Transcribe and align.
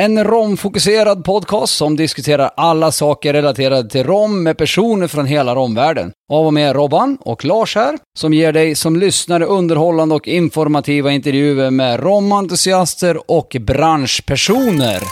En 0.00 0.24
romfokuserad 0.24 1.24
podcast 1.24 1.74
som 1.74 1.96
diskuterar 1.96 2.50
alla 2.56 2.92
saker 2.92 3.32
relaterade 3.32 3.90
till 3.90 4.04
rom 4.04 4.42
med 4.42 4.58
personer 4.58 5.06
från 5.06 5.26
hela 5.26 5.54
romvärlden. 5.54 6.12
Av 6.32 6.46
och 6.46 6.54
med 6.54 6.76
Robban 6.76 7.18
och 7.20 7.44
Lars 7.44 7.74
här, 7.74 7.98
som 8.18 8.34
ger 8.34 8.52
dig 8.52 8.74
som 8.74 8.96
lyssnare 8.96 9.44
underhållande 9.44 10.14
och 10.14 10.28
informativa 10.28 11.12
intervjuer 11.12 11.70
med 11.70 12.00
romentusiaster 12.00 13.30
och 13.30 13.56
branschpersoner. 13.60 15.02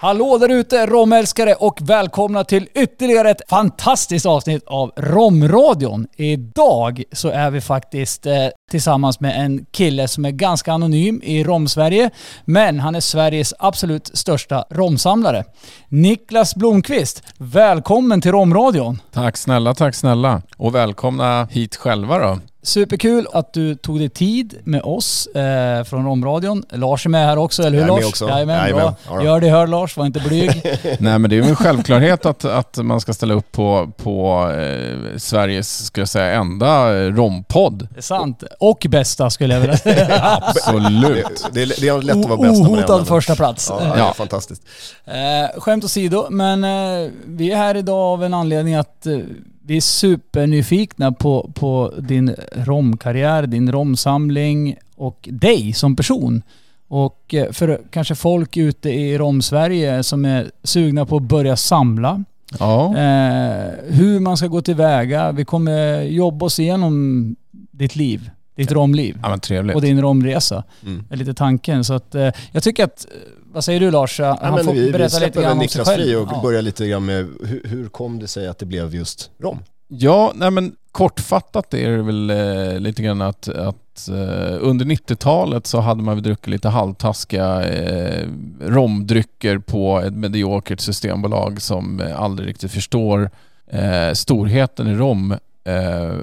Hallå 0.00 0.38
där 0.38 0.48
ute 0.48 0.86
romälskare 0.86 1.54
och 1.54 1.78
välkomna 1.82 2.44
till 2.44 2.68
ytterligare 2.74 3.30
ett 3.30 3.48
fantastiskt 3.48 4.26
avsnitt 4.26 4.62
av 4.66 4.92
Romradion. 4.96 6.06
Idag 6.16 7.02
så 7.12 7.28
är 7.28 7.50
vi 7.50 7.60
faktiskt 7.60 8.26
eh, 8.26 8.32
tillsammans 8.70 9.20
med 9.20 9.44
en 9.44 9.66
kille 9.70 10.08
som 10.08 10.24
är 10.24 10.30
ganska 10.30 10.72
anonym 10.72 11.20
i 11.24 11.44
Romsverige, 11.44 12.10
men 12.44 12.80
han 12.80 12.94
är 12.94 13.00
Sveriges 13.00 13.54
absolut 13.58 14.10
största 14.16 14.64
romsamlare. 14.70 15.44
Niklas 15.88 16.54
Blomqvist, 16.54 17.22
välkommen 17.38 18.20
till 18.20 18.32
Romradion. 18.32 19.02
Tack 19.12 19.36
snälla, 19.36 19.74
tack 19.74 19.94
snälla. 19.94 20.42
Och 20.56 20.74
välkomna 20.74 21.44
hit 21.50 21.76
själva 21.76 22.18
då. 22.18 22.38
Superkul 22.66 23.26
att 23.32 23.52
du 23.52 23.74
tog 23.74 23.98
dig 23.98 24.08
tid 24.08 24.54
med 24.64 24.82
oss 24.82 25.26
eh, 25.26 25.84
från 25.84 26.06
Romradion. 26.06 26.62
Lars 26.70 27.06
är 27.06 27.10
med 27.10 27.26
här 27.26 27.36
också, 27.38 27.62
eller 27.62 27.78
hur 27.78 27.86
Jag 27.86 27.88
är 27.88 27.92
med 27.94 28.02
Lars? 28.02 28.08
också. 28.08 28.28
Jajamän, 28.28 28.56
Jajamän. 28.58 28.94
bra. 29.08 29.24
Gör 29.24 29.40
det 29.40 29.48
hör 29.48 29.66
Lars, 29.66 29.96
var 29.96 30.06
inte 30.06 30.20
blyg. 30.20 30.50
Nej 30.98 31.18
men 31.18 31.22
det 31.30 31.36
är 31.36 31.42
ju 31.42 31.48
en 31.48 31.56
självklarhet 31.56 32.26
att, 32.26 32.44
att 32.44 32.76
man 32.76 33.00
ska 33.00 33.14
ställa 33.14 33.34
upp 33.34 33.52
på, 33.52 33.90
på 33.96 34.50
eh, 34.52 35.16
Sveriges, 35.16 35.84
ska 35.86 36.00
jag 36.00 36.08
säga, 36.08 36.34
enda 36.34 36.96
eh, 36.98 37.12
rompodd. 37.12 37.88
Det 37.90 37.98
är 37.98 38.02
sant. 38.02 38.42
Och 38.60 38.86
bästa 38.88 39.30
skulle 39.30 39.54
jag 39.54 39.60
vilja 39.60 39.76
säga. 39.76 40.08
Absolut. 40.42 41.46
Det, 41.52 41.64
det, 41.64 41.80
det 41.80 41.88
är 41.88 42.02
lätt 42.02 42.16
att 42.16 42.24
vara 42.28 42.40
bäst 42.50 42.62
Ohotad 42.62 43.06
första 43.06 43.36
plats. 43.36 43.66
Ja, 43.70 43.94
Ja. 43.98 44.12
fantastiskt. 44.16 44.62
Eh, 45.04 45.60
skämt 45.60 45.84
åsido, 45.84 46.26
men 46.30 46.64
eh, 46.64 47.10
vi 47.26 47.50
är 47.52 47.56
här 47.56 47.74
idag 47.74 47.98
av 47.98 48.24
en 48.24 48.34
anledning 48.34 48.74
att 48.74 49.06
eh, 49.06 49.18
vi 49.66 49.76
är 49.76 49.80
supernyfikna 49.80 51.12
på, 51.12 51.50
på 51.54 51.92
din 51.98 52.34
romkarriär, 52.52 53.46
din 53.46 53.72
romsamling 53.72 54.76
och 54.96 55.28
dig 55.32 55.72
som 55.72 55.96
person. 55.96 56.42
Och 56.88 57.34
eh, 57.34 57.52
för 57.52 57.80
kanske 57.90 58.14
folk 58.14 58.56
ute 58.56 58.90
i 58.90 59.18
romsverige 59.18 60.02
som 60.02 60.24
är 60.24 60.50
sugna 60.62 61.06
på 61.06 61.16
att 61.16 61.22
börja 61.22 61.56
samla. 61.56 62.24
Ja. 62.58 62.96
Eh, 62.96 63.70
hur 63.88 64.20
man 64.20 64.36
ska 64.36 64.46
gå 64.46 64.62
tillväga. 64.62 65.32
Vi 65.32 65.44
kommer 65.44 66.02
jobba 66.02 66.46
oss 66.46 66.58
igenom 66.58 67.36
ditt 67.50 67.96
liv, 67.96 68.30
ditt 68.56 68.72
romliv 68.72 69.18
ja 69.22 69.74
och 69.74 69.82
din 69.82 70.02
romresa. 70.02 70.64
Mm. 70.82 71.04
är 71.10 71.16
lite 71.16 71.34
tanken. 71.34 71.84
Så 71.84 71.94
att, 71.94 72.14
eh, 72.14 72.30
jag 72.52 72.62
tycker 72.62 72.84
att, 72.84 73.06
eh, 73.10 73.20
vad 73.56 73.64
säger 73.64 73.80
du 73.80 73.90
Lars? 73.90 74.18
Han 74.20 74.36
Ja, 74.42 74.54
men 74.56 74.64
får 74.64 74.72
vi, 74.72 74.80
vi 74.80 74.92
berätta 74.92 75.04
lite 75.04 75.16
släpper 75.18 75.40
väl 75.40 75.44
grann 75.48 75.58
om 75.58 75.68
sig 75.68 75.84
själv. 75.84 76.02
fri 76.02 76.14
och 76.16 76.28
Ja. 76.32 76.40
börjar 76.42 76.62
lite 76.62 76.88
grann 76.88 77.04
med 77.04 77.28
hur, 77.44 77.62
hur 77.64 77.88
kom 77.88 78.18
det 78.18 78.28
sig 78.28 78.48
att 78.48 78.58
det 78.58 78.66
blev 78.66 78.94
just 78.94 79.30
rom? 79.38 79.58
Ja, 79.88 80.32
nej 80.34 80.50
men 80.50 80.76
kortfattat 80.92 81.74
är 81.74 81.90
det 81.90 82.02
väl 82.02 82.30
eh, 82.30 82.80
lite 82.80 83.02
grann 83.02 83.22
att, 83.22 83.48
att 83.48 84.08
eh, 84.08 84.56
under 84.60 84.84
90-talet 84.84 85.66
så 85.66 85.80
hade 85.80 86.02
man 86.02 86.14
väl 86.14 86.22
druckit 86.22 86.46
lite 86.46 86.68
halvtaskiga 86.68 87.64
eh, 87.68 88.28
romdrycker 88.60 89.58
på 89.58 90.00
ett 90.00 90.14
mediokert 90.14 90.80
systembolag 90.80 91.62
som 91.62 92.02
aldrig 92.16 92.48
riktigt 92.48 92.72
förstår 92.72 93.30
eh, 93.70 94.12
storheten 94.12 94.86
i 94.88 94.94
rom 94.94 95.34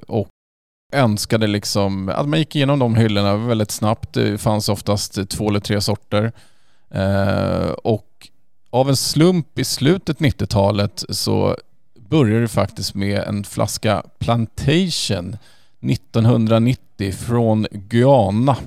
och 0.07 0.27
önskade 0.93 1.47
liksom 1.47 2.09
att 2.09 2.27
man 2.27 2.39
gick 2.39 2.55
igenom 2.55 2.79
de 2.79 2.95
hyllorna 2.95 3.35
väldigt 3.35 3.71
snabbt. 3.71 4.13
Det 4.13 4.37
fanns 4.37 4.69
oftast 4.69 5.29
två 5.29 5.49
eller 5.49 5.59
tre 5.59 5.81
sorter. 5.81 6.31
Eh, 6.93 7.69
och 7.69 8.29
av 8.69 8.89
en 8.89 8.95
slump 8.95 9.59
i 9.59 9.63
slutet 9.63 10.17
90-talet 10.17 11.03
så 11.09 11.57
började 12.09 12.41
det 12.41 12.47
faktiskt 12.47 12.95
med 12.95 13.19
en 13.19 13.43
flaska 13.43 14.03
Plantation 14.19 15.37
1990 15.81 17.11
från 17.11 17.67
Guyana 17.71 18.57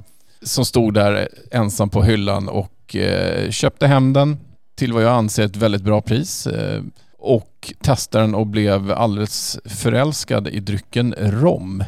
som 0.43 0.65
stod 0.65 0.95
där 0.95 1.29
ensam 1.51 1.91
på 1.91 2.03
hyllan 2.03 2.49
och 2.49 2.97
eh, 2.97 3.51
köpte 3.51 3.87
hem 3.87 4.13
den 4.13 4.39
till 4.75 4.93
vad 4.93 5.03
jag 5.03 5.13
anser 5.13 5.45
ett 5.45 5.57
väldigt 5.57 5.83
bra 5.83 6.01
pris 6.01 6.47
eh, 6.47 6.83
och 7.19 7.73
testade 7.81 8.25
den 8.25 8.35
och 8.35 8.47
blev 8.47 8.93
alldeles 8.93 9.59
förälskad 9.65 10.49
i 10.49 10.61
drycken 10.61 11.15
rom. 11.19 11.85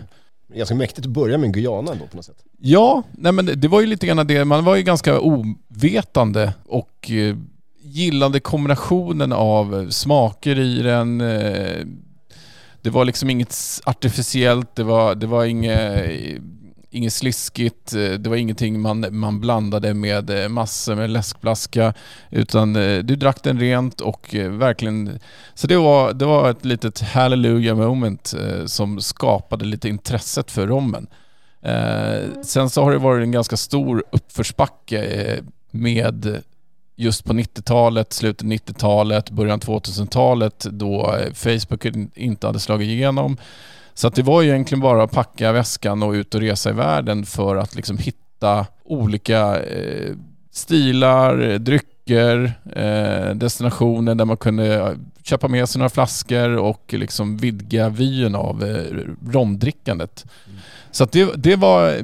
Ganska 0.55 0.75
mäktigt 0.75 1.07
att 1.07 1.13
börja 1.13 1.39
med 1.39 1.55
Guyana 1.55 1.93
ändå 1.93 2.07
på 2.07 2.17
något 2.17 2.25
sätt. 2.25 2.45
Ja, 2.61 3.03
nej 3.13 3.33
men 3.33 3.47
det- 3.47 3.69
var 3.69 3.81
ju 3.81 3.87
lite 3.87 4.07
grann 4.07 4.27
det. 4.27 4.45
Man 4.45 4.65
var 4.65 4.77
ju 4.77 4.83
ganska 4.83 5.21
ovetande 5.21 6.53
och 6.65 7.11
eh, 7.11 7.37
gillade 7.83 8.41
kombinationen 8.41 9.33
av 9.33 9.81
eh, 9.81 9.89
smaker 9.89 10.59
i 10.59 10.83
den. 10.83 11.21
Eh, 11.21 11.87
det 12.83 12.91
var 12.91 13.05
liksom 13.05 13.31
inget 13.31 13.57
artificiellt, 13.85 14.75
det 14.77 14.83
var, 14.83 15.15
det 15.15 15.27
var 15.27 15.45
inget, 15.45 16.11
inget 16.91 17.13
sliskigt, 17.13 17.93
det 17.93 18.27
var 18.27 18.37
ingenting 18.37 18.81
man, 18.81 19.07
man 19.11 19.41
blandade 19.41 19.95
med 19.95 20.51
massor 20.51 20.95
med 20.95 21.11
läskblaska. 21.11 21.95
utan 22.31 22.73
du 22.73 23.03
drack 23.17 23.43
den 23.43 23.61
rent 23.61 24.01
och 24.01 24.35
verkligen 24.51 25.19
så 25.55 25.67
det 25.67 25.77
var, 25.77 26.13
det 26.13 26.25
var 26.25 26.51
ett 26.51 26.65
litet 26.65 27.01
hallelujah 27.01 27.77
moment 27.77 28.35
som 28.67 29.01
skapade 29.01 29.65
lite 29.65 29.89
intresset 29.89 30.51
för 30.51 30.67
rommen. 30.67 31.07
Eh, 31.63 32.43
sen 32.43 32.71
så 32.71 32.83
har 32.83 32.93
det 32.93 32.99
varit 32.99 33.23
en 33.23 33.33
ganska 33.33 33.57
stor 33.57 34.05
uppförsbacke 34.13 35.03
eh, 35.03 35.45
med 35.71 36.43
just 36.97 37.25
på 37.25 37.33
90-talet, 37.33 38.13
slutet 38.13 38.47
90-talet, 38.47 39.31
början 39.31 39.61
2000-talet 39.61 40.59
då 40.71 41.15
eh, 41.17 41.33
Facebook 41.33 41.87
inte 42.15 42.47
hade 42.47 42.61
slagit 42.61 42.89
igenom. 42.89 43.37
Så 43.95 44.09
att 44.09 44.15
det 44.15 44.23
var 44.23 44.43
ju 44.43 44.49
egentligen 44.49 44.81
bara 44.81 45.03
att 45.03 45.13
packa 45.13 45.53
väskan 45.53 46.03
och 46.03 46.13
ut 46.13 46.35
och 46.35 46.41
resa 46.41 46.71
i 46.71 46.73
världen 46.73 47.27
för 47.27 47.57
att 47.57 47.75
liksom 47.75 47.99
hitta 47.99 48.67
olika 48.85 49.63
eh, 49.63 50.15
stilar, 50.51 51.59
drycker, 51.59 52.53
eh, 52.77 53.35
destinationer 53.35 54.15
där 54.15 54.25
man 54.25 54.37
kunde 54.37 54.75
eh, 54.75 54.93
köpa 55.23 55.49
med 55.49 55.69
sig 55.69 55.79
några 55.79 55.91
flaskor 55.91 56.57
och 56.57 56.95
liksom 56.99 57.37
vidga 57.37 57.89
vyn 57.89 58.35
av 58.35 58.65
eh, 58.65 59.33
romdrickandet. 59.33 60.25
Så 60.91 61.05
att 61.05 61.13
det, 61.13 61.35
det 61.37 61.57
var 61.57 61.95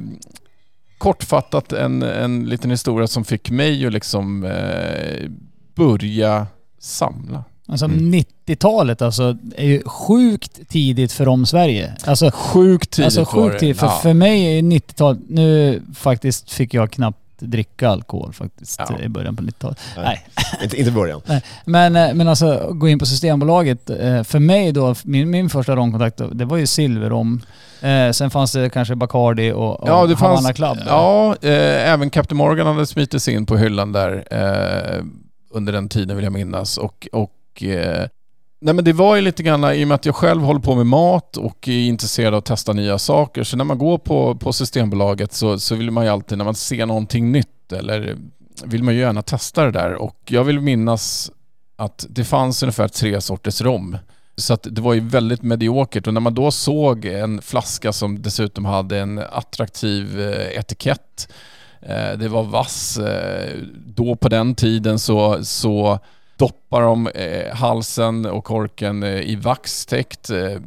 kortfattat 0.97 1.73
en, 1.73 2.03
en 2.03 2.45
liten 2.49 2.71
historia 2.71 3.07
som 3.07 3.25
fick 3.25 3.49
mig 3.49 3.85
att 3.85 3.93
liksom 3.93 4.43
eh, 4.43 5.29
börja 5.75 6.47
samla. 6.79 7.43
Alltså 7.67 7.85
Mm. 7.85 8.13
90-talet 8.13 9.01
alltså, 9.01 9.37
är 9.55 9.65
ju 9.65 9.83
sjukt 9.85 10.69
tidigt 10.69 11.11
för 11.11 11.27
om 11.27 11.45
Sverige. 11.45 11.93
Alltså, 12.05 12.31
Sjukt 12.33 12.91
tidigt 12.91 13.05
alltså 13.17 13.25
sjukt 13.25 13.59
tidigt. 13.59 13.79
För, 13.79 13.85
Ja. 13.87 13.99
för 14.03 14.13
mig 14.13 14.57
är 14.57 14.61
90-talet, 14.61 15.19
nu 15.29 15.81
faktiskt 15.95 16.51
fick 16.51 16.73
jag 16.73 16.91
knappt 16.91 17.19
dricka 17.39 17.89
alkohol 17.89 18.33
faktiskt 18.33 18.81
Ja. 18.89 18.99
i 18.99 19.09
början 19.09 19.35
på 19.35 19.43
90-talet. 19.43 19.79
Nej. 19.95 20.05
Nej. 20.05 20.25
Inte, 20.63 20.77
inte 20.79 20.91
början. 20.91 21.21
Men, 21.65 21.95
eh, 21.95 22.13
men 22.13 22.27
alltså 22.27 22.69
gå 22.73 22.87
in 22.89 22.99
på 22.99 23.05
Systembolaget. 23.05 23.89
eh, 23.89 24.23
För 24.23 24.39
mig 24.39 24.71
då, 24.71 24.95
min, 25.03 25.29
min 25.29 25.49
första 25.49 25.75
romkontakt, 25.75 26.21
det 26.31 26.45
var 26.45 26.57
ju 26.57 26.67
silverrom. 26.67 27.41
Eh, 27.81 28.11
sen 28.11 28.29
fanns 28.29 28.51
det 28.51 28.69
kanske 28.69 28.95
Bacardi 28.95 29.51
och, 29.51 29.79
och 29.81 29.89
Ja, 29.89 30.05
det 30.07 30.15
Havana 30.15 30.41
fanns, 30.41 30.51
Club. 30.55 30.77
ja 30.87 31.35
eh, 31.41 31.91
även 31.91 32.09
Captain 32.09 32.37
Morgan 32.37 32.67
hade 32.67 32.85
smitit 32.85 33.21
sig 33.23 33.33
in 33.33 33.45
på 33.45 33.57
hyllan 33.57 33.91
där 33.91 34.23
eh, 34.31 35.03
under 35.51 35.73
den 35.73 35.89
tiden 35.89 36.15
vill 36.15 36.23
jag 36.23 36.33
minnas. 36.33 36.77
Och, 36.77 37.07
och 37.11 37.63
eh, 37.63 38.07
nej 38.65 38.73
men 38.73 38.85
det 38.85 38.93
var 38.93 39.15
ju 39.15 39.21
lite 39.21 39.43
grann 39.43 39.73
i 39.73 39.83
och 39.83 39.87
med 39.87 39.95
att 39.95 40.05
jag 40.05 40.15
själv 40.15 40.41
håller 40.41 40.59
på 40.59 40.75
med 40.75 40.85
mat 40.85 41.37
och 41.37 41.67
är 41.67 41.87
intresserad 41.87 42.33
av 42.33 42.37
att 42.37 42.45
testa 42.45 42.73
nya 42.73 42.99
saker. 42.99 43.43
Så 43.43 43.57
när 43.57 43.63
man 43.63 43.77
går 43.77 43.97
på, 43.97 44.35
på 44.35 44.53
Systembolaget 44.53 45.33
så, 45.33 45.59
så 45.59 45.75
vill 45.75 45.91
man 45.91 46.03
ju 46.03 46.09
alltid, 46.09 46.37
när 46.37 46.45
man 46.45 46.55
ser 46.55 46.85
någonting 46.85 47.31
nytt 47.31 47.71
eller 47.71 48.17
vill 48.63 48.83
man 48.83 48.93
ju 48.93 48.99
gärna 48.99 49.21
testa 49.21 49.65
det 49.65 49.71
där. 49.71 49.93
Och 49.93 50.19
jag 50.27 50.43
vill 50.43 50.59
minnas 50.59 51.31
att 51.75 52.05
det 52.09 52.23
fanns 52.23 52.63
ungefär 52.63 52.87
tre 52.87 53.21
sorters 53.21 53.61
rom. 53.61 53.97
Så 54.37 54.53
att 54.53 54.67
det 54.71 54.81
var 54.81 54.93
ju 54.93 54.99
väldigt 54.99 55.43
mediokert 55.43 56.07
och 56.07 56.13
när 56.13 56.21
man 56.21 56.33
då 56.33 56.51
såg 56.51 57.05
en 57.05 57.41
flaska 57.41 57.93
som 57.93 58.21
dessutom 58.21 58.65
hade 58.65 58.99
en 58.99 59.19
attraktiv 59.19 60.21
eh, 60.21 60.59
etikett, 60.59 61.27
eh, 61.81 62.17
det 62.17 62.27
var 62.27 62.43
vass, 62.43 62.97
eh, 62.97 63.57
då 63.85 64.15
på 64.15 64.29
den 64.29 64.55
tiden 64.55 64.99
så, 64.99 65.45
så 65.45 65.99
doppar 66.37 66.81
de 66.81 67.07
eh, 67.07 67.55
halsen 67.55 68.25
och 68.25 68.43
korken 68.43 69.03
eh, 69.03 69.21
i 69.21 69.35
vax 69.35 69.85
täckt. 69.85 70.29
Eh, 70.29 70.57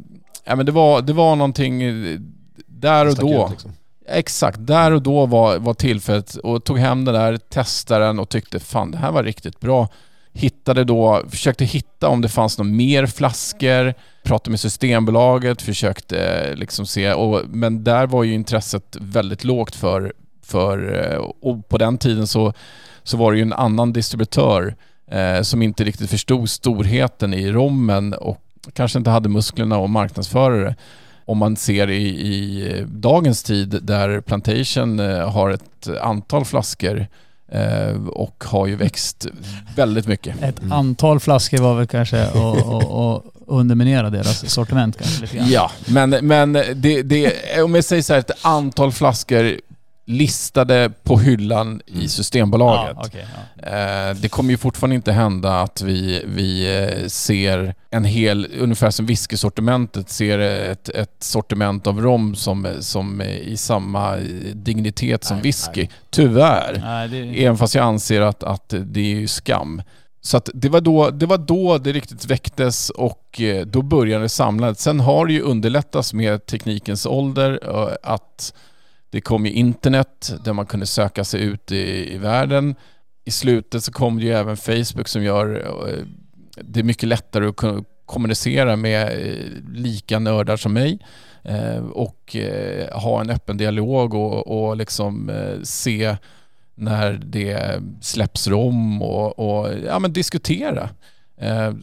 ja, 0.43 0.55
men 0.55 0.65
det, 0.65 0.71
var, 0.71 1.01
det 1.01 1.13
var 1.13 1.35
någonting 1.35 1.83
eh, 1.83 2.19
där 2.67 3.07
och 3.07 3.15
då. 3.15 3.45
ut, 3.45 3.51
liksom. 3.51 3.71
Exakt, 4.11 4.57
där 4.61 4.91
och 4.91 5.01
då 5.01 5.25
var, 5.25 5.59
var 5.59 5.73
tillfället 5.73 6.35
och 6.35 6.63
tog 6.63 6.77
hem 6.77 7.05
den 7.05 7.15
där, 7.15 7.37
testade 7.37 8.05
den 8.05 8.19
och 8.19 8.29
tyckte 8.29 8.59
fan 8.59 8.91
det 8.91 8.97
här 8.97 9.11
var 9.11 9.23
riktigt 9.23 9.59
bra. 9.59 9.87
Hittade 10.33 10.83
då, 10.83 11.23
försökte 11.29 11.65
hitta 11.65 12.07
om 12.07 12.21
det 12.21 12.29
fanns 12.29 12.57
några 12.57 12.71
mer 12.71 13.05
flaskor, 13.05 13.93
pratade 14.23 14.49
med 14.49 14.59
Systembolaget, 14.59 15.61
försökte 15.61 16.49
liksom 16.55 16.85
se, 16.85 17.13
och, 17.13 17.41
men 17.47 17.83
där 17.83 18.07
var 18.07 18.23
ju 18.23 18.33
intresset 18.33 18.97
väldigt 18.99 19.43
lågt 19.43 19.75
för, 19.75 20.13
för 20.41 21.05
eh, 21.11 21.17
och 21.19 21.69
på 21.69 21.77
den 21.77 21.97
tiden 21.97 22.27
så, 22.27 22.53
så 23.03 23.17
var 23.17 23.31
det 23.31 23.37
ju 23.37 23.41
en 23.41 23.53
annan 23.53 23.93
distributör 23.93 24.75
eh, 25.11 25.41
som 25.41 25.61
inte 25.61 25.83
riktigt 25.83 26.09
förstod 26.09 26.49
storheten 26.49 27.33
i 27.33 27.51
rommen 27.51 28.13
och 28.13 28.41
kanske 28.73 28.97
inte 28.97 29.09
hade 29.09 29.29
musklerna 29.29 29.75
att 29.77 29.89
marknadsföra 29.89 30.55
det 30.55 30.75
om 31.25 31.37
man 31.37 31.55
ser 31.55 31.89
i, 31.89 32.07
i 32.07 32.85
dagens 32.87 33.43
tid 33.43 33.79
där 33.81 34.21
Plantation 34.21 34.99
eh, 34.99 35.29
har 35.29 35.49
ett 35.49 35.89
antal 36.01 36.45
flaskor 36.45 37.07
eh, 37.47 38.07
och 38.07 38.43
har 38.47 38.67
ju 38.67 38.75
växt 38.75 39.27
väldigt 39.75 40.07
mycket. 40.07 40.41
Ett 40.41 40.61
antal 40.71 41.19
flaskor 41.19 41.57
var 41.57 41.75
väl 41.75 41.87
kanske 41.87 42.23
att 42.23 43.23
underminera 43.47 44.09
deras 44.09 44.49
sortiment 44.49 44.97
kanske 44.97 45.21
lite 45.21 45.37
grann. 45.37 45.49
Ja, 45.49 45.71
men, 45.85 46.09
men 46.09 46.53
det, 46.53 47.01
det, 47.01 47.33
om 47.61 47.75
jag 47.75 47.83
säger 47.83 48.03
så 48.03 48.13
här, 48.13 48.19
ett 48.19 48.45
antal 48.45 48.91
flaskor 48.91 49.59
listade 50.09 50.91
på 51.03 51.17
hyllan 51.19 51.81
i 51.85 52.07
Systembolaget. 52.07 52.95
Ja, 52.95 53.03
okej, 53.07 53.27
ja. 53.61 54.09
Eh, 54.09 54.15
Det 54.15 54.29
kommer 54.29 54.51
ju 54.51 54.57
fortfarande 54.57 54.95
inte 54.95 55.11
hända 55.11 55.61
att 55.61 55.81
vi, 55.81 56.23
vi 56.27 56.77
eh, 57.01 57.07
ser 57.07 57.75
en 57.89 58.03
hel, 58.05 58.47
ungefär 58.59 58.91
som 58.91 59.05
whiskysortimentet, 59.05 60.09
ser 60.09 60.39
ett, 60.39 60.89
ett 60.89 61.15
sortiment 61.23 61.87
av 61.87 62.01
rom 62.01 62.35
som, 62.35 62.67
som 62.79 63.21
är 63.21 63.25
i 63.25 63.57
samma 63.57 64.15
dignitet 64.53 65.23
som 65.23 65.37
Nej, 65.37 65.43
whisky. 65.43 65.81
nej. 65.81 65.91
Tyvärr. 66.09 66.79
Nej, 66.81 67.07
det, 67.07 67.43
Även 67.45 67.57
fast 67.57 67.75
jag 67.75 67.85
anser 67.85 68.21
att, 68.21 68.43
att 68.43 68.73
det 68.85 68.99
är 68.99 69.15
ju 69.19 69.27
skam. 69.27 69.81
Så 70.21 70.41
det, 70.53 70.69
var 70.69 70.81
då, 70.81 71.09
det 71.09 71.25
var 71.25 71.37
då 71.37 71.77
det 71.77 71.91
riktigt 71.91 72.25
väcktes 72.25 72.89
och 72.89 73.41
eh, 73.41 73.65
då 73.65 73.81
började 73.81 74.29
samlandet. 74.29 74.79
Sen 74.79 74.99
har 74.99 75.25
det 75.25 75.33
ju 75.33 75.41
underlättats 75.41 76.13
med 76.13 76.45
teknikens 76.45 77.05
ålder 77.05 77.59
att 78.03 78.53
det 79.09 79.21
kom 79.21 79.45
ju 79.45 79.51
internet 79.51 80.33
där 80.43 80.53
man 80.53 80.65
kunde 80.65 80.85
söka 80.85 81.23
sig 81.23 81.41
ut 81.41 81.71
i, 81.71 82.13
i 82.13 82.17
världen. 82.17 82.75
I 83.25 83.31
slutet 83.31 83.83
så 83.83 83.91
kom 83.91 84.17
det 84.17 84.23
ju 84.25 84.33
även 84.33 84.57
Facebook 84.57 85.07
som 85.07 85.23
gör 85.23 85.65
eh, 85.87 86.03
det 86.61 86.83
mycket 86.83 87.09
lättare 87.09 87.47
att 87.47 87.55
kunna 87.55 87.83
kommunicera 88.05 88.75
med 88.75 89.27
eh, 89.27 89.73
lika 89.73 90.19
nördar 90.19 90.57
som 90.57 90.73
mig 90.73 90.99
eh, 91.43 91.77
och 91.77 92.35
ha 92.91 93.21
en 93.21 93.29
öppen 93.29 93.57
dialog 93.57 94.13
och, 94.13 94.47
och 94.47 94.77
liksom 94.77 95.31
se 95.63 96.17
när 96.75 97.13
det 97.25 97.81
släpps 98.01 98.47
rom 98.47 99.01
och, 99.01 99.39
och 99.39 99.73
ja, 99.85 99.99
men 99.99 100.13
diskutera. 100.13 100.89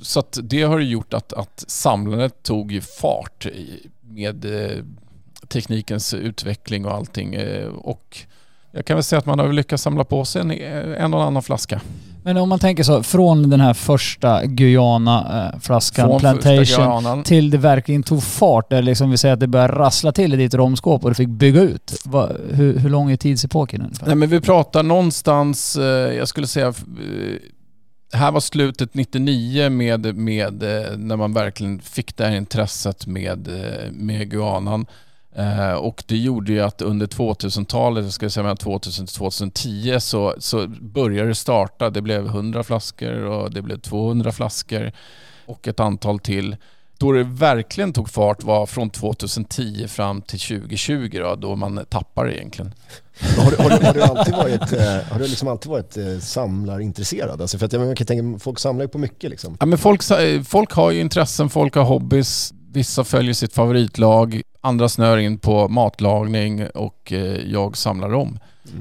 Så 0.03 0.21
att 0.21 0.39
det 0.43 0.63
har 0.63 0.79
ju 0.79 0.89
gjort 0.89 1.15
att, 1.15 1.33
att 1.33 1.65
samlandet 1.67 2.43
tog 2.43 2.73
ju 2.73 2.81
fart 2.81 3.47
med 4.03 4.47
teknikens 5.49 6.15
utveckling 6.15 6.85
och 6.87 6.93
allting. 6.93 7.35
Eh, 7.35 7.67
och 7.69 8.19
jag 8.73 8.85
kan 8.85 8.97
väl 8.97 9.05
säga 9.05 9.19
att 9.19 9.27
man 9.27 9.39
har 9.39 9.53
lyckats 9.53 9.83
samla 9.83 10.05
på 10.05 10.25
sig 10.25 10.41
en, 10.41 10.51
en 10.95 11.15
och 11.15 11.25
annan 11.25 11.43
flaska. 11.43 11.81
men 12.23 12.37
om 12.37 12.49
man 12.49 12.59
tänker 12.59 12.83
så, 12.83 13.03
från 13.03 13.51
den 13.51 13.61
här 13.61 13.75
första 13.75 14.45
Guyana-flaskan, 14.45 16.09
Från 16.09 16.21
första 16.21 16.33
Plantation, 16.35 16.85
granen. 16.85 17.23
till 17.23 17.51
det 17.51 17.59
verkligen 17.59 18.03
tog 18.03 18.23
fart, 18.23 18.71
där 18.71 18.83
liksom 18.83 19.11
vi 19.11 19.17
säger 19.17 19.35
att 19.35 19.41
det 19.41 19.47
började 19.47 19.75
rassla 19.75 20.13
till 20.13 20.35
i 20.35 20.37
ditt 20.37 20.55
romskåp 20.55 21.05
och 21.05 21.11
du 21.11 21.15
fick 21.15 21.29
bygga 21.29 21.61
ut. 21.61 22.03
Va, 22.05 22.31
hur, 22.53 22.79
hur 22.79 22.91
lång 22.91 23.11
är 23.11 23.17
tidsepoken 23.17 23.83
ungefär? 23.83 24.07
Nej 24.07 24.17
men 24.17 24.29
vi 24.29 24.41
pratar 24.41 24.83
någonstans, 24.83 25.77
eh, 25.77 25.85
jag 26.15 26.29
skulle 26.29 26.47
säga, 26.47 26.67
eh, 26.69 26.75
här 28.13 28.33
var 28.33 28.41
slutet 28.41 28.95
99 28.95 29.71
med, 29.71 30.17
med 30.17 30.63
eh, 30.63 30.97
när 30.97 31.17
man 31.17 31.33
verkligen 31.33 31.81
fick 31.81 32.17
det 32.17 32.25
här 32.25 32.37
intresset 32.37 33.07
med, 33.07 33.49
eh, 33.49 33.93
med 33.93 34.31
guanan. 34.31 34.87
Eh, 35.39 35.73
och 35.73 36.05
det 36.07 36.17
gjorde 36.17 36.53
ju 36.53 36.61
att 36.61 36.83
under 36.83 37.07
2000-talet, 37.07 38.05
jag 38.05 38.13
skulle 38.13 38.31
säga 38.31 38.43
mellan 38.43 38.57
2000 38.57 39.07
till 39.07 39.17
2010, 39.17 39.97
så, 40.01 40.35
så 40.39 40.67
började 40.69 41.29
det 41.29 41.35
starta. 41.35 41.91
Det 41.91 42.03
blev 42.03 42.27
100 42.27 42.63
flaskor 42.65 43.25
och 43.25 43.51
det 43.51 43.63
blev 43.63 43.81
200 43.81 44.33
flaskor 44.33 44.93
och 45.47 45.69
ett 45.69 45.81
antal 45.81 46.19
till. 46.19 46.57
Då 46.99 47.13
det 47.13 47.23
verkligen 47.25 47.93
tog 47.93 48.09
fart 48.11 48.43
var 48.45 48.67
från 48.67 48.91
2010 48.91 49.87
fram 49.89 50.23
till 50.23 50.39
2020 50.41 51.11
då, 51.23 51.35
då 51.35 51.57
man 51.57 51.85
tappar 51.89 52.31
egentligen. 52.31 52.75
Har, 53.39 53.51
du- 53.51 53.57
har, 53.63 53.71
du- 53.81 53.87
har 53.87 53.95
du 53.95 54.03
alltid 54.03 54.35
varit, 54.35 54.73
eh, 54.73 55.13
har 55.13 55.19
du 55.19 55.27
liksom 55.29 55.49
alltid 55.49 55.71
varit 55.71 55.97
eh, 55.97 56.19
samlarintresserad? 56.21 57.41
Alltså 57.41 57.59
för 57.59 57.67
att 57.67 57.73
jag, 57.73 57.97
kan 57.97 58.07
tänka, 58.07 58.39
folk 58.39 58.59
samlar 58.59 58.85
ju 58.85 58.89
på 58.89 58.99
mycket 58.99 59.31
liksom. 59.31 59.57
Ja, 59.61 59.67
men 59.67 59.79
folk, 59.79 60.03
folk 60.45 60.73
har 60.73 60.91
ju 60.91 61.01
intressen, 61.01 61.49
folk 61.51 61.75
har 61.75 61.85
hobbys. 61.85 62.53
Vissa 62.77 63.05
följer 63.05 63.35
sitt 63.35 63.53
favoritlag, 63.53 64.43
andra 64.61 64.89
snör 64.89 65.17
in 65.19 65.39
på 65.39 65.69
matlagning 65.69 66.67
och 66.67 67.13
eh, 67.13 67.19
jag 67.53 67.77
samlar 67.77 68.15
om. 68.15 68.39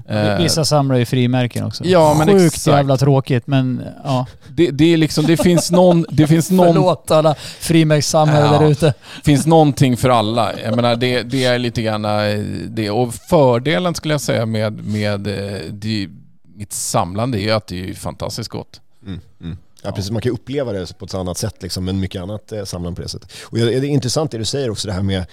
Eh, 0.07 0.37
Vissa 0.37 0.65
samlar 0.65 0.95
ju 0.97 1.05
frimärken 1.05 1.65
också. 1.65 1.85
Ja, 1.85 2.15
men 2.17 2.27
Sjukt 2.27 2.55
exakt. 2.55 2.77
jävla 2.77 2.97
tråkigt 2.97 3.47
men 3.47 3.81
ja. 4.03 4.25
det, 4.49 4.71
det, 4.71 4.93
är 4.93 4.97
liksom, 4.97 5.25
det 5.25 5.37
finns 5.37 5.71
någon, 5.71 6.05
det 6.09 6.27
finns 6.27 6.51
någon, 6.51 6.67
Förlåt 6.73 7.11
alla 7.11 7.35
frimärkssamlare 7.59 8.45
Ja. 8.45 8.59
där 8.59 8.69
ute. 8.69 8.93
finns 9.23 9.45
någonting 9.45 9.97
för 9.97 10.09
alla. 10.09 10.59
Jag 10.59 10.75
menar 10.75 10.95
det, 10.95 11.23
det 11.23 11.43
är 11.45 11.59
lite 11.59 11.81
grann 11.81 12.05
eh, 12.05 12.39
det. 12.67 12.89
Och 12.89 13.13
fördelen 13.13 13.95
skulle 13.95 14.13
jag 14.13 14.21
säga 14.21 14.45
med, 14.45 14.85
med 14.85 15.19
det, 15.71 16.09
mitt 16.55 16.73
samlande 16.73 17.39
är 17.39 17.43
ju 17.43 17.51
att 17.51 17.67
det 17.67 17.89
är 17.89 17.93
fantastiskt 17.93 18.49
gott. 18.49 18.81
Mm, 19.05 19.19
mm. 19.41 19.57
Ja, 19.85 19.91
precis. 19.91 20.11
Man 20.11 20.21
kan 20.21 20.31
uppleva 20.31 20.73
det 20.73 20.97
på 20.97 21.05
ett 21.05 21.13
annat 21.13 21.37
sätt, 21.37 21.63
liksom, 21.63 21.85
men 21.85 21.99
mycket 21.99 22.21
annat 22.21 22.51
eh, 22.51 22.63
samlar 22.63 22.91
på 22.91 23.01
det 23.01 23.07
sättet. 23.07 23.31
Och 23.43 23.57
det 23.57 23.73
är 23.73 23.83
intressant 23.83 24.31
det 24.31 24.37
du 24.37 24.45
säger 24.45 24.69
också, 24.69 24.87
det 24.87 24.93
här 24.93 25.01
med, 25.01 25.25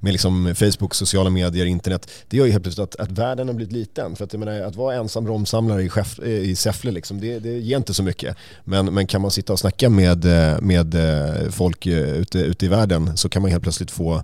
med 0.00 0.12
liksom 0.12 0.54
Facebook, 0.54 0.94
sociala 0.94 1.30
medier, 1.30 1.66
internet. 1.66 2.10
Det 2.28 2.36
gör 2.36 2.46
ju 2.46 2.52
helt 2.52 2.64
plötsligt 2.64 2.84
att, 2.84 3.00
att 3.00 3.18
världen 3.18 3.48
har 3.48 3.54
blivit 3.54 3.72
liten. 3.72 4.16
För 4.16 4.24
att, 4.24 4.32
jag 4.32 4.40
menar, 4.40 4.60
att 4.60 4.76
vara 4.76 4.94
ensam 4.94 5.26
romsamlare 5.26 5.82
i, 5.82 5.88
chef, 5.88 6.18
eh, 6.18 6.28
i 6.28 6.56
Säffle, 6.56 6.90
liksom, 6.90 7.20
det, 7.20 7.38
det 7.38 7.58
ger 7.58 7.76
inte 7.76 7.94
så 7.94 8.02
mycket. 8.02 8.36
Men, 8.64 8.94
men 8.94 9.06
kan 9.06 9.20
man 9.20 9.30
sitta 9.30 9.52
och 9.52 9.58
snacka 9.58 9.90
med, 9.90 10.24
eh, 10.24 10.60
med 10.60 10.94
eh, 10.94 11.50
folk 11.50 11.86
ute, 11.86 12.38
ute 12.38 12.66
i 12.66 12.68
världen 12.68 13.16
så 13.16 13.28
kan 13.28 13.42
man 13.42 13.50
helt 13.50 13.62
plötsligt 13.62 13.90
få 13.90 14.22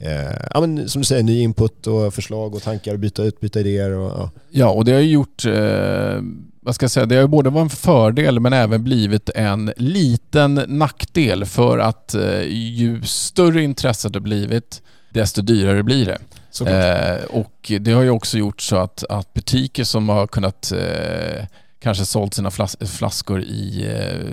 Eh, 0.00 0.46
ja, 0.54 0.60
men, 0.60 0.88
som 0.88 1.00
du 1.00 1.06
säger, 1.06 1.22
ny 1.22 1.40
input 1.40 1.86
och 1.86 2.14
förslag 2.14 2.54
och 2.54 2.62
tankar 2.62 2.92
och 2.92 2.98
byta 2.98 3.22
ut, 3.22 3.40
byta 3.40 3.60
idéer. 3.60 3.90
Och, 3.90 4.10
ja. 4.10 4.30
Ja, 4.50 4.70
och 4.70 4.84
det 4.84 4.92
har 4.92 5.00
ju 5.00 5.10
gjort, 5.10 5.44
eh, 5.44 6.22
vad 6.60 6.74
ska 6.74 6.84
jag 6.84 6.90
säga, 6.90 7.06
det 7.06 7.16
har 7.16 7.26
både 7.26 7.50
varit 7.50 7.72
en 7.72 7.76
fördel 7.76 8.40
men 8.40 8.52
även 8.52 8.84
blivit 8.84 9.30
en 9.30 9.72
liten 9.76 10.54
nackdel 10.54 11.44
för 11.44 11.78
att 11.78 12.14
eh, 12.14 12.42
ju 12.48 13.02
större 13.02 13.62
intresset 13.62 14.14
har 14.14 14.20
blivit, 14.20 14.82
desto 15.10 15.42
dyrare 15.42 15.82
blir 15.82 16.06
det. 16.06 16.18
Eh, 16.66 17.24
och 17.24 17.72
det 17.80 17.92
har 17.92 18.02
ju 18.02 18.10
också 18.10 18.38
gjort 18.38 18.60
så 18.60 18.76
att, 18.76 19.04
att 19.10 19.34
butiker 19.34 19.84
som 19.84 20.08
har 20.08 20.26
kunnat 20.26 20.72
eh, 20.72 21.44
kanske 21.78 22.04
sålt 22.04 22.34
sina 22.34 22.50
flas 22.50 22.76
flaskor 22.80 23.42
i 23.42 23.86
eh, 23.88 24.26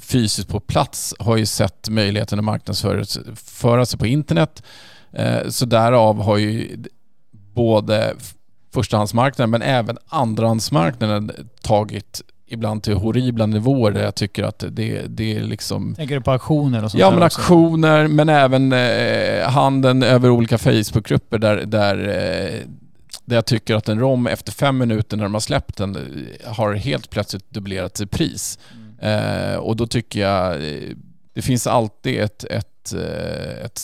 fysiskt 0.00 0.48
på 0.48 0.60
plats 0.60 1.14
har 1.18 1.36
ju 1.36 1.46
sett 1.46 1.88
möjligheten 1.88 2.38
att 2.38 2.44
marknadsföra 2.44 3.04
föra 3.36 3.86
sig 3.86 3.98
på 3.98 4.06
internet. 4.06 4.62
Eh, 5.12 5.48
så 5.48 5.66
därav 5.66 6.22
har 6.22 6.36
ju 6.36 6.84
både 7.54 8.14
förstahandsmarknaden 8.72 9.50
men 9.50 9.62
även 9.62 9.98
andrahandsmarknaden 10.08 11.30
tagit 11.62 12.22
ibland 12.46 12.82
till 12.82 12.94
horribla 12.94 13.46
nivåer 13.46 13.90
där 13.90 14.04
jag 14.04 14.14
tycker 14.14 14.44
att 14.44 14.64
det, 14.70 15.02
det 15.08 15.36
är 15.36 15.40
liksom 15.40 15.94
Tänker 15.94 16.14
du 16.14 16.20
på 16.20 16.30
auktioner 16.30 16.84
och 16.84 16.90
sånt 16.90 17.00
Ja 17.00 17.10
men 17.10 17.22
också? 17.22 17.40
aktioner 17.40 18.08
men 18.08 18.28
även 18.28 18.72
eh, 18.72 19.48
handeln 19.50 20.02
över 20.02 20.30
olika 20.30 20.58
Facebookgrupper 20.58 21.38
där, 21.38 21.56
där, 21.56 21.98
eh, 21.98 22.60
där 23.24 23.36
jag 23.36 23.46
tycker 23.46 23.74
att 23.74 23.88
en 23.88 24.00
rom 24.00 24.26
efter 24.26 24.52
fem 24.52 24.78
minuter 24.78 25.16
när 25.16 25.24
de 25.24 25.34
har 25.34 25.40
släppt 25.40 25.76
den 25.76 25.96
eh, 25.96 26.52
har 26.52 26.74
helt 26.74 27.10
plötsligt 27.10 27.50
dubblerat 27.50 28.00
i 28.00 28.06
pris. 28.06 28.58
Eh, 29.02 29.56
och 29.56 29.76
då 29.76 29.86
tycker 29.86 30.20
jag 30.20 30.54
eh, 30.54 30.96
det 31.34 31.42
finns 31.42 31.66
alltid 31.66 32.20
ett, 32.20 32.44
ett, 32.44 32.94
eh, 32.94 33.64
ett 33.64 33.80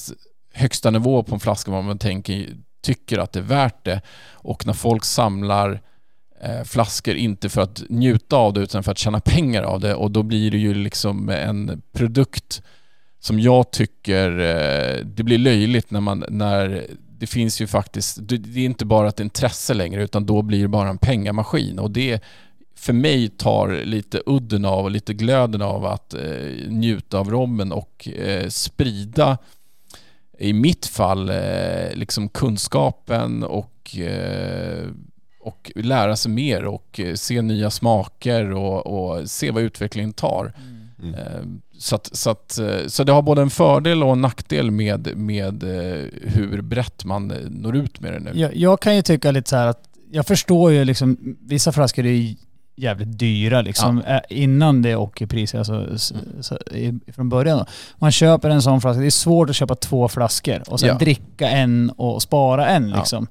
högsta 0.55 0.91
nivå 0.91 1.23
på 1.23 1.35
en 1.35 1.41
flaska 1.41 1.71
vad 1.71 1.85
man 1.85 1.99
tänker, 1.99 2.47
tycker 2.89 3.19
att 3.19 3.33
det 3.33 3.41
är 3.41 3.43
värt 3.43 3.85
det. 3.85 4.01
Och 4.33 4.67
när 4.67 4.73
folk 4.73 5.05
samlar 5.05 5.81
eh, 6.41 6.63
flaskor 6.65 7.15
inte 7.15 7.49
för 7.49 7.61
att 7.61 7.83
njuta 7.89 8.37
av 8.37 8.53
det 8.53 8.61
utan 8.61 8.83
för 8.83 8.93
att 8.93 8.99
tjäna 8.99 9.21
pengar 9.21 9.63
av 9.63 9.81
det 9.81 9.95
och 9.95 10.11
då 10.11 10.23
blir 10.23 10.51
det 10.51 10.59
ju 10.59 10.75
liksom 10.75 11.29
en 11.29 11.83
produkt 11.93 12.63
som 13.21 13.41
jag 13.41 13.71
tycker 13.71 14.39
eh, 14.39 15.05
det 15.05 15.23
blir 15.23 15.39
löjligt 15.39 15.91
när 15.91 16.01
man 16.01 16.25
när 16.29 16.87
det 17.19 17.27
finns 17.27 17.61
ju 17.61 17.67
faktiskt, 17.67 18.19
det 18.21 18.37
det 18.37 18.61
är 18.61 18.65
inte 18.65 18.85
bara 18.85 19.09
ett 19.09 19.21
intresse 19.21 19.75
längre 19.75 20.05
utan 20.05 20.27
då 20.27 20.43
blir 20.43 20.63
det 20.63 20.69
bara 20.69 20.89
en 20.89 20.99
pengamaskin 20.99 21.79
och 21.79 21.91
det 21.91 22.23
för 22.77 22.93
mig 22.93 23.29
tar 23.29 23.85
lite 23.85 24.23
udden 24.27 24.65
av 24.65 24.85
och 24.85 24.91
lite 24.91 25.15
glöden 25.15 25.63
av 25.63 25.87
att 25.87 26.15
eh, 26.15 26.69
njuta 26.69 27.19
av 27.19 27.31
rommen 27.31 27.73
och 27.73 28.09
eh, 28.09 28.49
sprida 28.49 29.39
i 30.39 30.53
mitt 30.53 30.87
fall, 30.87 31.31
eh, 31.31 31.95
liksom 31.95 32.29
kunskapen 32.29 33.43
och, 33.43 33.97
eh, 33.97 34.87
och 35.41 35.73
lära 35.75 36.17
sig 36.17 36.31
mer 36.31 36.65
och 36.65 37.01
eh, 37.01 37.15
se 37.15 37.43
nya 37.43 37.71
smaker 37.71 38.53
och, 38.53 38.87
och 38.87 39.31
se 39.31 39.51
vad 39.51 39.63
utvecklingen 39.63 40.13
tar. 40.13 40.53
Mm. 41.03 41.61
Så, 41.79 41.95
att, 41.95 42.17
så, 42.17 42.31
att, 42.31 42.59
så 42.87 43.05
det 43.05 43.13
har 43.13 43.23
både 43.23 43.43
en 43.43 43.51
fördel 43.51 44.03
och 44.03 44.13
en 44.13 44.21
nackdel 44.21 44.71
med, 44.71 45.17
med 45.17 45.63
hur 46.23 46.61
brett 46.63 47.05
man 47.05 47.29
når 47.51 47.77
ut 47.77 48.01
med 48.01 48.13
det 48.13 48.21
nu. 48.21 48.31
Jag, 48.35 48.57
jag 48.57 48.81
kan 48.81 48.97
ju 48.97 49.03
tycka 49.03 49.31
lite 49.31 49.51
så 49.51 49.57
här 49.57 49.67
att 49.67 49.89
jag 50.11 50.27
förstår 50.27 50.73
ju 50.73 50.85
liksom, 50.85 51.37
vissa 51.41 51.73
flaskor 51.73 52.07
är 52.07 52.11
ju 52.11 52.37
jävligt 52.79 53.19
dyra 53.19 53.61
liksom 53.63 54.03
eh, 54.03 54.19
innan 54.31 54.83
det 54.83 54.97
åker 54.97 55.27
pris, 55.27 55.55
alltså 55.55 55.87
s- 55.95 56.13
så, 56.41 56.57
i, 56.57 56.95
från 57.13 57.29
början 57.29 57.59
då. 57.59 57.67
Man 57.99 58.13
köper 58.13 58.51
en 58.51 58.63
sån 58.63 58.81
flaska, 58.81 59.01
det 59.01 59.07
är 59.07 59.11
svårt 59.11 59.51
att 59.51 59.57
köpa 59.57 59.75
två 59.75 60.09
flaskor 60.09 60.63
och 60.67 60.81
sen 60.81 60.89
Ja. 60.89 60.95
dricka 60.95 61.49
en 61.49 61.91
och 61.91 62.23
spara 62.23 62.67
en 62.69 62.89
Ja. 62.89 62.97
liksom. 62.97 63.23
Eh, 63.25 63.29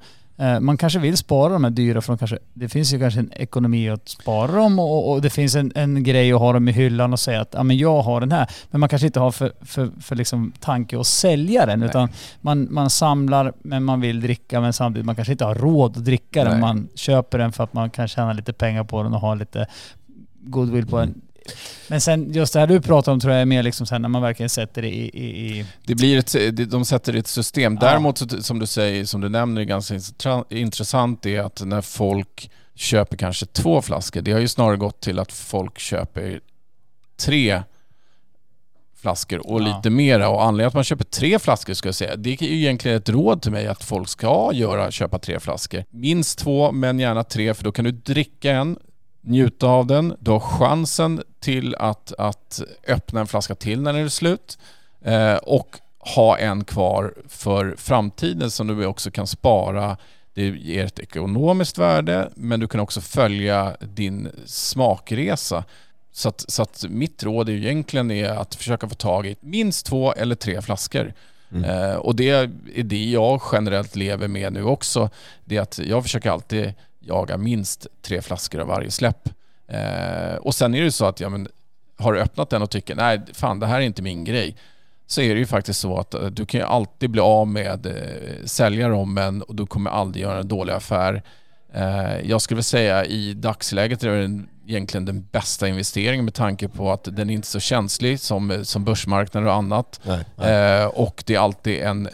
Man 0.61 0.77
kanske 0.77 0.99
vill 0.99 1.17
spara 1.17 1.53
de 1.53 1.63
här 1.63 1.71
dyra 1.71 2.01
för 2.01 2.13
de 2.13 2.17
kanske, 2.17 2.37
det 2.53 2.69
finns 2.69 2.93
ju 2.93 2.99
kanske 2.99 3.19
en 3.19 3.31
ekonomi 3.33 3.89
att 3.89 4.09
spara 4.09 4.51
dem 4.51 4.79
och, 4.79 5.11
och 5.11 5.21
det 5.21 5.29
finns 5.29 5.55
en, 5.55 5.71
en 5.75 6.03
grej 6.03 6.33
att 6.33 6.39
ha 6.39 6.53
dem 6.53 6.67
i 6.67 6.71
hyllan 6.71 7.13
och 7.13 7.19
säga 7.19 7.41
att 7.41 7.49
ja, 7.51 7.63
men 7.63 7.77
jag 7.77 8.01
har 8.01 8.19
den 8.19 8.31
här. 8.31 8.49
Men 8.71 8.79
man 8.79 8.89
kanske 8.89 9.05
inte 9.05 9.19
har 9.19 9.31
för, 9.31 9.51
för, 9.61 9.89
för 10.01 10.15
liksom 10.15 10.53
tanke 10.59 10.99
att 10.99 11.07
sälja 11.07 11.65
den 11.65 11.79
Nej. 11.79 11.89
utan 11.89 12.09
man, 12.41 12.67
man 12.73 12.89
samlar 12.89 13.53
men 13.59 13.83
man 13.83 14.01
vill 14.01 14.21
dricka 14.21 14.61
men 14.61 14.73
samtidigt 14.73 15.05
man 15.05 15.15
kanske 15.15 15.31
inte 15.31 15.45
har 15.45 15.55
råd 15.55 15.97
att 15.97 16.05
dricka 16.05 16.43
den. 16.43 16.51
Nej. 16.51 16.61
Man 16.61 16.87
köper 16.95 17.37
den 17.37 17.51
för 17.51 17.63
att 17.63 17.73
man 17.73 17.89
kan 17.89 18.07
tjäna 18.07 18.33
lite 18.33 18.53
pengar 18.53 18.83
på 18.83 19.03
den 19.03 19.13
och 19.13 19.21
ha 19.21 19.35
lite 19.35 19.67
goodwill 20.39 20.87
på 20.87 20.99
den. 20.99 21.21
Men 21.87 22.01
sen 22.01 22.33
just 22.33 22.53
det 22.53 22.59
här 22.59 22.67
du 22.67 22.81
pratar 22.81 23.11
om 23.11 23.19
tror 23.19 23.33
jag 23.33 23.41
är 23.41 23.45
mer 23.45 23.63
liksom 23.63 23.85
sen 23.85 24.01
när 24.01 24.09
man 24.09 24.21
verkligen 24.21 24.49
sätter 24.49 24.81
det 24.81 24.87
i... 24.89 25.09
i, 25.13 25.57
i 25.59 25.65
Det 25.85 25.95
blir 25.95 26.17
ett, 26.17 26.69
de 26.71 26.85
sätter 26.85 27.11
det 27.11 27.17
i 27.17 27.19
ett 27.19 27.27
system. 27.27 27.77
Ja. 27.81 27.87
Däremot 27.87 28.17
så- 28.17 28.43
som 28.43 28.59
du 28.59 28.65
säger, 28.65 29.05
som 29.05 29.21
du 29.21 29.29
nämner, 29.29 29.61
är 29.61 29.65
ganska 29.65 29.99
intressant 30.49 31.25
är 31.25 31.39
att 31.39 31.61
när 31.65 31.81
folk 31.81 32.51
köper 32.75 33.17
kanske 33.17 33.45
två 33.45 33.81
flaskor, 33.81 34.21
det 34.21 34.31
har 34.31 34.39
ju 34.39 34.47
snarare 34.47 34.77
gått 34.77 35.01
till 35.01 35.19
att 35.19 35.31
folk 35.31 35.79
köper 35.79 36.39
tre 37.19 37.61
flaskor 39.01 39.47
och 39.51 39.61
Ja. 39.61 39.75
lite 39.77 39.89
mera. 39.89 40.29
Och 40.29 40.43
anledningen 40.43 40.67
att 40.67 40.73
man 40.73 40.83
köper 40.83 41.03
tre 41.03 41.39
flaskor 41.39 41.73
ska 41.73 41.87
jag 41.87 41.95
säga, 41.95 42.15
det 42.15 42.29
är 42.41 42.43
ju 42.43 42.57
egentligen 42.57 42.97
ett 42.97 43.09
råd 43.09 43.41
till 43.41 43.51
mig 43.51 43.67
att 43.67 43.83
folk 43.83 44.09
ska 44.09 44.51
göra, 44.53 44.91
köpa 44.91 45.19
tre 45.19 45.39
flaskor. 45.39 45.83
Minst 45.89 46.39
två, 46.39 46.71
men 46.71 46.99
gärna 46.99 47.23
tre, 47.23 47.53
för 47.53 47.63
då 47.63 47.71
kan 47.71 47.85
du 47.85 47.91
dricka 47.91 48.51
en, 48.51 48.77
njuta 49.27 49.67
av 49.67 49.87
den, 49.87 50.15
du 50.19 50.31
har 50.31 50.39
chansen 50.39 51.23
till 51.39 51.75
att, 51.75 52.13
att 52.17 52.61
öppna 52.87 53.19
en 53.19 53.27
flaska 53.27 53.55
till 53.55 53.81
när 53.81 53.93
den 53.93 54.05
är 54.05 54.09
slut 54.09 54.57
eh, 55.01 55.35
och 55.35 55.79
ha 56.15 56.37
en 56.37 56.63
kvar 56.63 57.13
för 57.27 57.75
framtiden 57.77 58.51
som 58.51 58.67
du 58.67 58.85
också 58.85 59.11
kan 59.11 59.27
spara. 59.27 59.97
Det 60.33 60.47
ger 60.47 60.85
ett 60.85 60.99
ekonomiskt 60.99 61.77
värde 61.77 62.29
men 62.35 62.59
du 62.59 62.67
kan 62.67 62.79
också 62.79 63.01
följa 63.01 63.77
din 63.79 64.29
smakresa. 64.45 65.63
Så 66.11 66.29
att, 66.29 66.45
så 66.47 66.61
att 66.61 66.85
mitt 66.89 67.23
råd 67.23 67.49
är 67.49 67.53
egentligen 67.53 68.11
är 68.11 68.29
att 68.29 68.55
försöka 68.55 68.89
få 68.89 68.95
tag 68.95 69.27
i 69.27 69.35
minst 69.39 69.85
två 69.85 70.13
eller 70.13 70.35
tre 70.35 70.61
flaskor. 70.61 71.13
Mm. 71.51 71.63
Eh, 71.63 71.95
och 71.95 72.15
det 72.15 72.29
är 72.29 72.51
det 72.83 73.05
jag 73.05 73.41
generellt 73.51 73.95
lever 73.95 74.27
med 74.27 74.53
nu 74.53 74.63
också. 74.63 75.09
Det 75.45 75.57
är 75.57 75.61
att 75.61 75.79
jag 75.79 76.03
försöker 76.03 76.29
alltid 76.29 76.73
jaga 77.07 77.37
minst 77.37 77.87
tre 78.01 78.21
flaskor 78.21 78.61
av 78.61 78.67
varje 78.67 78.91
släpp. 78.91 79.29
Eh, 79.67 80.35
och 80.35 80.55
sen 80.55 80.75
är 80.75 80.83
det 80.83 80.91
så 80.91 81.05
att 81.05 81.19
ja, 81.19 81.29
men, 81.29 81.47
har 81.97 82.13
du 82.13 82.19
öppnat 82.21 82.49
den 82.49 82.61
och 82.61 82.69
tycker 82.69 82.95
nej 82.95 83.21
fan 83.33 83.59
det 83.59 83.67
här 83.67 83.77
är 83.77 83.81
inte 83.81 84.01
min 84.01 84.23
grej. 84.23 84.55
Så 85.07 85.21
är 85.21 85.33
det 85.33 85.39
ju 85.39 85.45
faktiskt 85.45 85.79
så 85.79 85.99
att 85.99 86.13
eh, 86.13 86.25
du 86.25 86.45
kan 86.45 86.59
ju 86.59 86.65
alltid 86.65 87.09
bli 87.09 87.21
av 87.21 87.47
med 87.47 87.85
eh, 87.85 88.45
sälja 88.45 88.89
rommen 88.89 89.41
och 89.41 89.55
du 89.55 89.65
kommer 89.65 89.91
aldrig 89.91 90.23
göra 90.23 90.39
en 90.39 90.47
dålig 90.47 90.73
affär. 90.73 91.23
Eh, 91.73 92.19
jag 92.23 92.41
skulle 92.41 92.63
säga 92.63 93.05
i 93.05 93.33
dagsläget 93.33 94.03
är 94.03 94.09
det 94.09 94.45
egentligen 94.67 95.05
den 95.05 95.27
bästa 95.31 95.67
investeringen 95.67 96.25
med 96.25 96.33
tanke 96.33 96.67
på 96.67 96.91
att 96.91 97.03
den 97.03 97.29
är 97.29 97.33
inte 97.33 97.47
så 97.47 97.59
känslig 97.59 98.19
som, 98.19 98.65
som 98.65 98.83
börsmarknader 98.83 99.47
och 99.47 99.53
annat. 99.53 99.99
Nej, 100.03 100.25
nej. 100.35 100.81
Eh, 100.81 100.85
och 100.85 101.23
det 101.25 101.35
är 101.35 101.39
alltid 101.39 101.81
en 101.81 102.09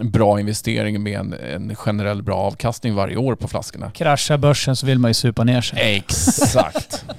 bra 0.00 0.40
investering 0.40 1.02
med 1.02 1.18
en, 1.20 1.32
en 1.32 1.76
generell 1.76 2.22
bra 2.22 2.36
avkastning 2.36 2.94
varje 2.94 3.16
år 3.16 3.34
på 3.34 3.48
flaskorna. 3.48 3.90
krascha 3.90 4.38
börsen 4.38 4.76
så 4.76 4.86
vill 4.86 4.98
man 4.98 5.10
ju 5.10 5.14
supa 5.14 5.44
ner 5.44 5.60
sig. 5.60 5.96
Exakt. 5.96 7.04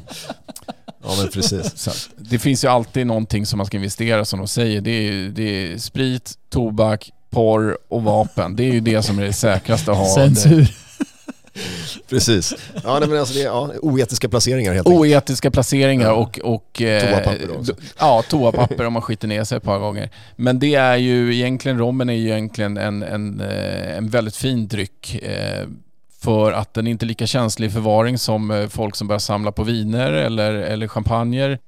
Ja 1.03 1.15
men 1.21 1.31
precis. 1.31 1.77
Så 1.77 1.91
det 2.17 2.39
finns 2.39 2.63
ju 2.63 2.67
alltid 2.67 3.07
någonting 3.07 3.45
som 3.45 3.57
man 3.57 3.65
ska 3.65 3.77
investera 3.77 4.25
som 4.25 4.39
de 4.39 4.48
säger. 4.48 4.81
Det 4.81 4.91
är, 4.91 5.29
det 5.29 5.43
är 5.43 5.77
sprit, 5.77 6.33
tobak, 6.50 7.12
porr 7.29 7.77
och 7.89 8.03
vapen. 8.03 8.55
Det 8.55 8.63
är 8.63 8.71
ju 8.74 8.79
det 8.79 9.03
som 9.03 9.19
är 9.19 9.24
det 9.24 9.33
säkraste 9.33 9.91
att 9.91 9.98
ha. 9.98 10.15
Censur. 10.15 10.75
Precis. 12.10 12.56
Ja, 12.84 13.00
nej, 13.00 13.10
men 13.10 13.20
alltså 13.20 13.34
det 13.34 13.41
är 13.41 13.46
ja, 13.46 13.72
oetiska 13.82 14.29
placeringar 14.29 14.74
helt 14.74 14.88
enkelt. 14.88 15.00
Oetiska 15.00 15.51
placeringar 15.51 16.12
och... 16.12 16.39
och 16.44 16.82
eh, 16.82 17.01
Toapapper 17.01 17.58
också. 17.60 17.74
Ja, 18.00 18.24
toapapper 18.29 18.86
om 18.86 18.94
man 18.94 19.01
skiter 19.01 19.27
ner 19.27 19.44
sig 19.44 19.58
ett 19.58 19.63
par 19.63 19.79
gånger. 19.79 20.10
Men 20.36 20.60
det 20.60 20.75
är 20.75 20.98
ju 20.98 21.36
egentligen, 21.36 21.77
rommen 21.77 22.10
är 22.10 22.13
ju 22.13 22.29
egentligen 22.29 22.77
en, 22.77 23.03
en, 23.03 23.41
eh, 23.41 23.98
en 23.98 24.10
väldigt 24.10 24.36
fin 24.36 24.68
dryck. 24.68 25.24
Eh, 25.24 25.68
för 26.22 26.51
att 26.51 26.74
den 26.74 26.88
är 26.88 26.91
inte 26.91 27.06
lika 27.06 27.27
känslig 27.27 27.68
i 27.68 27.72
förvaring 27.72 28.18
som 28.18 28.68
folk 28.72 28.96
som 28.96 29.08
börjar 29.08 29.20
samla 29.20 29.51
på 29.51 29.63
viner 29.63 30.12
eller, 30.12 30.53
eller 30.53 30.88
champagner. 30.88 31.60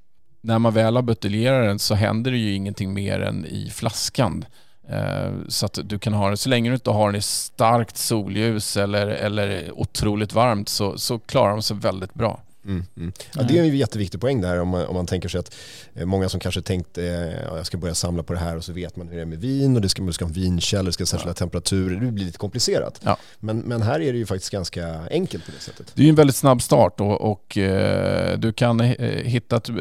När 0.41 0.59
man 0.59 0.73
väl 0.73 0.95
har 0.95 1.03
buteljerat 1.03 1.65
den 1.65 1.79
så 1.79 1.95
händer 1.95 2.31
det 2.31 2.37
ju 2.37 2.53
ingenting 2.53 2.93
mer 2.93 3.19
än 3.19 3.45
i 3.45 3.69
flaskan. 3.73 4.45
Eh, 4.91 5.31
Så 5.47 5.65
att 5.65 5.79
du 5.83 5.99
kan 5.99 6.13
ha 6.13 6.27
den, 6.27 6.37
så 6.37 6.49
länge 6.49 6.69
du 6.69 6.73
inte 6.73 6.89
har 6.89 7.07
den 7.07 7.15
i 7.19 7.21
starkt 7.21 7.97
solljus 7.97 8.77
eller, 8.77 9.07
eller 9.07 9.71
otroligt 9.71 10.33
varmt 10.33 10.69
så, 10.69 10.97
så 10.97 11.19
klarar 11.19 11.51
de 11.51 11.61
sig 11.61 11.77
väldigt 11.77 12.13
bra. 12.13 12.41
Mm, 12.65 12.85
mm. 12.97 13.11
Ja, 13.35 13.43
det 13.43 13.57
är 13.57 13.63
en 13.63 13.77
jätteviktig 13.77 14.21
poäng 14.21 14.41
där 14.41 14.59
om 14.61 14.67
man, 14.67 14.85
om 14.85 14.95
man 14.95 15.05
tänker 15.05 15.29
sig 15.29 15.39
att 15.39 15.55
eh, 15.93 16.05
många 16.05 16.29
som 16.29 16.39
kanske 16.39 16.61
tänkt 16.61 16.97
eh, 16.97 17.05
ja, 17.05 17.57
jag 17.57 17.65
ska 17.65 17.77
börja 17.77 17.95
samla 17.95 18.23
på 18.23 18.33
det 18.33 18.39
här 18.39 18.57
och 18.57 18.63
så 18.63 18.73
vet 18.73 18.95
man 18.95 19.07
hur 19.07 19.15
det 19.15 19.21
är 19.21 19.25
med 19.25 19.39
vin 19.39 19.75
och 19.75 19.81
det 19.81 19.89
ska, 19.89 20.01
man 20.01 20.13
ska 20.13 20.25
ha 20.25 20.29
en 20.29 20.33
vinkällare, 20.33 20.85
det 20.85 20.93
ska 20.93 21.01
ha 21.01 21.07
särskilda 21.07 21.33
temperaturer, 21.33 21.99
det 21.99 22.11
blir 22.11 22.25
lite 22.25 22.37
komplicerat. 22.37 23.01
Ja. 23.03 23.17
Men, 23.39 23.59
men 23.59 23.81
här 23.81 24.01
är 24.01 24.13
det 24.13 24.19
ju 24.19 24.25
faktiskt 24.25 24.51
ganska 24.51 24.99
enkelt 25.11 25.45
på 25.45 25.51
det 25.51 25.63
sättet. 25.63 25.91
Det 25.95 26.01
är 26.01 26.03
ju 26.03 26.09
en 26.09 26.15
väldigt 26.15 26.35
snabb 26.35 26.61
start 26.61 26.99
och, 26.99 27.31
och 27.31 27.57
eh, 27.57 28.39
du 28.39 28.53
kan 28.53 28.81
eh, 28.81 29.07
hitta 29.07 29.55
ett, 29.57 29.69
eh, 29.69 29.75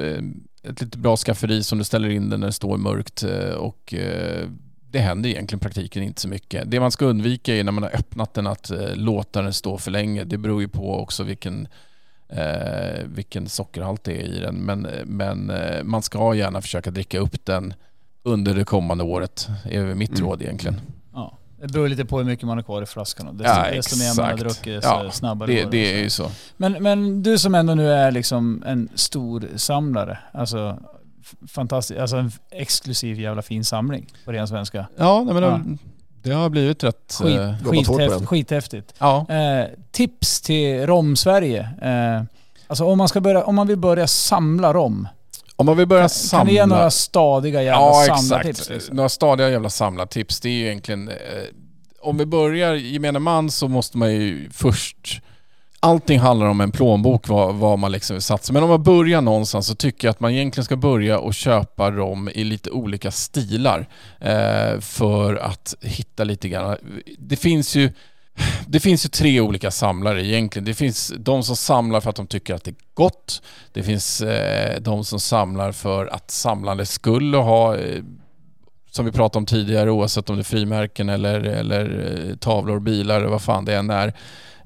ett 0.62 0.80
lite 0.80 0.98
bra 0.98 1.16
skafferi 1.16 1.62
som 1.62 1.78
du 1.78 1.84
ställer 1.84 2.08
in 2.08 2.30
den 2.30 2.40
när 2.40 2.46
det 2.46 2.52
står 2.52 2.76
mörkt 2.76 3.22
eh, 3.22 3.54
och 3.54 3.94
eh, 3.94 4.48
det 4.90 4.98
händer 4.98 5.30
egentligen 5.30 5.60
i 5.60 5.62
praktiken 5.62 6.02
inte 6.02 6.20
så 6.20 6.28
mycket. 6.28 6.70
Det 6.70 6.80
man 6.80 6.90
ska 6.90 7.04
undvika 7.04 7.56
är 7.56 7.64
när 7.64 7.72
man 7.72 7.82
har 7.82 7.90
öppnat 7.96 8.34
den 8.34 8.46
att 8.46 8.70
eh, 8.70 8.94
låta 8.94 9.42
den 9.42 9.52
stå 9.52 9.78
för 9.78 9.90
länge. 9.90 10.24
Det 10.24 10.38
beror 10.38 10.60
ju 10.60 10.68
på 10.68 11.00
också 11.00 11.22
vilken, 11.22 11.68
eh, 12.28 13.04
vilken 13.04 13.48
sockerhalt 13.48 14.04
det 14.04 14.12
är 14.22 14.24
i 14.24 14.38
den. 14.40 14.54
Men, 14.54 14.86
men 15.04 15.50
eh, 15.50 15.82
man 15.84 16.02
ska 16.02 16.34
gärna 16.34 16.60
försöka 16.62 16.90
dricka 16.90 17.18
upp 17.18 17.44
den 17.44 17.74
under 18.22 18.54
det 18.54 18.64
kommande 18.64 19.04
året. 19.04 19.48
Det 19.64 19.76
är 19.76 19.94
mitt 19.94 20.10
Mm. 20.18 20.22
råd 20.22 20.42
egentligen. 20.42 20.80
Ja. 21.14 21.36
Det 21.60 21.72
beror 21.72 21.88
lite 21.88 22.04
på 22.04 22.18
hur 22.18 22.24
mycket 22.24 22.46
man 22.46 22.58
har 22.58 22.62
kvar 22.62 22.82
i 22.82 22.86
flaskan. 22.86 23.36
Desto, 23.36 23.52
Ja, 23.52 23.66
desto 23.72 23.98
mer 23.98 24.16
man 24.22 24.30
har 24.30 24.36
druckit 24.38 24.64
desto 24.64 24.88
Ja, 24.88 25.10
snabbare 25.10 25.52
Det, 25.52 25.62
går 25.64 25.70
det 25.70 25.94
är 25.94 26.02
ju 26.02 26.10
så. 26.10 26.30
Men, 26.56 26.72
men 26.72 27.22
du 27.22 27.38
som 27.38 27.54
ändå 27.54 27.74
nu 27.74 27.92
är 27.92 28.10
liksom 28.10 28.62
en 28.66 28.88
stor 28.94 29.48
samlare, 29.56 30.18
alltså 30.32 30.78
fantastisk, 31.48 32.00
alltså 32.00 32.16
en 32.16 32.32
exklusiv 32.50 33.20
jävla 33.20 33.42
fin 33.42 33.64
samling 33.64 34.06
på 34.24 34.32
ren 34.32 34.48
svenska. 34.48 34.86
Ja, 34.96 35.22
nej, 35.24 35.34
men 35.34 35.42
Ja. 35.42 35.60
det 36.22 36.32
har 36.32 36.48
blivit 36.50 36.84
rätt... 36.84 37.18
Skit, 37.20 37.38
eh, 37.38 37.54
skithäft, 37.64 38.26
skithäftigt. 38.26 38.94
ja. 38.98 39.26
Eh, 39.28 39.66
tips 39.90 40.40
till 40.40 40.86
rom-Sverige. 40.86 41.60
Eh, 41.82 42.22
alltså 42.66 42.84
om 42.84 42.98
man, 42.98 43.08
ska 43.08 43.20
börja, 43.20 43.44
om 43.44 43.54
man 43.54 43.66
vill 43.66 43.78
börja 43.78 44.06
samla 44.06 44.72
rom, 44.72 45.08
Om 45.56 45.66
man 45.66 45.76
vill 45.76 45.86
börja 45.86 46.02
kan, 46.02 46.10
samla... 46.10 46.40
kan 46.40 46.46
du 46.46 46.52
ge 46.52 46.66
några 46.66 46.90
stadiga 46.90 47.62
jävla 47.62 47.80
ja, 48.06 48.16
samlartips? 48.16 48.58
exakt. 48.60 48.70
Liksom? 48.70 48.96
Några 48.96 49.08
stadiga 49.08 49.48
jävla 49.50 49.70
samlartips. 49.70 50.40
Det 50.40 50.48
är 50.48 50.52
ju 50.52 50.66
egentligen... 50.66 51.08
Eh, 51.08 51.14
om 52.02 52.18
vi 52.18 52.26
börjar 52.26 52.74
gemene 52.74 53.18
man 53.18 53.50
så 53.50 53.68
måste 53.68 53.98
man 53.98 54.12
ju 54.12 54.50
först... 54.50 55.20
Allting 55.82 56.18
handlar 56.18 56.46
om 56.46 56.60
en 56.60 56.72
plånbok, 56.72 57.28
vad, 57.28 57.54
vad 57.54 57.78
man 57.78 57.92
liksom 57.92 58.14
vill 58.14 58.22
satsa. 58.22 58.52
Men 58.52 58.62
om 58.62 58.68
man 58.68 58.82
börjar 58.82 59.20
någonstans 59.20 59.66
så 59.66 59.74
tycker 59.74 60.08
jag 60.08 60.12
att 60.12 60.20
man 60.20 60.32
egentligen 60.32 60.64
ska 60.64 60.76
börja 60.76 61.18
och 61.18 61.34
köpa 61.34 61.90
rom 61.90 62.28
i 62.28 62.44
lite 62.44 62.70
olika 62.70 63.10
stilar. 63.10 63.88
Eh, 64.18 64.80
för 64.80 65.36
att 65.36 65.74
hitta 65.80 66.24
lite 66.24 66.48
grann. 66.48 66.76
Det 67.18 67.36
finns 67.36 67.76
ju... 67.76 67.92
Det 68.66 68.80
finns 68.80 69.04
ju 69.04 69.08
tre 69.08 69.40
olika 69.40 69.70
samlare 69.70 70.26
egentligen. 70.26 70.64
Det 70.64 70.74
finns 70.74 71.12
de 71.18 71.42
som 71.42 71.56
samlar 71.56 72.00
för 72.00 72.10
att 72.10 72.16
de 72.16 72.26
tycker 72.26 72.54
att 72.54 72.64
det 72.64 72.70
är 72.70 72.76
gott. 72.94 73.42
Det 73.72 73.82
finns 73.82 74.20
eh, 74.20 74.80
de 74.80 75.04
som 75.04 75.20
samlar 75.20 75.72
för 75.72 76.06
att 76.06 76.30
samlandet 76.30 76.88
skulle 76.88 77.36
ha, 77.36 77.76
eh, 77.76 78.02
som 78.90 79.04
vi 79.04 79.12
pratade 79.12 79.38
om 79.38 79.46
tidigare, 79.46 79.90
oavsett 79.90 80.30
om 80.30 80.36
det 80.36 80.42
är 80.42 80.44
frimärken 80.44 81.08
eller, 81.08 81.40
eller 81.40 82.14
eh, 82.28 82.36
tavlor, 82.36 82.80
bilar 82.80 83.16
eller 83.16 83.28
vad 83.28 83.42
fan 83.42 83.64
det 83.64 83.74
än 83.76 83.90
är. 83.90 84.12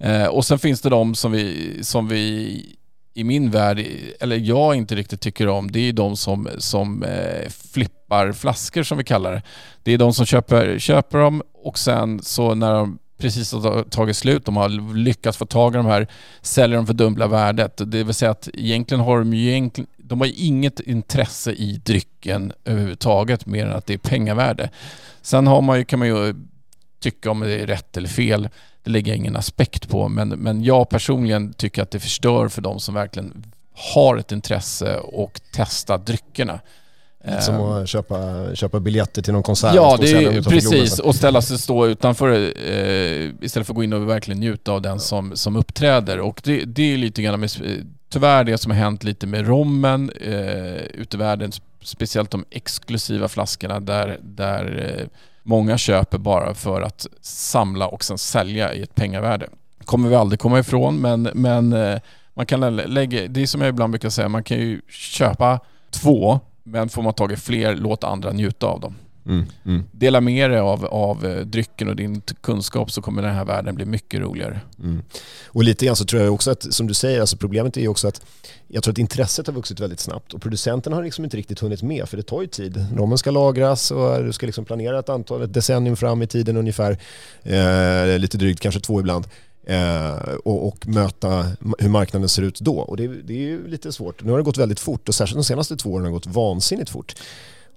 Eh, 0.00 0.26
och 0.26 0.44
sen 0.44 0.58
finns 0.58 0.80
det 0.80 0.88
de 0.88 1.14
som 1.14 1.32
vi, 1.32 1.78
som 1.82 2.08
vi 2.08 2.76
i 3.14 3.24
min 3.24 3.50
värld, 3.50 3.86
eller 4.20 4.36
jag 4.36 4.74
inte 4.74 4.94
riktigt 4.94 5.20
tycker 5.20 5.48
om, 5.48 5.70
det 5.70 5.88
är 5.88 5.92
de 5.92 6.16
som, 6.16 6.48
som 6.58 7.02
eh, 7.02 7.48
flippar 7.72 8.32
flaskor, 8.32 8.82
som 8.82 8.98
vi 8.98 9.04
kallar 9.04 9.32
det. 9.32 9.42
Det 9.82 9.92
är 9.92 9.98
de 9.98 10.14
som 10.14 10.26
köper, 10.26 10.78
köper 10.78 11.18
dem 11.18 11.42
och 11.54 11.78
sen 11.78 12.22
så 12.22 12.54
när 12.54 12.72
de 12.72 12.98
precis 13.18 13.52
har 13.52 13.82
tagit 13.82 14.16
slut, 14.16 14.44
de 14.44 14.56
har 14.56 14.94
lyckats 14.94 15.38
få 15.38 15.46
tag 15.46 15.74
i 15.74 15.76
de 15.76 15.86
här, 15.86 16.06
säljer 16.42 16.76
de 16.76 16.86
för 16.86 16.94
dubbla 16.94 17.26
värdet. 17.26 17.80
Det 17.86 18.04
vill 18.04 18.14
säga 18.14 18.30
att 18.30 18.48
egentligen 18.54 19.04
har 19.04 19.18
de 19.18 19.34
ju 19.34 19.50
egentligen, 19.50 19.90
de 19.96 20.20
har 20.20 20.30
inget 20.34 20.80
intresse 20.80 21.52
i 21.52 21.80
drycken 21.84 22.52
överhuvudtaget 22.64 23.46
mer 23.46 23.66
än 23.66 23.72
att 23.72 23.86
det 23.86 23.94
är 23.94 23.98
pengavärde. 23.98 24.70
Sen 25.22 25.46
har 25.46 25.60
man 25.60 25.78
ju, 25.78 25.84
kan 25.84 25.98
man 25.98 26.08
ju 26.08 26.34
tycka 27.00 27.30
om 27.30 27.40
det 27.40 27.52
är 27.52 27.66
rätt 27.66 27.96
eller 27.96 28.08
fel. 28.08 28.48
Det 28.84 28.90
lägger 28.90 29.12
jag 29.12 29.16
ingen 29.16 29.36
aspekt 29.36 29.88
på 29.88 30.08
men, 30.08 30.28
men 30.28 30.64
jag 30.64 30.88
personligen 30.88 31.52
tycker 31.52 31.82
att 31.82 31.90
det 31.90 32.00
förstör 32.00 32.48
för 32.48 32.62
de 32.62 32.80
som 32.80 32.94
verkligen 32.94 33.44
har 33.94 34.16
ett 34.16 34.32
intresse 34.32 34.96
och 34.98 35.40
testar 35.52 35.98
dryckerna. 35.98 36.60
Som 37.40 37.60
att 37.60 37.88
köpa, 37.88 38.46
köpa 38.54 38.80
biljetter 38.80 39.22
till 39.22 39.32
någon 39.32 39.42
konsert. 39.42 39.74
Ja, 39.74 39.94
och 39.94 40.04
är 40.04 40.42
precis. 40.42 40.98
Och 40.98 41.14
ställa 41.14 41.42
sig 41.42 41.58
stå 41.58 41.86
utanför 41.86 42.30
eh, 42.30 43.30
istället 43.40 43.66
för 43.66 43.72
att 43.72 43.76
gå 43.76 43.84
in 43.84 43.92
och 43.92 44.08
verkligen 44.08 44.40
njuta 44.40 44.72
av 44.72 44.82
den 44.82 45.00
som, 45.00 45.36
som 45.36 45.56
uppträder. 45.56 46.20
Och 46.20 46.40
det, 46.44 46.64
det 46.64 46.94
är 46.94 46.96
lite 46.96 47.22
grann 47.22 47.40
med, 47.40 47.50
tyvärr 48.08 48.44
det 48.44 48.58
som 48.58 48.70
har 48.70 48.78
hänt 48.78 49.04
lite 49.04 49.26
med 49.26 49.46
rommen 49.46 50.10
eh, 50.10 50.74
ute 50.74 51.16
i 51.16 51.18
världen. 51.18 51.52
Speciellt 51.82 52.30
de 52.30 52.44
exklusiva 52.50 53.28
flaskorna 53.28 53.80
där, 53.80 54.18
där 54.22 54.96
eh, 54.98 55.06
många 55.44 55.78
köper 55.78 56.18
bara 56.18 56.54
för 56.54 56.82
att 56.82 57.06
samla 57.20 57.88
och 57.88 58.04
sen 58.04 58.18
sälja 58.18 58.74
i 58.74 58.82
ett 58.82 58.94
pengavärde. 58.94 59.48
kommer 59.84 60.08
vi 60.08 60.14
aldrig 60.14 60.40
komma 60.40 60.58
ifrån 60.58 61.00
men, 61.00 61.22
men 61.22 61.72
eh, 61.72 61.98
man 62.34 62.46
kan 62.46 62.76
lägga, 62.76 63.28
det 63.28 63.42
är 63.42 63.46
som 63.46 63.60
jag 63.60 63.68
ibland 63.68 63.90
brukar 63.90 64.10
säga, 64.10 64.28
man 64.28 64.44
kan 64.44 64.58
ju 64.58 64.80
köpa 64.88 65.60
två 65.90 66.40
men 66.62 66.88
får 66.88 67.02
man 67.02 67.14
tag 67.14 67.32
i 67.32 67.36
fler, 67.36 67.76
låt 67.76 68.04
andra 68.04 68.30
njuta 68.30 68.66
av 68.66 68.80
dem. 68.80 68.94
Mm, 69.26 69.44
mm, 69.64 69.84
Dela 69.92 70.20
med 70.20 70.50
dig 70.50 70.58
av, 70.58 70.84
av 70.84 71.26
eh, 71.26 71.40
drycken 71.40 71.88
och 71.88 71.96
din 71.96 72.22
kunskap 72.40 72.90
så 72.90 73.02
kommer 73.02 73.22
den 73.22 73.34
här 73.34 73.44
världen 73.44 73.74
bli 73.74 73.84
mycket 73.84 74.20
roligare. 74.20 74.60
mm. 74.82 75.02
Och 75.46 75.64
lite 75.64 75.86
grann 75.86 75.96
så 75.96 76.04
tror 76.04 76.22
jag 76.22 76.34
också 76.34 76.50
att, 76.50 76.74
som 76.74 76.86
du 76.86 76.94
säger, 76.94 77.20
alltså 77.20 77.36
problemet 77.36 77.76
är 77.76 77.80
ju 77.80 77.88
också 77.88 78.08
att 78.08 78.20
jag 78.68 78.82
tror 78.82 78.92
att 78.92 78.98
intresset 78.98 79.46
har 79.46 79.54
vuxit 79.54 79.80
väldigt 79.80 80.00
snabbt 80.00 80.34
och 80.34 80.42
producenterna 80.42 80.96
har 80.96 81.02
liksom 81.02 81.24
inte 81.24 81.36
riktigt 81.36 81.60
hunnit 81.60 81.82
med 81.82 82.08
för 82.08 82.16
det 82.16 82.22
tar 82.22 82.40
ju 82.42 82.46
tid. 82.46 82.86
Rommen 82.96 83.18
ska 83.18 83.30
lagras 83.30 83.90
och 83.90 84.24
du 84.24 84.32
ska 84.32 84.46
liksom 84.46 84.64
planera 84.64 84.98
ett 84.98 85.08
antal, 85.08 85.42
ett 85.42 85.54
decennium 85.54 85.96
fram 85.96 86.22
i 86.22 86.26
tiden 86.26 86.56
ungefär, 86.56 86.98
eh, 87.42 88.18
lite 88.18 88.38
drygt, 88.38 88.60
kanske 88.60 88.80
två 88.80 89.00
ibland. 89.00 89.26
Eh, 89.66 90.34
och, 90.44 90.68
och 90.68 90.88
möta 90.88 91.46
hur 91.78 91.88
marknaden 91.88 92.28
ser 92.28 92.42
ut 92.42 92.60
då. 92.60 92.78
Och 92.78 92.96
det, 92.96 93.06
det 93.06 93.32
är 93.32 93.38
ju 93.38 93.68
lite 93.68 93.92
svårt. 93.92 94.24
Nu 94.24 94.30
har 94.30 94.38
det 94.38 94.44
gått 94.44 94.58
väldigt 94.58 94.80
fort 94.80 95.08
och 95.08 95.14
särskilt 95.14 95.36
de 95.36 95.44
senaste 95.44 95.76
två 95.76 95.92
åren 95.92 96.04
har 96.04 96.10
det 96.10 96.14
gått 96.14 96.26
vansinnigt 96.26 96.90
fort. 96.90 97.14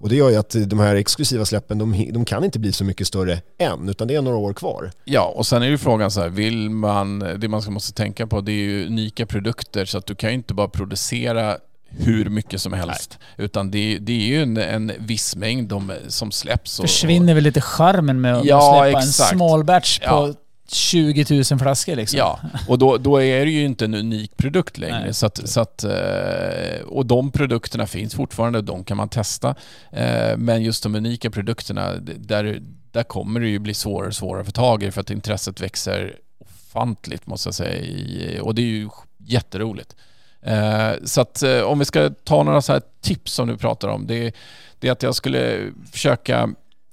Och 0.00 0.08
det 0.08 0.16
gör 0.16 0.30
ju 0.30 0.36
att 0.36 0.56
de 0.66 0.78
här 0.78 0.94
exklusiva 0.94 1.44
släppen, 1.44 1.78
de, 1.78 2.10
de 2.12 2.24
kan 2.24 2.44
inte 2.44 2.58
bli 2.58 2.72
så 2.72 2.84
mycket 2.84 3.06
större 3.06 3.40
än, 3.58 3.88
utan 3.88 4.08
det 4.08 4.14
är 4.14 4.22
några 4.22 4.36
år 4.36 4.52
kvar. 4.52 4.90
Ja, 5.04 5.32
och 5.36 5.46
sen 5.46 5.62
är 5.62 5.66
ju 5.66 5.78
frågan 5.78 6.10
så 6.10 6.20
här, 6.20 6.28
vill 6.28 6.70
man, 6.70 7.18
det 7.18 7.48
man 7.48 7.62
ska 7.62 7.70
måste 7.70 7.92
tänka 7.92 8.26
på 8.26 8.40
det 8.40 8.52
är 8.52 8.54
ju 8.56 8.86
unika 8.86 9.26
produkter 9.26 9.84
så 9.84 9.98
att 9.98 10.06
du 10.06 10.14
kan 10.14 10.30
ju 10.30 10.34
inte 10.34 10.54
bara 10.54 10.68
producera 10.68 11.56
hur 11.90 12.24
mycket 12.28 12.60
som 12.60 12.72
helst. 12.72 13.18
Utan 13.36 13.70
det, 13.70 13.98
det 13.98 14.12
är 14.12 14.26
ju 14.26 14.42
en, 14.42 14.56
en 14.56 14.92
viss 14.98 15.36
mängd 15.36 15.68
de, 15.68 15.92
som 16.08 16.30
släpps. 16.32 16.78
Och, 16.78 16.84
Försvinner 16.84 17.34
väl 17.34 17.44
lite 17.44 17.60
charmen 17.60 18.20
med 18.20 18.34
att 18.36 18.44
Ja, 18.44 18.80
släppa 18.84 18.98
exakt. 18.98 19.32
en 19.32 19.38
small 19.38 19.64
batch 19.64 19.98
på 19.98 20.04
Ja. 20.06 20.34
20 20.70 21.24
000 21.50 21.58
flaskor 21.58 21.96
liksom. 21.96 22.18
Ja, 22.18 22.40
och 22.68 22.78
då, 22.78 22.96
då 22.98 23.22
är 23.22 23.44
det 23.44 23.50
ju 23.50 23.64
inte 23.64 23.84
en 23.84 23.94
unik 23.94 24.36
produkt 24.36 24.78
längre. 24.78 25.00
Nej. 25.00 25.14
Så 25.14 25.26
att, 25.26 25.48
så 25.48 25.60
att, 25.60 25.84
eh, 25.84 26.80
och 26.86 27.06
de 27.06 27.30
produkterna 27.30 27.86
finns 27.86 28.14
fortfarande, 28.14 28.62
de 28.62 28.84
kan 28.84 28.96
man 28.96 29.08
testa. 29.08 29.54
Eh, 29.92 30.36
Men 30.36 30.62
just 30.62 30.82
de 30.82 30.94
unika 30.94 31.30
produkterna, 31.30 31.92
där, 32.16 32.62
där 32.92 33.02
kommer 33.02 33.40
det 33.40 33.48
ju 33.48 33.58
bli 33.58 33.74
svårare 33.74 34.08
och 34.08 34.14
svårare 34.14 34.40
att 34.40 34.46
få 34.46 34.52
tag 34.52 34.82
i 34.82 34.90
för 34.90 35.00
att 35.00 35.10
intresset 35.10 35.60
växer 35.60 36.16
ofantligt 36.38 37.26
måste 37.26 37.46
jag 37.46 37.54
säga. 37.54 38.42
Och 38.42 38.54
det 38.54 38.62
är 38.62 38.66
ju 38.66 38.88
jätteroligt. 39.26 39.96
Eh, 40.42 40.90
Så 41.04 41.20
att 41.20 41.42
om 41.64 41.78
vi 41.78 41.84
ska 41.84 42.10
ta 42.24 42.42
några 42.42 42.62
så 42.62 42.72
här 42.72 42.82
tips 43.00 43.32
som 43.32 43.48
du 43.48 43.56
pratar 43.56 43.88
om. 43.88 44.06
Det, 44.06 44.32
det 44.78 44.88
är 44.88 44.92
att 44.92 45.02
jag 45.02 45.14
skulle 45.14 45.70
försöka 45.92 46.48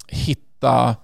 hitta 0.08 0.96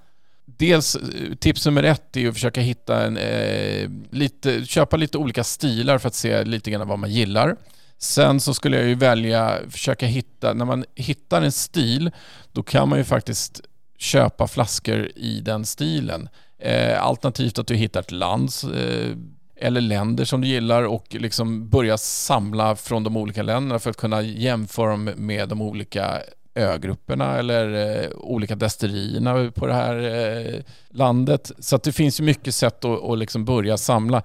Dels 0.62 0.96
eh, 0.96 1.36
tips 1.40 1.66
nummer 1.66 1.84
ett 1.84 2.18
är 2.18 2.28
att 2.28 2.34
försöka 2.34 2.62
hitta 2.62 3.06
en, 3.06 3.18
eh, 3.18 3.90
lite, 4.12 4.66
köpa 4.66 4.98
lite 4.98 5.18
olika 5.18 5.44
stilar 5.44 5.98
för 5.98 6.08
att 6.08 6.16
se 6.16 6.44
lite 6.44 6.72
grann 6.72 6.88
vad 6.88 7.00
man 7.00 7.12
gillar. 7.12 7.56
Sen 7.98 8.40
så 8.40 8.54
skulle 8.54 8.78
jag 8.78 8.88
ju 8.88 8.96
välja, 8.96 9.60
försöka 9.70 10.06
hitta, 10.06 10.54
när 10.54 10.66
man 10.66 10.86
hittar 10.96 11.42
en 11.42 11.52
stil, 11.52 12.12
då 12.52 12.64
kan 12.64 12.90
man 12.90 12.98
ju 12.98 13.04
faktiskt 13.04 13.62
köpa 13.98 14.48
flaskor 14.48 15.12
i 15.16 15.42
den 15.42 15.66
stilen. 15.66 16.30
Eh, 16.60 17.04
alternativt 17.04 17.60
att 17.60 17.68
du 17.68 17.76
hittar 17.76 18.00
ett 18.00 18.12
land 18.12 18.50
eh, 18.76 19.18
eller 19.56 19.82
länder 19.82 20.26
som 20.26 20.42
du 20.42 20.48
gillar 20.48 20.84
och 20.84 21.08
liksom 21.10 21.70
börja 21.70 21.98
samla 21.98 22.76
från 22.76 23.04
de 23.04 23.18
olika 23.18 23.44
länderna 23.44 23.80
för 23.80 23.90
att 23.90 23.98
kunna 23.98 24.22
jämföra 24.22 24.90
dem 24.90 25.04
med 25.04 25.50
de 25.50 25.62
olika 25.62 26.22
ögrupperna 26.56 27.38
eller 27.38 28.02
eh, 28.04 28.10
olika 28.14 28.56
destillerierna 28.56 29.52
på 29.52 29.68
det 29.68 29.74
här 29.74 29.96
eh, 29.98 30.62
landet. 30.90 31.52
Så 31.60 31.76
att 31.76 31.84
det 31.84 31.92
finns 31.92 32.20
ju 32.20 32.24
mycket 32.24 32.56
sätt 32.56 32.86
att, 32.86 33.04
att 33.04 33.18
liksom 33.18 33.46
börja 33.46 33.78
samla. 33.78 34.18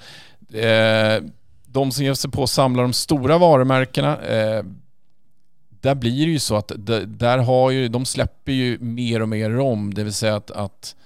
Eh, 0.52 1.22
de 1.66 1.92
som 1.92 2.04
ger 2.04 2.14
sig 2.14 2.30
på 2.30 2.42
att 2.42 2.50
samla 2.50 2.82
de 2.82 2.92
stora 2.92 3.38
varumärkena 3.38 4.22
eh, 4.22 4.62
där 5.80 5.94
blir 5.94 6.26
det 6.26 6.32
ju 6.32 6.38
så 6.38 6.56
att 6.56 6.72
de, 6.76 7.04
där 7.04 7.38
har 7.38 7.70
ju, 7.70 7.88
de 7.88 8.04
släpper 8.04 8.52
ju 8.52 8.78
mer 8.78 9.22
och 9.22 9.28
mer 9.28 9.50
rom. 9.50 9.94
Det 9.94 10.04
vill 10.04 10.12
säga 10.12 10.36
att, 10.36 10.50
att 10.50 10.96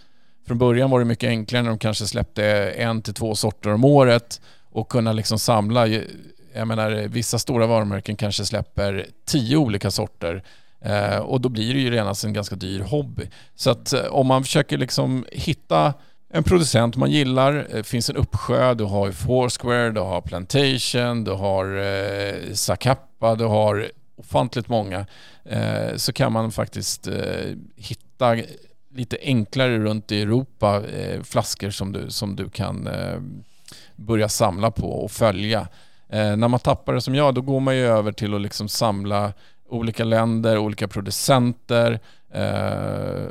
från 0.46 0.58
början 0.58 0.90
var 0.90 0.98
det 0.98 1.04
mycket 1.04 1.28
enklare 1.28 1.62
när 1.62 1.70
de 1.70 1.78
kanske 1.78 2.06
släppte 2.06 2.44
en 2.70 3.02
till 3.02 3.14
två 3.14 3.34
sorter 3.34 3.70
om 3.72 3.84
året 3.84 4.40
och 4.70 4.88
kunna 4.88 5.12
liksom 5.12 5.38
samla. 5.38 5.88
Jag 6.54 6.68
menar, 6.68 7.08
vissa 7.08 7.38
stora 7.38 7.66
varumärken 7.66 8.16
kanske 8.16 8.44
släpper 8.44 9.06
tio 9.24 9.56
olika 9.56 9.90
sorter 9.90 10.42
Eh, 10.80 11.18
och 11.18 11.40
då 11.40 11.48
blir 11.48 11.74
det 11.74 11.80
ju 11.80 11.94
genast 11.94 12.24
en 12.24 12.32
ganska 12.32 12.56
dyr 12.56 12.80
hobby. 12.80 13.28
Så 13.54 13.70
att 13.70 13.92
eh, 13.92 14.04
om 14.04 14.26
man 14.26 14.44
försöker 14.44 14.78
liksom 14.78 15.24
hitta 15.32 15.94
en 16.32 16.44
producent 16.44 16.96
man 16.96 17.10
gillar, 17.10 17.66
det 17.72 17.82
finns 17.82 18.10
en 18.10 18.16
uppsjö, 18.16 18.74
du 18.74 18.84
har 18.84 19.06
ju 19.06 19.12
Foursquare, 19.12 19.90
du 19.90 20.00
har 20.00 20.20
Plantation, 20.20 21.24
du 21.24 21.30
har 21.30 21.76
eh, 21.76 22.52
Zacapa, 22.54 23.34
du 23.34 23.44
har 23.44 23.90
ofantligt 24.16 24.68
många, 24.68 25.06
eh, 25.44 25.96
så 25.96 26.12
kan 26.12 26.32
man 26.32 26.52
faktiskt 26.52 27.06
eh, 27.06 27.56
hitta 27.76 28.36
lite 28.94 29.18
enklare 29.22 29.78
runt 29.78 30.12
i 30.12 30.22
Europa 30.22 30.82
eh, 30.86 31.22
flaskor 31.22 31.70
som 31.70 31.92
du, 31.92 32.10
som 32.10 32.36
du 32.36 32.50
kan 32.50 32.86
eh, 32.86 33.20
börja 33.96 34.28
samla 34.28 34.70
på 34.70 34.90
och 34.92 35.10
följa. 35.10 35.68
Eh, 36.08 36.36
när 36.36 36.48
man 36.48 36.60
tappar 36.60 36.94
det 36.94 37.00
som 37.00 37.14
jag, 37.14 37.34
då 37.34 37.40
går 37.40 37.60
man 37.60 37.76
ju 37.76 37.86
över 37.86 38.12
till 38.12 38.34
att 38.34 38.40
liksom 38.40 38.68
samla 38.68 39.32
olika 39.70 40.04
länder, 40.04 40.58
olika 40.58 40.88
producenter 40.88 42.00
eh, 42.30 43.26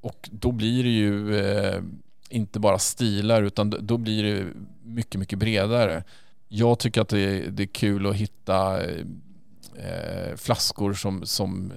och 0.00 0.28
då 0.32 0.52
blir 0.52 0.84
det 0.84 0.90
ju 0.90 1.38
eh, 1.38 1.82
inte 2.28 2.60
bara 2.60 2.78
stilar 2.78 3.42
utan 3.42 3.70
då 3.80 3.96
blir 3.98 4.24
det 4.24 4.46
mycket, 4.82 5.18
mycket 5.18 5.38
bredare. 5.38 6.04
Jag 6.48 6.78
tycker 6.78 7.00
att 7.00 7.08
det 7.08 7.20
är, 7.20 7.50
det 7.50 7.62
är 7.62 7.66
kul 7.66 8.06
att 8.06 8.16
hitta 8.16 8.80
eh, 8.82 10.36
flaskor 10.36 10.92
som, 10.92 11.26
som 11.26 11.72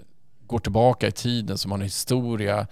går 0.47 0.60
tillbaka 0.60 1.08
i 1.08 1.12
tiden, 1.12 1.58
som 1.58 1.71
har 1.71 1.78
en 1.78 1.84
historia. 1.84 2.67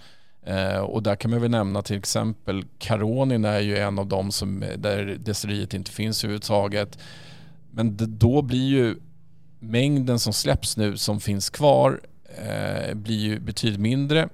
Eh, 0.46 0.78
och 0.78 1.02
där 1.02 1.16
kan 1.16 1.30
man 1.30 1.40
väl 1.40 1.50
nämna 1.50 1.82
till 1.82 1.98
exempel 1.98 2.64
Caronin 2.78 3.44
är 3.44 3.60
ju 3.60 3.78
en 3.78 3.98
av 3.98 4.06
dem 4.06 4.32
som, 4.32 4.62
eh, 4.62 4.78
där 4.78 5.16
destilleriet 5.20 5.74
inte 5.74 5.90
finns 5.90 6.24
överhuvudtaget. 6.24 6.98
Men 7.70 7.96
det, 7.96 8.06
då 8.06 8.42
blir 8.42 8.68
ju 8.68 8.96
mängden 9.62 10.18
som 10.18 10.32
släpps 10.32 10.76
nu 10.76 10.96
som 10.96 11.20
finns 11.20 11.50
kvar 11.50 12.00
eh, 12.46 12.94
blir 12.94 13.16
ju 13.18 13.40
betydligt 13.40 13.80
mindre 13.80 14.28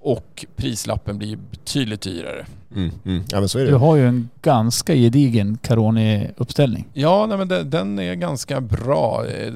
och 0.00 0.46
prislappen 0.56 1.18
blir 1.18 1.28
ju 1.28 1.36
betydligt 1.36 2.00
dyrare. 2.00 2.46
Mm, 2.74 2.90
mm. 3.04 3.24
Ja 3.30 3.40
men 3.40 3.48
så 3.48 3.58
är 3.58 3.64
Du 3.64 3.70
det. 3.70 3.76
har 3.76 3.96
ju 3.96 4.06
en 4.06 4.28
ganska 4.42 4.94
gedigen 4.94 5.58
Caroni-uppställning. 5.62 6.84
Ja, 6.92 7.26
nej, 7.26 7.38
men 7.38 7.48
den, 7.48 7.70
den 7.70 7.98
är 7.98 8.14
ganska 8.14 8.60
bra. 8.60 9.26
Eh, 9.26 9.52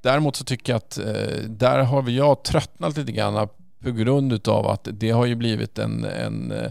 Däremot 0.00 0.36
så 0.36 0.44
tycker 0.44 0.72
jag 0.72 0.76
att 0.76 0.98
eh, 0.98 1.48
där 1.48 1.78
har 1.78 2.02
vi 2.02 2.16
jag 2.16 2.42
tröttnat 2.42 2.96
lite 2.96 3.12
grann 3.12 3.48
på 3.82 3.90
grund 3.90 4.32
utav 4.32 4.66
att 4.66 4.88
det 4.92 5.10
har 5.10 5.26
ju 5.26 5.34
blivit 5.34 5.78
en, 5.78 6.04
en 6.04 6.52
eh, 6.52 6.70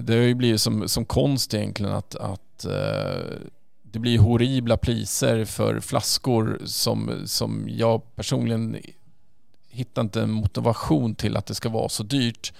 det 0.00 0.12
har 0.12 0.20
ju 0.20 0.34
blivit 0.34 0.60
som, 0.60 0.88
som 0.88 1.04
konst 1.04 1.54
egentligen 1.54 1.92
att, 1.92 2.14
att 2.16 2.64
eh, 2.64 3.22
det 3.94 4.00
blir 4.00 4.18
horribla 4.18 4.76
priser 4.76 5.44
för 5.44 5.80
flaskor 5.80 6.60
som, 6.64 7.22
som 7.26 7.68
jag 7.68 8.16
personligen 8.16 8.76
hittar 9.68 10.02
inte 10.02 10.22
en 10.22 10.30
motivation 10.30 11.14
till 11.14 11.36
att 11.36 11.46
det 11.46 11.54
ska 11.54 11.68
vara 11.68 11.88
så 11.88 12.02
dyrt. 12.02 12.52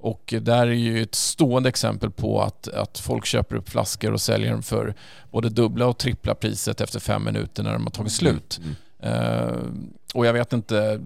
Och 0.00 0.34
där 0.40 0.66
är 0.66 0.72
ju 0.72 1.02
ett 1.02 1.14
stående 1.14 1.68
exempel 1.68 2.10
på 2.10 2.42
att, 2.42 2.68
att 2.68 2.98
folk 2.98 3.26
köper 3.26 3.56
upp 3.56 3.68
flaskor 3.68 4.12
och 4.12 4.20
säljer 4.20 4.52
dem 4.52 4.62
för 4.62 4.94
både 5.30 5.48
dubbla 5.48 5.86
och 5.86 5.98
trippla 5.98 6.34
priset 6.34 6.80
efter 6.80 7.00
fem 7.00 7.24
minuter 7.24 7.62
när 7.62 7.72
de 7.72 7.82
har 7.82 7.90
tagit 7.90 8.12
slut. 8.12 8.60
Mm. 8.62 9.14
Eh, 9.14 9.56
och 10.14 10.26
jag 10.26 10.32
vet 10.32 10.52
inte, 10.52 11.00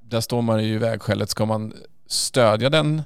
där 0.00 0.20
står 0.20 0.42
man 0.42 0.64
ju 0.64 0.74
i 0.74 0.78
vägskälet. 0.78 1.30
Ska 1.30 1.46
man 1.46 1.74
stödja 2.06 2.70
den 2.70 3.02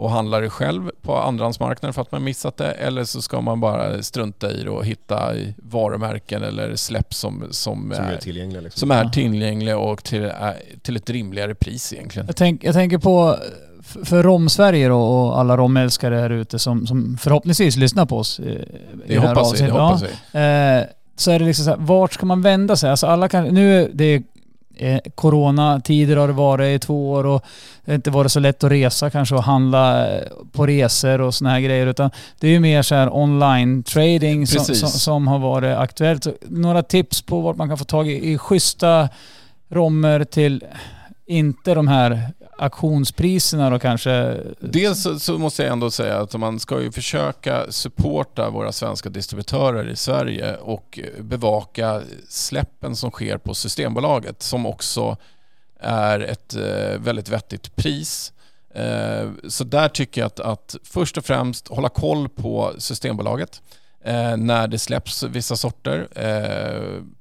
och 0.00 0.10
handla 0.10 0.40
det 0.40 0.50
själv 0.50 0.90
på 1.02 1.16
andrahandsmarknaden 1.16 1.94
för 1.94 2.02
att 2.02 2.12
man 2.12 2.24
missat 2.24 2.56
det 2.56 2.70
eller 2.72 3.04
så 3.04 3.22
ska 3.22 3.40
man 3.40 3.60
bara 3.60 4.02
strunta 4.02 4.50
i 4.52 4.62
det 4.62 4.70
och 4.70 4.84
hitta 4.84 5.34
i 5.36 5.54
varumärken 5.62 6.42
eller 6.42 6.76
släpp 6.76 7.14
som, 7.14 7.44
som, 7.50 7.92
Som 7.96 8.04
är 8.06 8.12
är, 8.12 8.16
tillgängliga 8.16 8.60
liksom. 8.60 8.80
som 8.80 8.90
är 8.90 9.08
tillgängliga 9.08 9.78
och 9.78 10.04
till, 10.04 10.22
är- 10.24 10.78
till 10.82 10.96
ett 10.96 11.10
rimligare 11.10 11.54
pris 11.54 11.92
egentligen. 11.92 12.26
Jag, 12.26 12.36
tänk, 12.36 12.64
jag 12.64 12.74
tänker 12.74 12.98
på, 12.98 13.36
för 14.04 14.22
Rom-Sverige 14.22 14.88
då 14.88 15.00
och 15.02 15.38
alla 15.40 15.56
romälskare 15.56 16.14
här 16.16 16.30
ute 16.30 16.58
som, 16.58 16.86
som 16.86 17.16
förhoppningsvis 17.20 17.76
lyssnar 17.76 18.06
på 18.06 18.18
oss. 18.18 18.40
i 18.40 18.64
Det 19.06 19.20
här 19.20 19.28
hoppas 19.28 19.60
vi. 19.60 19.64
Det 19.66 19.70
hoppas 19.72 20.02
vi. 20.02 20.06
Eh, 20.38 20.84
så 21.16 21.30
är 21.30 21.38
det 21.38 21.44
liksom 21.44 21.64
så 21.64 21.70
här, 21.70 21.78
vart 21.80 22.12
ska 22.12 22.26
man 22.26 22.42
vända 22.42 22.76
sig? 22.76 22.90
Alltså 22.90 23.06
alla 23.06 23.28
kan, 23.28 23.44
nu 23.44 23.82
är 23.82 23.90
det 23.92 24.22
eh, 24.80 25.00
coronatider 25.14 26.16
har 26.16 26.26
det 26.26 26.32
varit 26.32 26.76
i 26.76 26.86
två 26.86 27.10
år 27.10 27.26
och 27.26 27.44
det 27.84 27.92
har 27.92 27.96
inte 27.96 28.10
varit 28.10 28.32
så 28.32 28.40
lätt 28.40 28.64
att 28.64 28.70
resa 28.70 29.10
kanske 29.10 29.34
och 29.34 29.42
handla 29.42 30.08
eh, 30.08 30.22
på 30.52 30.66
resor 30.66 31.20
och 31.20 31.34
såna 31.34 31.50
här 31.50 31.60
grejer 31.60 31.86
utan 31.86 32.10
det 32.40 32.46
är 32.46 32.50
ju 32.50 32.60
mer 32.60 32.82
så 32.82 32.94
här 32.94 33.16
online 33.16 33.82
trading 33.82 34.46
som, 34.46 34.64
som, 34.64 34.88
som 34.88 35.28
har 35.28 35.38
varit 35.38 35.76
aktuellt. 35.76 36.24
Så 36.24 36.32
några 36.40 36.82
tips 36.82 37.22
på 37.22 37.40
vart 37.40 37.56
man 37.56 37.68
kan 37.68 37.78
få 37.78 37.84
tag 37.84 38.08
i, 38.08 38.32
i 38.32 38.38
schyssta 38.38 39.08
rommer 39.68 40.24
till 40.24 40.64
inte 41.30 41.74
de 41.74 41.88
här 41.88 42.32
auktionspriserna 42.58 43.70
då 43.70 43.78
kanske. 43.78 44.36
Dels 44.60 45.02
så, 45.02 45.18
så 45.18 45.38
måste 45.38 45.62
jag 45.62 45.72
ändå 45.72 45.90
säga 45.90 46.18
att 46.18 46.34
man 46.34 46.60
ska 46.60 46.80
ju 46.80 46.92
försöka 46.92 47.72
supporta 47.72 48.50
våra 48.50 48.72
svenska 48.72 49.08
distributörer 49.08 49.88
i 49.88 49.96
Sverige 49.96 50.56
och 50.56 50.98
bevaka 51.20 52.02
släppen 52.28 52.96
som 52.96 53.10
sker 53.10 53.38
på 53.38 53.54
Systembolaget 53.54 54.42
som 54.42 54.66
också 54.66 55.16
är 55.80 56.20
ett 56.20 56.54
eh, 56.54 57.00
väldigt 57.00 57.28
vettigt 57.28 57.76
pris. 57.76 58.32
Eh, 58.74 59.30
så 59.48 59.64
där 59.64 59.88
tycker 59.88 60.20
jag 60.20 60.26
att, 60.26 60.40
att 60.40 60.76
först 60.84 61.16
och 61.18 61.24
främst 61.24 61.68
hålla 61.68 61.88
koll 61.88 62.28
på 62.28 62.72
Systembolaget 62.78 63.62
eh, 64.04 64.36
när 64.36 64.68
det 64.68 64.78
släpps 64.78 65.22
vissa 65.22 65.56
sorter. 65.56 66.08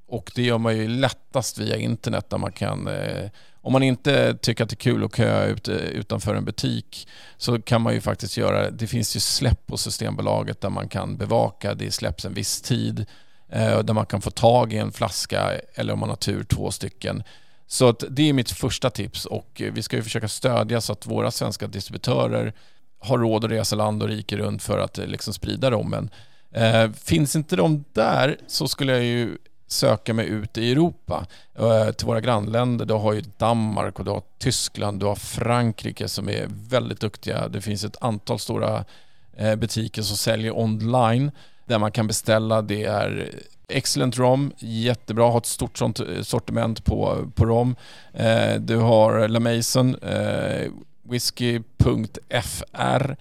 Och 0.10 0.32
det 0.36 0.42
gör 0.42 0.58
man 0.58 0.78
ju 0.78 0.88
lättast 0.88 1.58
via 1.58 1.78
internet 1.78 2.30
där 2.30 2.38
man 2.38 2.52
kan 2.52 2.88
eh, 2.88 3.30
om 3.62 3.74
man 3.74 3.84
inte 3.84 4.38
tycker 4.42 4.64
att 4.64 4.70
det 4.70 4.74
är 4.74 4.78
kul 4.78 5.04
att 5.04 5.16
köa 5.16 5.46
ut, 5.46 5.68
eh, 5.68 5.76
utanför 5.76 6.36
en 6.36 6.46
butik 6.46 7.08
så 7.38 7.62
kan 7.62 7.82
man 7.82 7.94
ju 7.94 8.02
faktiskt 8.02 8.38
göra, 8.38 8.72
det 8.72 8.88
finns 8.88 9.16
ju 9.16 9.20
släpp 9.20 9.68
på 9.68 9.78
Systembolaget 9.78 10.62
där 10.62 10.70
man 10.70 10.88
kan 10.88 11.18
bevaka, 11.18 11.74
det 11.74 11.92
släpps 11.92 12.26
en 12.26 12.34
viss 12.34 12.62
tid, 12.62 13.06
eh, 13.50 13.80
där 13.80 13.94
man 13.94 14.06
kan 14.06 14.22
få 14.22 14.32
tag 14.32 14.74
i 14.74 14.78
en 14.78 14.92
flaska 14.92 15.52
eller 15.74 15.94
om 15.94 16.00
man 16.00 16.10
har 16.10 16.16
tur 16.16 16.44
två 16.44 16.72
stycken. 16.72 17.24
Så 17.68 17.90
att 17.90 18.04
det 18.10 18.30
är 18.30 18.34
mitt 18.34 18.52
första 18.52 18.90
tips 18.90 19.26
och 19.26 19.62
vi 19.74 19.84
ska 19.84 19.96
ju 19.96 20.04
försöka 20.04 20.28
stödja 20.28 20.82
så 20.82 20.94
att 20.94 21.08
våra 21.08 21.32
svenska 21.32 21.68
distributörer 21.68 22.54
har 23.00 23.18
råd 23.18 23.46
att 23.46 23.52
resa 23.52 23.76
land 23.76 24.04
och 24.04 24.10
rike 24.10 24.38
runt 24.38 24.64
för 24.64 24.80
att 24.80 24.98
eh, 24.98 25.06
liksom 25.06 25.34
sprida 25.34 25.72
rommen. 25.72 26.10
Eh, 26.52 26.92
finns 26.92 27.36
inte 27.36 27.56
de 27.56 27.84
där 27.94 28.38
så 28.48 28.68
skulle 28.68 28.92
jag 28.92 29.04
ju 29.04 29.38
söka 29.72 30.14
mig 30.14 30.28
ut 30.28 30.58
i 30.58 30.72
Europa 30.72 31.26
eh, 31.60 31.92
till 31.92 32.08
våra 32.08 32.22
grannländer. 32.22 32.86
Du 32.86 32.94
har 32.94 33.14
ju 33.14 33.22
Danmark 33.38 34.00
och 34.00 34.06
du 34.06 34.12
har 34.12 34.22
Tyskland, 34.38 35.00
du 35.00 35.06
har 35.06 35.16
Frankrike 35.16 36.08
som 36.08 36.30
är 36.30 36.48
väldigt 36.50 37.00
duktiga. 37.00 37.48
Det 37.48 37.62
finns 37.62 37.84
ett 37.84 37.98
antal 38.02 38.40
stora 38.40 38.86
eh, 39.38 39.56
butiker 39.56 40.02
som 40.02 40.18
säljer 40.18 40.60
online 40.60 41.32
där 41.66 41.80
man 41.80 41.92
kan 41.92 42.08
beställa. 42.08 42.62
Det 42.62 42.86
är 42.86 43.32
Excellent 43.68 44.18
Rom, 44.18 44.52
jättebra, 44.58 45.32
har 45.32 45.38
ett 45.38 45.46
stort 45.46 45.78
sånt 45.78 46.00
eh, 46.00 46.22
sortiment 46.22 46.86
på, 46.86 47.32
på 47.36 47.46
rom. 47.46 47.76
Du 48.60 48.78
har 48.78 49.28
La 49.28 49.40
Mason, 49.40 49.96
whisky.fr 51.04 53.16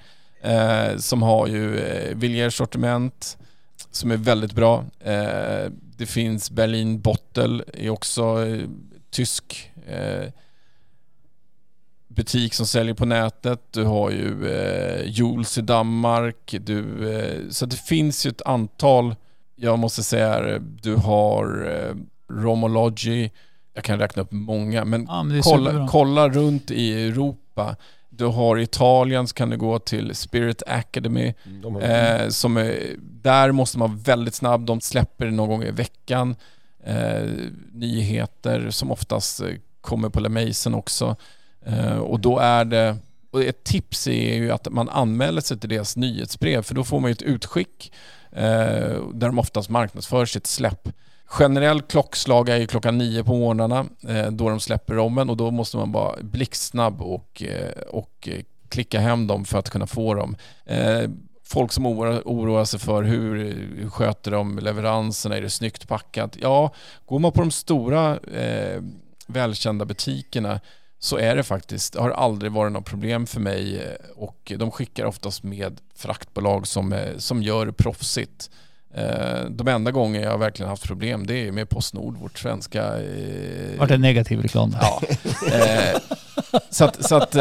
som 0.98 1.22
har 1.22 1.46
ju 1.46 1.80
Villiers 2.14 2.56
sortiment 2.56 3.38
som 3.90 4.10
är 4.10 4.16
väldigt 4.16 4.52
bra. 4.52 4.84
Det 5.98 6.06
finns 6.06 6.50
Berlin 6.50 7.00
Bottle, 7.00 7.64
är 7.74 7.90
också 7.90 8.46
eh, 8.46 8.68
tysk 9.10 9.70
eh, 9.86 10.28
butik 12.08 12.54
som 12.54 12.66
säljer 12.66 12.94
på 12.94 13.04
nätet. 13.06 13.60
Du 13.70 13.84
har 13.84 14.10
ju 14.10 14.48
eh, 14.52 15.10
Jules 15.10 15.58
i 15.58 15.60
Danmark. 15.60 16.54
Du, 16.60 17.10
eh, 17.14 17.48
så 17.50 17.66
det 17.66 17.76
finns 17.76 18.26
ju 18.26 18.28
ett 18.30 18.42
antal, 18.42 19.14
jag 19.56 19.78
måste 19.78 20.02
säga 20.02 20.48
eh, 20.54 20.60
du 20.60 20.94
har 20.94 21.70
eh, 21.70 21.94
Romology, 22.34 23.30
jag 23.74 23.84
kan 23.84 23.98
räkna 23.98 24.22
upp 24.22 24.32
många, 24.32 24.84
men 24.84 25.06
Ja, 25.08 25.22
men 25.22 25.42
kolla, 25.42 25.88
kolla 25.90 26.28
runt 26.28 26.70
i 26.70 27.06
Europa. 27.08 27.76
Du 28.18 28.24
har 28.24 28.58
Italien 28.58 29.28
så 29.28 29.34
kan 29.34 29.50
du 29.50 29.56
gå 29.56 29.78
till 29.78 30.14
Spirit 30.14 30.62
Academy. 30.66 31.34
Mm, 31.44 31.76
Eh, 31.76 32.28
som 32.28 32.56
är, 32.56 32.94
där 32.98 33.52
måste 33.52 33.78
man 33.78 33.90
vara 33.90 34.00
väldigt 34.04 34.34
snabb. 34.34 34.66
De 34.66 34.80
släpper 34.80 35.26
någon 35.26 35.48
gång 35.48 35.62
i 35.62 35.70
veckan 35.70 36.36
eh, 36.84 37.28
nyheter 37.72 38.70
som 38.70 38.90
oftast 38.90 39.40
eh, 39.40 39.48
kommer 39.80 40.08
på 40.08 40.20
La 40.20 40.28
Mason 40.28 40.74
också. 40.74 41.16
Eh, 41.66 41.98
och 41.98 42.20
då 42.20 42.38
är 42.38 42.64
det, 42.64 42.96
och 43.30 43.42
ett 43.42 43.64
tips 43.64 44.06
är 44.06 44.34
ju 44.34 44.50
att 44.50 44.68
man 44.72 44.88
anmäler 44.88 45.40
sig 45.40 45.58
till 45.58 45.68
deras 45.68 45.96
nyhetsbrev 45.96 46.62
för 46.62 46.74
då 46.74 46.84
får 46.84 47.00
man 47.00 47.10
ju 47.10 47.12
ett 47.12 47.22
utskick 47.22 47.92
eh, 48.32 49.00
där 49.14 49.26
de 49.26 49.38
oftast 49.38 49.68
marknadsför 49.68 50.26
sitt 50.26 50.46
släpp. 50.46 50.88
Generell 51.30 51.82
klockslag 51.82 52.48
är 52.48 52.56
ju 52.56 52.66
klockan 52.66 52.98
nio 52.98 53.24
på 53.24 53.36
morgnarna 53.36 53.86
eh, 54.08 54.30
då 54.30 54.48
de 54.48 54.60
släpper 54.60 54.94
rommen 54.94 55.30
och 55.30 55.36
då 55.36 55.50
måste 55.50 55.76
man 55.76 55.92
vara 55.92 56.22
blixtsnabb 56.22 57.02
och, 57.02 57.42
eh, 57.42 57.82
och 57.88 58.28
eh, 58.30 58.42
klicka 58.68 59.00
hem 59.00 59.26
dem 59.26 59.44
för 59.44 59.58
att 59.58 59.70
kunna 59.70 59.86
få 59.86 60.14
dem. 60.14 60.36
Folk 61.44 61.72
som 61.72 61.86
oroar, 61.86 62.22
oroar 62.24 62.64
sig 62.64 62.80
för 62.80 63.02
hur, 63.02 63.90
sköter 63.90 64.30
de 64.30 64.58
leveranserna, 64.58 65.36
är 65.36 65.42
det 65.42 65.50
snyggt 65.50 65.88
packat? 65.88 66.36
Ja, 66.40 66.74
går 67.06 67.18
man 67.18 67.32
på 67.32 67.40
de 67.40 67.50
stora 67.50 68.18
välkända 69.26 69.84
butikerna 69.84 70.60
så 70.98 71.16
är 71.16 71.36
det 71.36 71.42
faktiskt, 71.42 71.92
det 71.92 72.00
har 72.00 72.10
aldrig 72.10 72.52
varit 72.52 72.72
något 72.72 72.84
problem 72.84 73.26
för 73.26 73.40
mig 73.40 73.96
och 74.16 74.52
de 74.56 74.70
skickar 74.70 75.04
oftast 75.04 75.42
med 75.42 75.80
fraktbolag 75.94 76.66
som, 76.66 77.00
som 77.16 77.42
gör 77.42 77.66
det 77.66 77.72
proffsigt. 77.72 78.50
Eh, 78.98 79.44
De 79.50 79.68
enda 79.68 79.90
gånger 79.90 80.22
jag 80.22 80.38
verkligen 80.38 80.70
haft 80.70 80.86
problem 80.86 81.26
det 81.26 81.48
är 81.48 81.52
med 81.52 81.68
Postnord, 81.68 82.16
vårt 82.18 82.38
svenska... 82.38 82.84
eh, 83.00 83.78
Vart 83.78 83.88
det 83.88 83.98
negativ 83.98 84.40
reklam? 84.42 84.76
Ja. 84.80 85.02
Eh, 85.52 86.00
så 86.70 86.84
att, 86.84 87.04
så 87.08 87.16
att, 87.16 87.32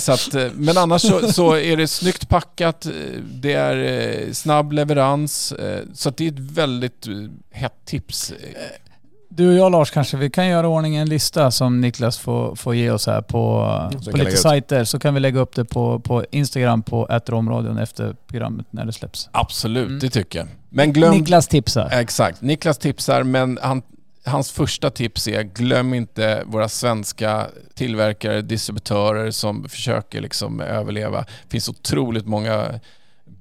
så 0.00 0.12
att, 0.12 0.34
men 0.54 0.78
annars 0.78 1.02
så, 1.02 1.32
så 1.32 1.52
är 1.56 1.76
det 1.76 1.86
snyggt 1.86 2.28
packat, 2.28 2.86
det 3.24 3.52
är 3.52 4.32
snabb 4.32 4.72
leverans, 4.72 5.54
så 5.94 6.10
det 6.10 6.24
är 6.24 6.28
ett 6.28 6.38
väldigt 6.38 7.06
hett 7.50 7.84
tips. 7.84 8.32
Du 9.32 9.48
och 9.48 9.54
jag 9.54 9.72
Lars 9.72 9.90
kanske, 9.90 10.16
vi 10.16 10.30
kan 10.30 10.46
göra 10.48 10.68
ordning 10.68 10.96
en 10.96 11.08
lista 11.08 11.50
som 11.50 11.80
Niklas 11.80 12.18
får, 12.18 12.54
får 12.54 12.74
ge 12.74 12.90
oss 12.90 13.06
här 13.06 13.22
på, 13.22 13.66
Så 14.02 14.10
på 14.10 14.16
lite 14.16 14.36
sajter. 14.36 14.84
Så 14.84 14.98
kan 14.98 15.14
vi 15.14 15.20
lägga 15.20 15.40
upp 15.40 15.54
det 15.54 15.64
på, 15.64 16.00
på 16.00 16.24
Instagram 16.30 16.82
på 16.82 17.08
ätromradion 17.08 17.78
efter 17.78 18.16
programmet 18.26 18.66
när 18.70 18.84
det 18.84 18.92
släpps. 18.92 19.28
Absolut, 19.32 19.86
Mm. 19.86 19.98
det 19.98 20.10
tycker 20.10 20.38
jag. 20.38 20.48
Men 20.68 20.92
glöm... 20.92 21.14
Niklas 21.14 21.48
tipsar. 21.48 21.88
Exakt, 21.92 22.42
Niklas 22.42 22.78
tipsar 22.78 23.22
men 23.22 23.58
han, 23.62 23.82
hans 24.24 24.50
första 24.50 24.90
tips 24.90 25.28
är 25.28 25.42
glöm 25.42 25.94
inte 25.94 26.42
våra 26.46 26.68
svenska 26.68 27.46
tillverkare, 27.74 28.42
distributörer 28.42 29.30
som 29.30 29.68
försöker 29.68 30.20
liksom 30.20 30.60
överleva. 30.60 31.20
Det 31.20 31.50
finns 31.50 31.68
otroligt 31.68 32.26
många 32.26 32.80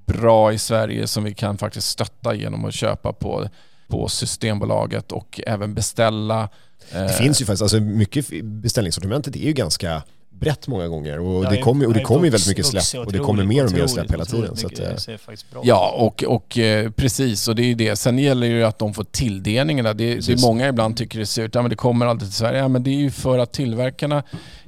bra 0.05 0.53
i 0.53 0.57
Sverige 0.57 1.07
som 1.07 1.23
vi 1.23 1.33
kan 1.33 1.57
faktiskt 1.57 1.87
stötta 1.89 2.33
genom 2.35 2.65
att 2.65 2.73
köpa 2.73 3.13
på, 3.13 3.49
på 3.89 4.07
Systembolaget 4.07 5.11
och 5.11 5.41
även 5.45 5.73
beställa. 5.73 6.49
Det 6.91 6.99
Eh, 6.99 7.07
finns 7.07 7.41
ju 7.41 7.45
faktiskt, 7.45 7.61
alltså 7.61 7.79
mycket 7.79 8.43
beställningssortimentet 8.43 9.35
är 9.35 9.39
ju 9.39 9.53
ganska 9.53 10.01
brett 10.29 10.67
många 10.67 10.87
gånger 10.87 11.19
och 11.19 11.45
Ja, 11.45 11.49
det 11.49 11.57
kommer 11.57 11.87
och 11.87 11.93
det 11.93 12.01
kommer 12.01 12.25
ju 12.25 12.29
väldigt 12.29 12.47
mycket 12.47 12.65
släpp 12.65 13.05
och 13.05 13.11
det 13.11 13.19
kommer 13.19 13.43
mer 13.43 13.65
och 13.65 13.71
mer 13.71 13.87
släpp 13.87 14.11
hela 14.11 14.25
tiden. 14.25 14.55
Så 14.55 14.67
att, 14.67 14.79
eh, 14.79 14.85
Det 14.85 14.99
ser 14.99 15.17
faktiskt 15.17 15.51
bra 15.51 15.61
Ja, 15.65 15.95
och, 15.97 16.23
och 16.23 16.57
eh, 16.57 16.91
precis. 16.91 17.47
Och 17.47 17.55
det 17.55 17.61
är 17.61 17.67
ju 17.67 17.75
det. 17.75 17.95
Sen 17.95 18.19
gäller 18.19 18.47
det 18.47 18.53
ju 18.53 18.63
att 18.63 18.79
de 18.79 18.93
får 18.93 19.03
tilldelningarna. 19.03 19.93
Det, 19.93 20.15
det 20.15 20.33
är 20.33 20.41
många 20.41 20.67
ibland 20.67 20.97
tycker 20.97 21.19
det 21.19 21.25
ser 21.25 21.43
ut, 21.43 21.55
ja 21.55 21.61
men 21.61 21.69
det 21.69 21.75
kommer 21.75 22.05
alltid 22.05 22.27
till 22.27 22.37
Sverige. 22.37 22.59
Ja 22.59 22.67
men 22.67 22.83
det 22.83 22.89
är 22.89 22.99
ju 22.99 23.11
för 23.11 23.39
att 23.39 23.53
tillverkarna 23.53 24.23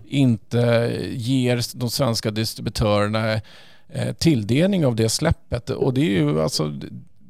inte 0.07 0.91
ger 1.11 1.61
de 1.79 1.89
svenska 1.89 2.31
distributörerna 2.31 3.41
tilldelning 4.17 4.85
av 4.85 4.95
det 4.95 5.09
släppet. 5.09 5.69
Och 5.69 5.93
det 5.93 6.01
är 6.01 6.09
ju 6.09 6.41
alltså, 6.41 6.73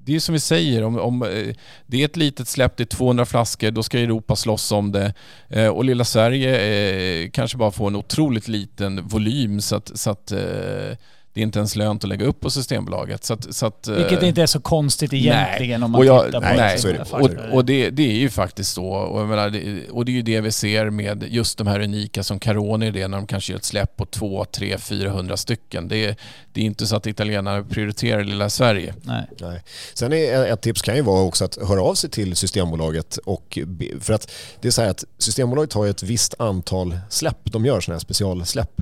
det 0.06 0.16
är 0.16 0.20
som 0.20 0.34
vi 0.34 0.40
säger, 0.40 0.84
om, 0.84 1.00
om 1.00 1.24
eh, 1.24 1.56
det 1.86 2.02
är 2.02 2.06
ett 2.06 2.18
litet 2.18 2.48
släpp, 2.48 2.78
det 2.78 2.84
är 2.84 2.86
200 2.86 3.26
flaskor, 3.26 3.72
då 3.72 3.84
ska 3.84 4.00
Europa 4.00 4.36
slåss 4.36 4.72
om 4.72 4.92
det. 4.92 5.14
Eh, 5.50 5.68
och 5.68 5.86
lilla 5.86 6.06
Sverige 6.06 7.24
eh, 7.24 7.30
kanske 7.30 7.58
bara 7.58 7.72
får 7.72 7.88
en 7.88 7.96
otroligt 7.96 8.48
liten 8.48 9.08
volym 9.08 9.62
så 9.62 9.76
att, 9.76 9.92
så 10.00 10.10
att 10.10 10.32
eh, 10.32 10.98
det 11.34 11.41
är 11.41 11.44
inte 11.44 11.60
ens 11.60 11.76
lönt 11.76 12.04
att 12.04 12.10
lägga 12.10 12.26
upp 12.26 12.39
på 12.39 12.50
Systembolaget. 12.50 13.24
Så 13.24 13.34
att, 13.34 13.56
så 13.56 13.65
att, 13.65 13.88
eh, 13.88 13.96
Vilket 13.96 14.24
inte 14.24 14.41
är 14.41 14.46
så 14.46 14.60
konstigt 14.60 15.13
egentligen 15.13 15.84
om 15.84 15.91
man 15.91 16.00
och 16.00 16.06
jag, 16.06 16.26
tittar 16.26 16.41
på 16.41 16.48
nej, 16.56 16.80
det. 16.84 17.08
nej. 17.12 17.48
Och, 17.50 17.56
och 17.56 17.65
det, 17.65 17.89
det 17.89 18.04
är 18.04 18.15
ju 18.15 18.30
faktiskt 18.30 18.74
så. 18.74 18.86
Och, 18.86 19.22
jag 19.22 19.28
menar, 19.28 19.50
det, 19.50 19.89
och 19.89 20.06
det 20.06 20.12
är 20.12 20.13
ju 20.13 20.22
det 20.22 20.41
vi 20.41 20.52
ser 20.52 20.89
med 20.89 21.26
just 21.30 21.58
de 21.58 21.67
här 21.67 21.80
unika 21.80 22.24
som 22.24 22.39
Caroni 22.39 22.91
det 22.91 23.08
när 23.08 23.17
de 23.17 23.28
kanske 23.28 23.52
gör 23.52 23.58
ett 23.58 23.65
släpp 23.65 23.98
på 23.98 24.06
2, 24.06 24.46
3, 24.46 24.78
400 24.78 25.38
stycken. 25.38 25.88
Det 25.88 26.06
är, 26.06 26.15
det 26.54 26.62
är 26.62 26.65
inte 26.65 26.88
så 26.88 26.96
att 26.96 27.08
italienarna 27.08 27.63
prioriterar 27.63 28.24
lilla 28.24 28.50
Sverige. 28.50 28.94
Nej. 29.02 29.26
Nej. 29.39 29.63
Sen 29.94 30.13
är 30.13 30.46
ett 30.46 30.62
tips 30.62 30.82
kan 30.82 30.96
ju 30.96 31.02
vara 31.02 31.22
också 31.22 31.46
att 31.46 31.58
höra 31.67 31.82
av 31.82 31.96
sig 31.96 32.10
till 32.10 32.36
Systembolaget 32.36 33.17
och 33.17 33.60
för 34.00 34.13
att 34.13 34.32
det 34.62 34.67
är 34.67 34.72
så 34.72 34.82
här 34.82 34.89
att 34.89 35.04
Systembolaget 35.17 35.74
har 35.74 35.86
ju 35.86 35.89
ett 35.89 36.04
visst 36.04 36.34
antal 36.39 37.00
släpp. 37.10 37.38
De 37.44 37.65
gör 37.65 37.82
sådana 37.82 37.96
här 37.96 38.00
specialsläpp, 38.00 38.82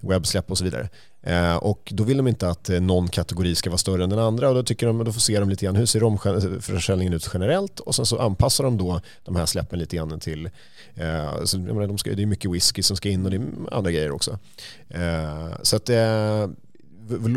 webbsläpp 0.00 0.50
och 0.50 0.58
så 0.58 0.64
vidare. 0.64 0.88
Eh, 1.22 1.56
och 1.56 1.92
då 1.94 2.04
vill 2.04 2.16
de 2.16 2.28
inte 2.28 2.48
att 2.48 2.70
eh, 2.70 2.80
någon 2.80 3.08
kategori 3.08 3.54
ska 3.54 3.70
vara 3.70 3.78
större 3.78 4.04
än 4.04 4.10
den 4.10 4.18
andra 4.18 4.48
och 4.48 4.54
då 4.54 4.62
tycker 4.62 4.86
de, 4.86 5.04
då 5.04 5.12
får 5.12 5.20
se 5.20 5.40
de 5.40 5.50
lite 5.50 5.64
grann 5.64 5.76
hur 5.76 5.86
ser 5.86 6.00
romförsäljningen 6.00 7.12
ut 7.12 7.30
generellt 7.32 7.80
och 7.80 7.94
sen 7.94 8.06
så 8.06 8.18
anpassar 8.18 8.64
de 8.64 8.78
då 8.78 9.00
de 9.24 9.36
här 9.36 9.46
släppen 9.46 9.78
lite 9.78 9.96
grann 9.96 10.20
till, 10.20 10.46
eh, 10.94 11.44
så, 11.44 11.58
menar, 11.58 11.86
de 11.86 11.98
ska, 11.98 12.10
det 12.14 12.22
är 12.22 12.26
mycket 12.26 12.50
whisky 12.50 12.82
som 12.82 12.96
ska 12.96 13.08
in 13.08 13.24
och 13.24 13.30
det 13.30 13.36
är 13.36 13.42
andra 13.70 13.90
grejer 13.90 14.10
också. 14.10 14.38
Eh, 14.88 15.48
så 15.62 15.76
att 15.76 15.88
eh, 15.88 16.48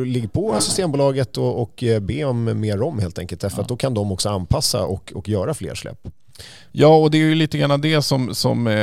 ligg 0.05 0.33
på 0.33 0.61
Systembolaget 0.61 1.37
och, 1.37 1.61
och 1.61 1.83
eh, 1.83 1.99
be 1.99 2.23
om 2.23 2.59
mer 2.59 2.77
rom 2.77 2.99
helt 2.99 3.19
enkelt 3.19 3.41
därför 3.41 3.61
att 3.61 3.67
då 3.67 3.77
kan 3.77 3.93
de 3.93 4.11
också 4.11 4.29
anpassa 4.29 4.85
och, 4.85 5.13
och 5.15 5.29
göra 5.29 5.53
fler 5.53 5.75
släpp. 5.75 6.07
Ja, 6.71 6.95
och 6.95 7.11
det 7.11 7.17
är 7.17 7.19
ju 7.25 7.35
lite 7.35 7.57
grann 7.57 7.81
det 7.81 8.01
som, 8.01 8.35
som 8.35 8.67
eh, 8.67 8.73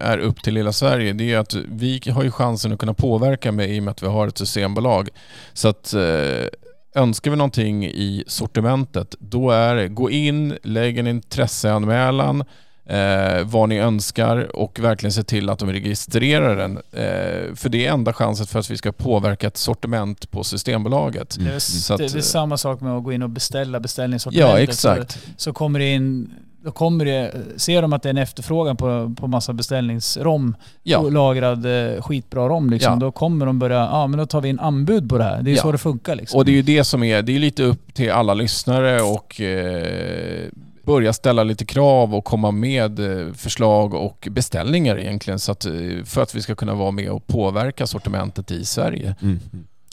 är 0.00 0.18
upp 0.18 0.42
till 0.42 0.54
lilla 0.54 0.72
Sverige. 0.72 1.12
Det 1.12 1.24
är 1.24 1.28
ju 1.28 1.34
att 1.36 1.54
vi 1.54 2.00
har 2.14 2.22
ju 2.22 2.30
chansen 2.30 2.72
att 2.72 2.78
kunna 2.78 2.94
påverka 2.94 3.52
med 3.52 3.70
i 3.70 3.78
och 3.78 3.82
med 3.82 3.90
att 3.92 4.02
vi 4.02 4.06
har 4.06 4.26
ett 4.28 4.38
systembolag. 4.38 5.08
Så 5.52 5.68
att 5.68 5.94
eh, 5.94 6.46
önskar 6.94 7.30
vi 7.30 7.36
någonting 7.36 7.84
i 7.86 8.24
sortimentet, 8.26 9.14
då 9.18 9.50
är 9.50 9.74
det 9.74 9.88
gå 9.88 10.10
in, 10.10 10.58
lägg 10.62 10.98
en 10.98 11.06
intresseanmälan, 11.06 12.44
eh, 12.86 13.44
vad 13.44 13.68
ni 13.68 13.78
önskar 13.78 14.56
och 14.56 14.80
verkligen 14.80 15.12
se 15.12 15.22
till 15.22 15.50
att 15.50 15.58
de 15.58 15.72
registrerar 15.72 16.56
den. 16.56 16.76
Eh, 16.76 17.54
för 17.54 17.68
det 17.68 17.86
är 17.86 17.92
enda 17.92 18.12
chansen 18.12 18.46
för 18.46 18.58
att 18.58 18.70
vi 18.70 18.76
ska 18.76 18.92
påverka 18.92 19.46
ett 19.46 19.56
sortiment 19.56 20.30
på 20.30 20.44
Systembolaget. 20.44 21.36
Det, 21.40 21.50
är, 21.50 21.58
Så 21.58 21.94
att, 21.94 21.98
det, 21.98 22.12
det 22.12 22.18
är 22.18 22.22
samma 22.22 22.56
sak 22.56 22.80
med 22.80 22.92
att 22.92 23.04
gå 23.04 23.12
in 23.12 23.22
och 23.22 23.30
beställa 23.30 23.76
Ja, 23.76 23.80
beställningssortimentet. 23.80 24.68
exakt. 24.68 25.12
Så, 25.12 25.18
så 25.36 25.52
kommer 25.52 25.78
det 25.78 25.92
in, 25.92 26.34
då 26.68 26.72
kommer 26.72 27.04
det, 27.04 27.32
ser 27.56 27.82
de 27.82 27.92
att 27.92 28.02
det 28.02 28.08
är 28.08 28.10
en 28.10 28.16
efterfrågan 28.18 28.76
på, 28.76 29.14
på 29.20 29.26
massa 29.26 29.52
beställningsrom, 29.52 30.56
Ja. 30.82 31.02
lagrad 31.02 31.66
eh, 31.96 32.02
skitbra 32.02 32.48
rom 32.48 32.70
liksom, 32.70 32.92
Ja. 32.92 32.98
då 32.98 33.12
kommer 33.12 33.46
de 33.46 33.58
börja, 33.58 33.76
ja 33.76 34.06
men 34.06 34.18
då 34.18 34.26
tar 34.26 34.40
vi 34.40 34.48
in 34.48 34.58
anbud 34.60 35.08
på 35.08 35.18
det 35.18 35.24
här. 35.24 35.42
Det 35.42 35.50
är 35.50 35.56
Ja. 35.56 35.62
så 35.62 35.72
det 35.72 35.78
funkar 35.78 36.14
liksom. 36.16 36.38
Och 36.38 36.44
det 36.44 36.50
är 36.50 36.54
ju 36.56 36.62
det 36.62 36.84
som 36.84 37.02
är, 37.02 37.22
det 37.22 37.32
är 37.34 37.38
lite 37.38 37.62
upp 37.62 37.94
till 37.94 38.10
alla 38.10 38.34
lyssnare 38.34 39.00
och 39.02 39.40
eh, 39.40 40.48
börja 40.82 41.12
ställa 41.12 41.44
lite 41.44 41.64
krav 41.64 42.14
och 42.14 42.24
komma 42.24 42.50
med 42.50 43.00
eh, 43.28 43.32
förslag 43.34 43.94
och 43.94 44.28
beställningar 44.30 44.98
egentligen 44.98 45.38
så 45.38 45.52
att, 45.52 45.64
eh, 45.64 45.72
för 46.04 46.22
att 46.22 46.34
vi 46.34 46.42
ska 46.42 46.54
kunna 46.54 46.74
vara 46.74 46.90
med 46.90 47.10
och 47.10 47.26
påverka 47.26 47.86
sortimentet 47.86 48.50
i 48.50 48.64
Sverige. 48.64 49.14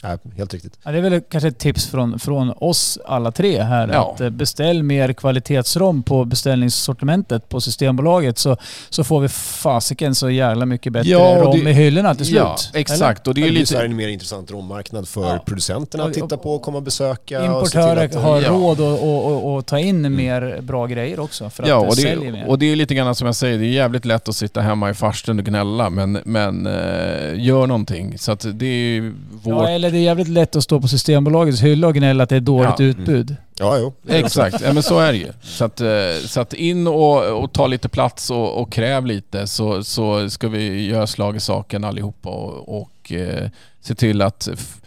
Ja, 0.10 0.18
helt 0.38 0.54
riktigt. 0.54 0.80
Ja, 0.84 0.92
det 0.92 0.98
är 0.98 1.02
väl 1.02 1.22
kanske 1.30 1.48
ett 1.48 1.58
tips 1.60 1.88
från, 1.88 2.20
från 2.20 2.54
oss 2.58 3.00
alla 3.06 3.32
tre 3.32 3.62
här. 3.62 3.90
Ja. 3.94 4.12
Att 4.14 4.22
eh, 4.22 4.30
beställ 4.30 4.84
mer 4.84 5.14
kvalitetsrom 5.14 6.04
på 6.04 6.26
beställningssortimentet 6.26 7.50
på 7.50 7.62
Systembolaget 7.62 8.38
så, 8.38 8.58
så 8.90 9.04
får 9.04 9.20
vi 9.20 9.28
fasiken 9.30 10.16
så 10.16 10.30
jävla 10.30 10.66
mycket 10.66 10.94
bättre 10.94 11.10
Ja, 11.10 11.38
och 11.38 11.46
rom 11.54 11.64
det- 11.64 11.70
i 11.70 11.74
hyllorna 11.74 12.16
till 12.16 12.26
slut. 12.26 12.38
Ja, 12.38 12.56
exakt. 12.74 13.28
Och 13.28 13.34
det 13.34 13.42
är 13.42 13.50
blir 13.50 13.60
lite... 13.60 13.86
en 13.86 13.96
mer 13.96 14.08
intressant 14.08 14.52
rommarknad 14.52 15.08
för 15.08 15.34
Ja. 15.34 15.40
producenterna 15.46 16.04
att 16.04 16.14
titta 16.14 16.38
på 16.38 16.56
och 16.56 16.62
komma 16.62 16.78
och 16.78 16.84
besöka. 16.84 17.38
Eller? 17.38 17.50
och 17.52 17.56
Importörer 17.58 18.06
att, 18.06 18.16
eh, 18.16 18.22
har 18.22 18.42
ja. 18.42 18.50
råd 18.50 18.82
att 18.82 19.00
och, 19.02 19.26
och, 19.26 19.56
och 19.56 19.66
ta 19.66 19.80
in 19.80 20.16
mer 20.16 20.62
bra 20.62 20.86
grejer 20.88 21.20
också 21.20 21.50
för 21.50 21.64
att 21.64 21.70
Ja, 21.70 21.82
det 21.82 21.88
och 21.88 21.96
det, 21.96 22.32
mer. 22.32 22.48
och 22.48 22.60
det 22.60 22.66
är 22.72 22.76
lite 22.76 22.96
grann 22.96 23.16
som 23.16 23.26
jag 23.26 23.36
säger, 23.36 23.58
det 23.60 23.66
är 23.66 23.70
jävligt 23.70 24.06
lätt 24.06 24.30
att 24.30 24.36
sitta 24.36 24.62
hemma 24.62 24.90
i 24.90 24.94
farstun 24.94 25.40
och 25.40 25.46
gnälla 25.46 25.90
men, 25.90 26.20
men 26.26 26.68
eh, 26.68 26.74
gör 27.46 27.68
någonting. 27.68 28.18
Så 28.18 28.32
att 28.32 28.46
det 28.54 28.66
är 28.66 28.70
ju 28.94 29.14
vårt... 29.44 29.54
ja, 29.54 29.70
eller 29.70 29.95
det 29.96 30.00
är 30.00 30.04
jävligt 30.04 30.28
lätt 30.28 30.56
att 30.56 30.64
stå 30.64 30.82
på 30.82 30.88
Systembolagets 30.88 31.62
hylla 31.62 31.88
och 31.88 31.94
gnälla 31.96 32.24
att 32.24 32.30
det 32.30 32.36
är 32.36 32.40
dåligt 32.40 32.80
Ja. 32.80 32.86
utbud. 32.86 33.36
Ja, 33.60 33.78
jo. 33.78 33.94
Exakt, 34.08 34.62
ja, 34.62 34.74
men 34.74 34.84
så 34.84 35.00
är 35.00 35.12
det 35.12 35.18
ju. 35.18 35.28
Så 35.42 35.66
att, 35.66 35.82
eh, 35.82 35.88
så 36.26 36.42
att 36.42 36.54
in 36.54 36.88
och, 36.88 37.44
och 37.44 37.54
ta 37.54 37.68
lite 37.68 37.90
plats 37.90 38.30
och, 38.32 38.62
och 38.62 38.72
kräv 38.72 39.06
lite 39.06 39.48
så, 39.48 39.84
så 39.84 40.30
ska 40.30 40.48
vi 40.48 40.86
göra 40.86 41.08
slag 41.08 41.36
i 41.36 41.40
saken 41.40 41.84
allihopa 41.84 42.30
och, 42.30 42.82
och 42.82 43.12
eh, 43.12 43.50
se 43.82 43.96
till 43.96 44.22
att 44.22 44.48
f- 44.54 44.78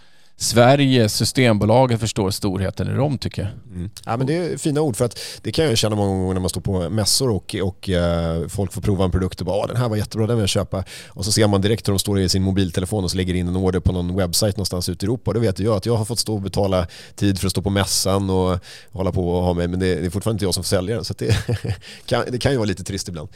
Sverige, 0.40 1.08
Systembolaget 1.08 2.00
förstår 2.00 2.30
storheten 2.30 2.88
i 2.88 2.90
rom 2.90 3.18
tycker 3.18 3.42
jag. 3.42 3.50
Mm. 3.76 3.90
Ja, 4.06 4.16
men 4.16 4.26
det 4.26 4.34
är 4.36 4.56
fina 4.56 4.80
ord 4.80 4.96
för 4.96 5.04
att 5.04 5.18
det 5.42 5.52
kan 5.52 5.64
jag 5.64 5.78
känna 5.78 5.96
många 5.96 6.18
gånger 6.20 6.34
när 6.34 6.40
man 6.40 6.50
står 6.50 6.60
på 6.60 6.90
mässor 6.90 7.30
och, 7.30 7.54
och 7.62 7.88
eh, 7.88 8.48
folk 8.48 8.72
får 8.72 8.80
prova 8.80 9.04
en 9.04 9.10
produkt 9.10 9.40
och 9.40 9.46
bara 9.46 9.62
"Ah, 9.62 9.66
den 9.66 9.76
här 9.76 9.88
var 9.88 9.96
jättebra, 9.96 10.26
den 10.26 10.36
vill 10.36 10.42
jag 10.42 10.48
köpa. 10.48 10.84
Och 11.08 11.24
så 11.24 11.32
ser 11.32 11.46
man 11.48 11.60
direkt 11.60 11.88
hur 11.88 11.92
de 11.92 11.98
står 11.98 12.20
i 12.20 12.28
sin 12.28 12.42
mobiltelefon 12.42 13.04
och 13.04 13.10
så 13.10 13.16
lägger 13.16 13.34
in 13.34 13.48
en 13.48 13.56
order 13.56 13.80
på 13.80 13.92
någon 13.92 14.16
webbsajt 14.16 14.56
någonstans 14.56 14.88
ute 14.88 15.04
i 15.04 15.06
Europa. 15.06 15.32
Då 15.32 15.40
vet 15.40 15.58
jag 15.58 15.76
att 15.76 15.86
jag 15.86 15.96
har 15.96 16.04
fått 16.04 16.18
stå 16.18 16.34
och 16.34 16.40
betala 16.42 16.86
tid 17.14 17.38
för 17.38 17.46
att 17.46 17.50
stå 17.52 17.62
på 17.62 17.70
mässan 17.70 18.30
och 18.30 18.58
hålla 18.92 19.12
på 19.12 19.30
och 19.30 19.42
ha 19.42 19.52
mig, 19.54 19.68
men 19.68 19.80
det, 19.80 19.94
det 19.94 20.06
är 20.06 20.10
fortfarande 20.10 20.34
inte 20.34 20.44
jag 20.44 20.54
som 20.54 20.64
får 20.64 20.68
sälja 20.68 20.94
den. 20.94 21.04
Så 21.04 21.12
att 21.12 21.18
det, 21.18 21.36
kan, 22.06 22.24
det 22.30 22.38
kan 22.38 22.52
ju 22.52 22.58
vara 22.58 22.66
lite 22.66 22.84
trist 22.84 23.08
ibland. 23.08 23.28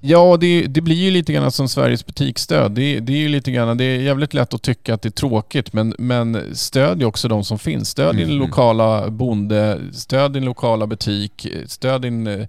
Ja, 0.00 0.36
det, 0.40 0.66
det 0.66 0.80
blir 0.80 0.96
ju 0.96 1.10
lite 1.10 1.32
grann 1.32 1.52
som 1.52 1.68
Sveriges 1.68 2.06
butiksstöd. 2.06 2.72
Det, 2.72 3.00
det 3.00 3.12
är 3.12 3.16
ju 3.16 3.28
lite 3.28 3.50
grann, 3.50 3.76
det 3.76 3.84
är 3.84 3.98
jävligt 4.00 4.34
lätt 4.34 4.54
att 4.54 4.62
tycka 4.62 4.94
att 4.94 5.02
det 5.02 5.08
är 5.08 5.10
tråkigt 5.10 5.72
men, 5.72 5.94
men 5.98 6.56
stöd 6.56 7.00
ju 7.00 7.04
också 7.06 7.28
de 7.28 7.44
som 7.44 7.58
finns. 7.58 7.88
Stöd 7.88 8.16
din 8.16 8.24
Mm. 8.28 8.38
lokala 8.38 9.10
bonde, 9.10 9.80
stöd 9.92 10.32
din 10.32 10.44
lokala 10.44 10.86
butik, 10.86 11.46
stöd 11.66 12.02
din, 12.02 12.26
eh, 12.26 12.46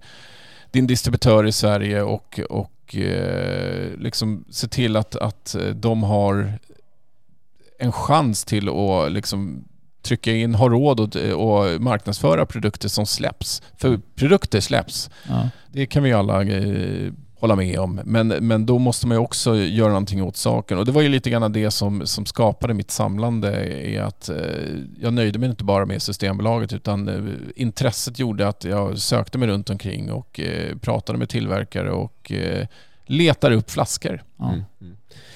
din 0.70 0.86
distributör 0.86 1.46
i 1.46 1.52
Sverige 1.52 2.02
och, 2.02 2.40
och 2.50 2.96
eh, 2.96 3.98
liksom 3.98 4.44
se 4.50 4.68
till 4.68 4.96
att, 4.96 5.16
att 5.16 5.54
eh, 5.54 5.66
de 5.66 6.02
har 6.02 6.52
en 7.78 7.92
chans 7.92 8.44
till 8.44 8.68
att 8.68 9.12
liksom 9.12 9.64
trycka 10.02 10.32
in, 10.32 10.54
ha 10.54 10.68
råd 10.68 11.00
och, 11.00 11.16
och 11.16 11.80
marknadsföra 11.80 12.46
produkter 12.46 12.88
som 12.88 13.06
släpps. 13.06 13.62
För 13.76 14.00
produkter 14.14 14.60
släpps. 14.60 15.10
Ja. 15.28 15.48
Det 15.72 15.86
kan 15.86 16.02
vi 16.02 16.12
alla 16.12 16.42
eh, 16.42 17.12
hålla 17.40 17.56
med 17.56 17.78
om. 17.78 18.00
Men, 18.04 18.28
men 18.28 18.66
då 18.66 18.78
måste 18.78 19.06
man 19.06 19.14
ju 19.16 19.20
också 19.20 19.56
göra 19.56 19.88
någonting 19.88 20.22
åt 20.22 20.36
saken. 20.36 20.78
Och 20.78 20.84
det 20.84 20.92
var 20.92 21.02
ju 21.02 21.08
lite 21.08 21.30
grann 21.30 21.52
det 21.52 21.70
som, 21.70 22.06
som 22.06 22.26
skapade 22.26 22.74
mitt 22.74 22.90
samlande. 22.90 23.50
Är 23.86 24.02
att 24.02 24.28
eh, 24.28 24.36
jag 25.00 25.12
nöjde 25.12 25.38
mig 25.38 25.48
inte 25.48 25.64
bara 25.64 25.86
med 25.86 26.02
Systembolaget 26.02 26.72
utan 26.72 27.08
eh, 27.08 27.62
intresset 27.62 28.18
gjorde 28.18 28.48
att 28.48 28.64
jag 28.64 28.98
sökte 28.98 29.38
mig 29.38 29.48
runt 29.48 29.70
omkring 29.70 30.12
och 30.12 30.40
eh, 30.40 30.76
pratade 30.76 31.18
med 31.18 31.28
tillverkare 31.28 31.90
och 31.90 32.32
eh, 32.32 32.66
letar 33.06 33.50
upp 33.50 33.70
flaskor. 33.70 34.22
Ja. 34.36 34.48
Mm. 34.48 34.64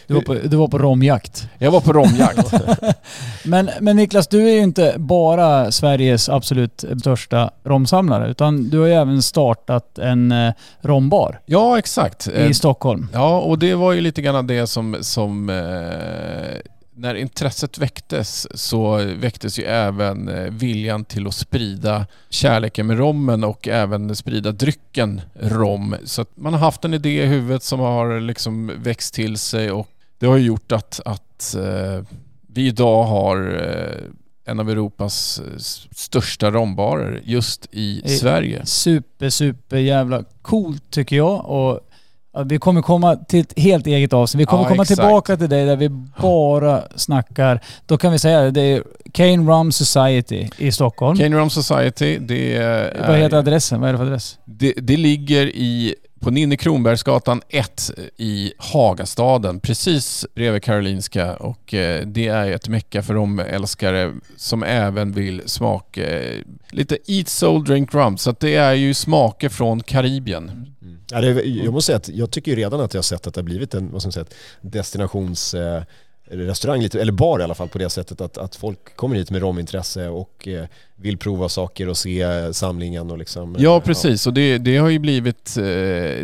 Du, 0.06 0.14
var 0.14 0.22
på, 0.22 0.34
du 0.34 0.56
var 0.56 0.68
på 0.68 0.78
romjakt. 0.78 1.48
Jag 1.58 1.70
var 1.70 1.80
på 1.80 1.92
romjakt. 1.92 2.52
Men, 3.44 3.70
men 3.80 3.96
Niklas, 3.96 4.28
du 4.28 4.48
är 4.48 4.54
ju 4.54 4.60
inte 4.60 4.94
bara 4.98 5.72
Sveriges 5.72 6.28
absolut 6.28 6.84
största 7.00 7.50
romsamlare 7.64 8.30
utan 8.30 8.70
du 8.70 8.78
har 8.78 8.86
ju 8.86 8.92
även 8.92 9.22
startat 9.22 9.98
en 9.98 10.32
eh, 10.32 10.52
rombar 10.80 11.40
ja, 11.46 11.78
exakt. 11.78 12.28
I 12.28 12.54
Stockholm. 12.54 13.08
Ja, 13.12 13.40
och 13.40 13.58
det 13.58 13.74
var 13.74 13.92
ju 13.92 14.00
lite 14.00 14.22
grann 14.22 14.46
det 14.46 14.66
som, 14.66 14.96
som 15.00 15.50
eh, 15.50 16.70
när 16.94 17.14
intresset 17.14 17.78
väcktes 17.78 18.60
så 18.60 18.96
väcktes 18.96 19.58
ju 19.58 19.64
även 19.64 20.28
eh, 20.28 20.50
viljan 20.50 21.04
till 21.04 21.26
att 21.26 21.34
sprida 21.34 22.06
kärleken 22.28 22.86
med 22.86 22.98
rommen 22.98 23.44
och 23.44 23.68
även 23.68 24.16
sprida 24.16 24.52
drycken 24.52 25.20
rom. 25.40 25.96
Så 26.04 26.22
att 26.22 26.36
man 26.36 26.52
har 26.52 26.60
haft 26.60 26.84
en 26.84 26.94
idé 26.94 27.22
i 27.22 27.26
huvudet 27.26 27.62
som 27.62 27.80
har 27.80 28.20
liksom 28.20 28.72
växt 28.76 29.14
till 29.14 29.38
sig 29.38 29.70
och 29.70 29.88
det 30.22 30.28
har 30.28 30.36
ju 30.36 30.44
gjort 30.46 30.72
att, 30.72 31.00
att 31.04 31.54
eh, 31.54 32.04
vi 32.46 32.66
idag 32.66 33.04
har 33.04 33.36
eh, 34.46 34.52
en 34.52 34.60
av 34.60 34.70
Europas 34.70 35.40
eh, 35.40 35.58
största 35.90 36.50
rombarer 36.50 37.20
just 37.24 37.66
i 37.72 38.02
Sverige. 38.08 38.66
Super, 38.66 39.30
super 39.30 39.76
jävla 39.76 40.24
coolt 40.42 40.90
tycker 40.90 41.16
jag. 41.16 41.46
Och 41.46 41.80
vi 42.46 42.58
kommer 42.58 42.82
komma 42.82 43.16
till 43.16 43.40
ett 43.40 43.58
helt 43.58 43.86
eget 43.86 44.12
avsnitt. 44.12 44.40
Vi 44.40 44.46
kommer 44.46 44.62
Ja, 44.62 44.68
komma 44.68 44.82
exakt. 44.82 45.00
tillbaka 45.00 45.36
till 45.36 45.48
dig 45.48 45.66
där 45.66 45.76
vi 45.76 45.88
bara 46.20 46.82
snackar. 46.96 47.60
Då 47.86 47.98
kan 47.98 48.12
vi 48.12 48.18
säga 48.18 48.40
det, 48.40 48.50
det 48.50 48.60
är 48.60 48.82
Kane 49.12 49.52
Rum 49.52 49.72
Society 49.72 50.48
i 50.58 50.72
Stockholm. 50.72 51.18
Cane 51.18 51.36
Rum 51.36 51.50
Society, 51.50 52.18
det 52.18 52.56
är... 52.56 53.06
Vad 53.08 53.18
heter 53.18 53.36
adressen? 53.36 53.80
Vad 53.80 53.88
är 53.88 53.92
det 53.92 53.98
för 53.98 54.06
adress? 54.06 54.38
Det, 54.44 54.72
det 54.72 54.96
ligger 54.96 55.46
i, 55.46 55.94
på 56.22 56.30
Ninni 56.30 56.56
Kronbergsgatan 56.56 57.42
1 57.48 57.90
i 58.16 58.52
Hagastaden, 58.58 59.60
precis 59.60 60.26
bredvid 60.34 60.62
Karolinska 60.62 61.36
och 61.36 61.74
eh, 61.74 62.06
det 62.06 62.28
är 62.28 62.50
ett 62.50 62.68
mecka 62.68 63.02
för 63.02 63.14
romälskare 63.14 64.14
som 64.36 64.62
även 64.62 65.12
vill 65.12 65.42
smaka 65.46 66.20
eh, 66.20 66.38
lite 66.70 66.98
Eat 67.06 67.28
Soul 67.28 67.64
Drink 67.64 67.94
Rum. 67.94 68.18
Så 68.18 68.34
det 68.40 68.54
är 68.54 68.72
ju 68.72 68.94
smaker 68.94 69.48
från 69.48 69.82
Karibien. 69.82 70.50
Mm. 70.82 70.98
Ja, 71.10 71.20
det, 71.20 71.42
jag 71.42 71.72
måste 71.72 71.86
säga 71.86 71.96
att 71.96 72.08
jag 72.08 72.30
tycker 72.30 72.56
redan 72.56 72.80
att 72.80 72.94
jag 72.94 72.98
har 72.98 73.02
sett 73.02 73.26
att 73.26 73.34
det 73.34 73.40
har 73.40 73.46
blivit 73.46 73.74
en 73.74 73.92
vad 73.92 74.02
ska 74.02 74.06
man 74.06 74.12
säga, 74.12 74.26
destinations... 74.60 75.54
Eh, 75.54 75.82
restaurang, 76.32 76.82
lite, 76.82 77.00
eller 77.00 77.12
bar 77.12 77.40
i 77.40 77.42
alla 77.42 77.54
fall 77.54 77.68
på 77.68 77.78
det 77.78 77.90
sättet 77.90 78.20
att, 78.20 78.38
att 78.38 78.56
folk 78.56 78.96
kommer 78.96 79.16
hit 79.16 79.30
med 79.30 79.40
romintresse 79.42 80.08
och 80.08 80.48
eh, 80.48 80.64
vill 80.96 81.18
prova 81.18 81.48
saker 81.48 81.88
och 81.88 81.96
se 81.96 82.22
eh, 82.22 82.50
samlingen 82.50 83.10
och 83.10 83.18
liksom... 83.18 83.56
Ja, 83.58 83.80
precis. 83.80 84.26
Och 84.26 84.32
det, 84.34 84.58
det 84.58 84.76
har 84.76 84.88
ju 84.88 84.98
blivit... 84.98 85.56
eh, 85.56 85.62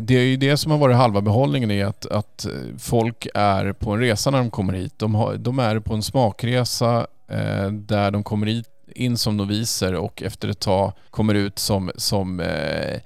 Det 0.01 0.11
är 0.11 0.23
ju 0.25 0.37
det 0.37 0.57
som 0.57 0.71
har 0.71 0.79
varit 0.79 0.97
halva 0.97 1.21
behållningen 1.21 1.71
i 1.71 1.83
att, 1.83 2.07
att 2.07 2.45
eh, 2.45 2.51
folk 2.79 3.27
är 3.35 3.73
på 3.73 3.91
en 3.91 4.01
resa 4.01 4.31
när 4.31 4.39
de 4.39 4.51
kommer 4.51 4.73
hit. 4.73 4.93
De, 4.97 5.15
har, 5.15 5.35
de 5.37 5.59
är 5.59 5.79
på 5.81 5.95
en 5.95 6.03
smakresa 6.03 7.07
eh, 7.31 7.71
där 7.73 8.11
de 8.11 8.23
kommer 8.23 8.47
hit 8.47 8.67
in 8.95 9.19
som 9.19 9.37
noviser 9.37 9.95
och 9.95 10.23
efter 10.23 10.49
ett 10.49 10.61
tag 10.61 10.93
kommer 11.11 11.35
ut 11.35 11.59
som, 11.59 11.91
som 11.97 12.41
eh, 12.41 13.01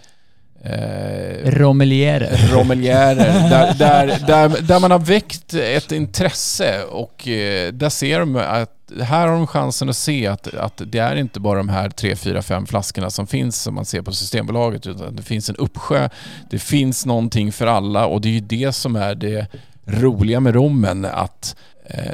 eh, 0.65 1.51
Romelierer. 1.51 2.55
romeljärer 2.55 3.17
där, 3.51 3.75
där, 3.75 4.19
där, 4.27 4.63
där 4.63 4.81
man 4.81 4.91
har 4.91 4.99
väckt 4.99 5.55
ett 5.55 5.93
intresse 5.93 6.83
och 6.83 7.29
eh, 7.29 7.73
där 7.73 7.89
ser 7.89 8.21
de 8.21 8.37
att 8.37 8.79
här 9.01 9.27
har 9.27 9.35
de 9.35 9.47
chansen 9.47 9.89
att 9.89 9.97
se 9.97 10.27
att, 10.27 10.55
att 10.55 10.83
det 10.87 10.99
är 10.99 11.17
inte 11.17 11.41
bara 11.41 11.59
de 11.59 11.69
här 11.69 11.91
tre, 11.91 12.17
fyra, 12.17 12.43
fem 12.43 12.67
flaskorna 12.67 13.11
som 13.11 13.27
finns 13.27 13.63
som 13.63 13.75
man 13.75 13.85
ser 13.85 14.03
på 14.03 14.13
Systembolaget 14.13 14.87
utan 14.87 15.17
det 15.17 15.23
finns 15.23 15.51
en 15.51 15.57
uppsjö. 15.57 16.09
Det 16.51 16.59
finns 16.59 17.07
någonting 17.07 17.53
för 17.53 17.67
alla 17.67 18.07
och 18.07 18.21
det 18.21 18.29
är 18.29 18.33
ju 18.33 18.41
det 18.41 18.73
som 18.73 18.97
är 18.97 19.15
det 19.15 19.47
roliga 19.87 20.41
med 20.41 20.55
rommen 20.55 21.05
att 21.05 21.57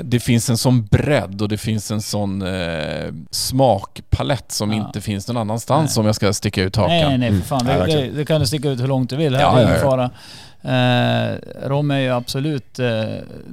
det 0.02 0.20
finns 0.20 0.50
en 0.50 0.58
sån 0.58 0.84
bredd 0.84 1.42
och 1.42 1.48
det 1.48 1.58
finns 1.58 1.90
en 1.90 2.02
sån 2.02 2.42
eh, 2.42 3.12
smakpalett 3.30 4.52
som 4.52 4.72
Ja. 4.72 4.76
inte 4.86 5.00
finns 5.00 5.28
någon 5.28 5.36
annanstans 5.36 5.96
Nej. 5.96 6.00
om 6.00 6.06
jag 6.06 6.14
ska 6.14 6.32
sticka 6.32 6.62
ut 6.62 6.76
hakan. 6.76 6.96
Nej, 6.96 7.18
nej, 7.18 7.40
för 7.40 7.46
fan. 7.46 7.66
Mm. 7.66 7.88
Det, 7.88 7.96
det, 7.96 8.10
det 8.10 8.24
kan 8.24 8.40
du 8.40 8.46
sticka 8.46 8.68
ut 8.68 8.80
hur 8.80 8.86
långt 8.86 9.10
du 9.10 9.16
vill. 9.16 9.34
Här. 9.34 9.42
Ja, 9.42 9.52
är 9.52 9.56
ja, 9.56 9.62
ingen 9.62 9.74
ja. 9.74 9.90
fara. 9.90 10.10
Eh, 10.62 11.68
Rom 11.68 11.90
är 11.90 11.98
ju 11.98 12.08
absolut 12.08 12.78
eh, 12.78 12.86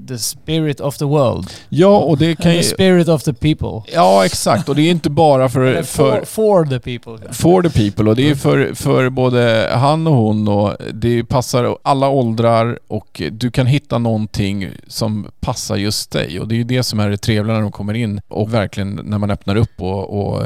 the 0.08 0.18
spirit 0.18 0.80
of 0.80 0.98
the 0.98 1.06
world. 1.06 1.50
Ja, 1.70 1.98
och 1.98 2.18
det 2.18 2.36
kan 2.36 2.52
the 2.52 2.58
ju... 2.58 2.64
spirit 2.64 3.08
of 3.08 3.24
the 3.24 3.34
people. 3.34 3.94
Ja, 3.94 4.26
exakt. 4.26 4.70
Och 4.70 4.76
det 4.76 4.82
är 4.82 4.92
inte 4.92 5.10
bara 5.10 5.50
för, 5.50 5.84
för, 5.84 6.26
for 6.26 6.66
the 6.66 6.80
people. 6.80 7.34
for 7.34 7.64
the 7.64 7.70
people 7.70 8.10
och 8.10 8.16
det 8.16 8.30
är 8.30 8.36
för, 8.36 8.74
för 8.74 9.10
både 9.10 9.72
han 9.74 10.08
och 10.08 10.16
hon 10.16 10.48
och 10.48 10.76
det 10.94 11.24
passar 11.24 11.78
alla 11.82 12.10
åldrar 12.10 12.80
och 12.88 13.22
du 13.32 13.52
kan 13.52 13.68
hitta 13.68 13.98
någonting 13.98 14.70
som 14.88 15.28
passar 15.40 15.76
just 15.76 16.12
dig 16.12 16.40
och 16.40 16.48
det 16.48 16.56
är 16.56 16.58
ju 16.58 16.64
det 16.64 16.84
som 16.84 17.00
är 17.00 17.10
det 17.10 17.18
trevliga 17.18 17.56
när 17.56 17.62
de 17.62 17.72
kommer 17.72 17.94
in 17.94 18.22
och 18.28 18.54
verkligen 18.54 19.00
när 19.04 19.18
man 19.18 19.32
öppnar 19.32 19.56
upp 19.56 19.82
och, 19.82 20.20
och 20.20 20.44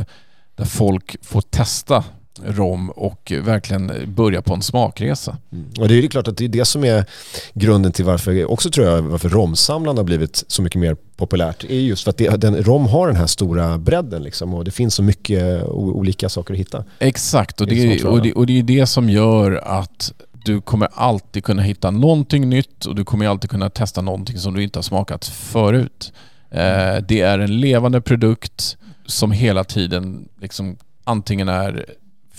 där 0.56 0.66
folk 0.66 1.16
får 1.22 1.42
testa 1.42 2.04
rom 2.48 2.90
och 2.90 3.32
verkligen 3.44 3.92
börja 4.08 4.42
på 4.42 4.54
en 4.54 4.62
smakresa. 4.62 5.38
Mm. 5.52 5.70
Och 5.80 5.88
det 5.88 5.94
är 5.94 6.02
ju 6.02 6.08
klart 6.08 6.28
att 6.28 6.38
det 6.38 6.46
är 6.46 6.50
det 6.50 6.66
som 6.66 6.84
är 6.84 7.06
grunden 7.54 7.92
till 7.92 8.06
varför, 8.06 8.52
också 8.52 8.70
tror 8.70 8.88
jag, 8.88 9.02
varför 9.02 9.30
romsamlarna 9.30 10.00
har 10.00 10.04
blivit 10.06 10.44
så 10.48 10.62
mycket 10.62 10.82
mer 10.82 10.98
populärt. 11.18 11.64
är 11.64 11.80
just 11.80 12.04
för 12.04 12.10
att 12.10 12.18
det, 12.18 12.38
den, 12.38 12.64
rom 12.64 12.86
har 12.86 13.08
den 13.08 13.16
här 13.16 13.28
stora 13.28 13.78
bredden 13.78 14.24
liksom 14.24 14.54
och 14.54 14.66
det 14.66 14.72
finns 14.72 14.96
så 14.96 15.04
mycket 15.04 15.64
olika 15.68 16.30
saker 16.30 16.54
att 16.54 16.60
hitta. 16.60 16.84
Exakt, 17.00 17.62
och 17.62 17.68
Det 17.68 17.84
är 17.84 17.88
det, 17.88 17.96
jag. 17.96 18.12
och, 18.14 18.22
det, 18.22 18.34
och 18.34 18.46
det 18.46 18.60
är 18.60 18.64
det 18.64 18.86
som 18.86 19.10
gör 19.10 19.52
att 19.52 20.14
du 20.46 20.62
kommer 20.62 20.88
alltid 20.94 21.44
kunna 21.44 21.62
hitta 21.62 21.92
någonting 21.92 22.50
nytt 22.50 22.86
och 22.86 22.96
du 22.96 23.06
kommer 23.06 23.28
alltid 23.28 23.50
kunna 23.50 23.70
testa 23.70 24.02
någonting 24.02 24.38
som 24.38 24.54
du 24.54 24.64
inte 24.64 24.80
har 24.80 24.84
smakat 24.84 25.26
förut. 25.26 26.14
Eh, 26.52 26.98
det 27.08 27.22
är 27.22 27.40
en 27.40 27.60
levande 27.60 28.02
produkt 28.02 28.78
som 29.06 29.32
hela 29.32 29.64
tiden 29.64 30.30
liksom 30.42 30.78
antingen 31.04 31.50
är 31.50 31.86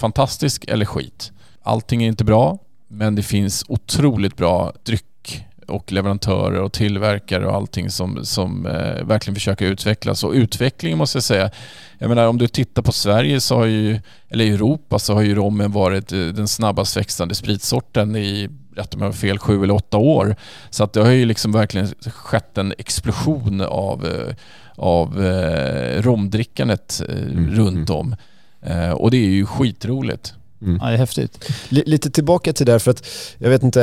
fantastisk 0.01 0.65
eller 0.69 0.85
skit. 0.85 1.33
Allting 1.63 2.03
är 2.03 2.09
inte 2.09 2.25
bra, 2.25 2.59
men 2.89 3.15
det 3.15 3.23
finns 3.23 3.65
otroligt 3.69 4.37
bra 4.37 4.73
dryck 4.85 5.47
och 5.71 5.93
leverantörer 5.93 6.61
och 6.61 6.73
tillverkare 6.73 7.47
och 7.47 7.55
allting 7.55 7.91
som, 7.91 8.25
som 8.25 8.67
eh, 8.67 9.05
verkligen 9.05 9.35
försöker 9.35 9.67
utvecklas. 9.67 10.25
Och 10.25 10.33
utvecklingen 10.33 10.99
måste 10.99 11.17
jag 11.17 11.25
säga, 11.25 11.51
jag 11.99 12.09
menar 12.09 12.27
om 12.27 12.39
du 12.39 12.49
tittar 12.49 12.83
på 12.83 12.93
Sverige 12.93 13.41
så 13.41 13.57
har 13.57 13.67
ju, 13.67 14.01
eller 14.29 14.45
Europa 14.45 14.99
så 14.99 15.15
har 15.15 15.23
ju 15.23 15.35
rommen 15.35 15.73
varit 15.73 16.13
eh, 16.13 16.19
den 16.19 16.49
snabbast 16.49 16.97
växande 16.97 17.35
spritsorten 17.35 18.17
i, 18.17 18.49
rätt 18.77 18.95
om 18.95 19.01
jag 19.01 19.09
har 19.09 19.13
fel, 19.13 19.39
sju 19.39 19.63
eller 19.63 19.75
åtta 19.75 19.97
år. 19.97 20.37
Så 20.71 20.85
att 20.85 20.93
det 20.93 21.01
har 21.01 21.11
ju 21.11 21.25
liksom 21.25 21.53
verkligen 21.53 21.89
skett 22.07 22.59
en 22.59 22.75
explosion 22.79 23.61
av, 23.61 24.07
eh, 24.07 24.35
av 24.77 25.25
eh, 25.25 26.03
romdrickandet 26.03 27.03
eh, 27.09 27.15
Mm, 27.15 27.51
runt 27.55 27.91
om. 27.91 28.17
Eh, 28.63 28.91
och 28.91 29.11
det 29.11 29.17
är 29.17 29.31
ju 29.31 29.47
skitroligt. 29.47 30.35
Mm. 30.63 30.79
Ja, 30.83 30.87
det 30.89 30.93
är 30.93 30.97
häftigt. 30.99 31.51
Li- 31.69 31.83
Lite 31.87 32.11
tillbaka 32.11 32.53
till 32.53 32.67
där 32.67 32.79
för 32.79 32.91
att 32.91 33.07
jag 33.39 33.51
vet 33.51 33.63
inte, 33.63 33.81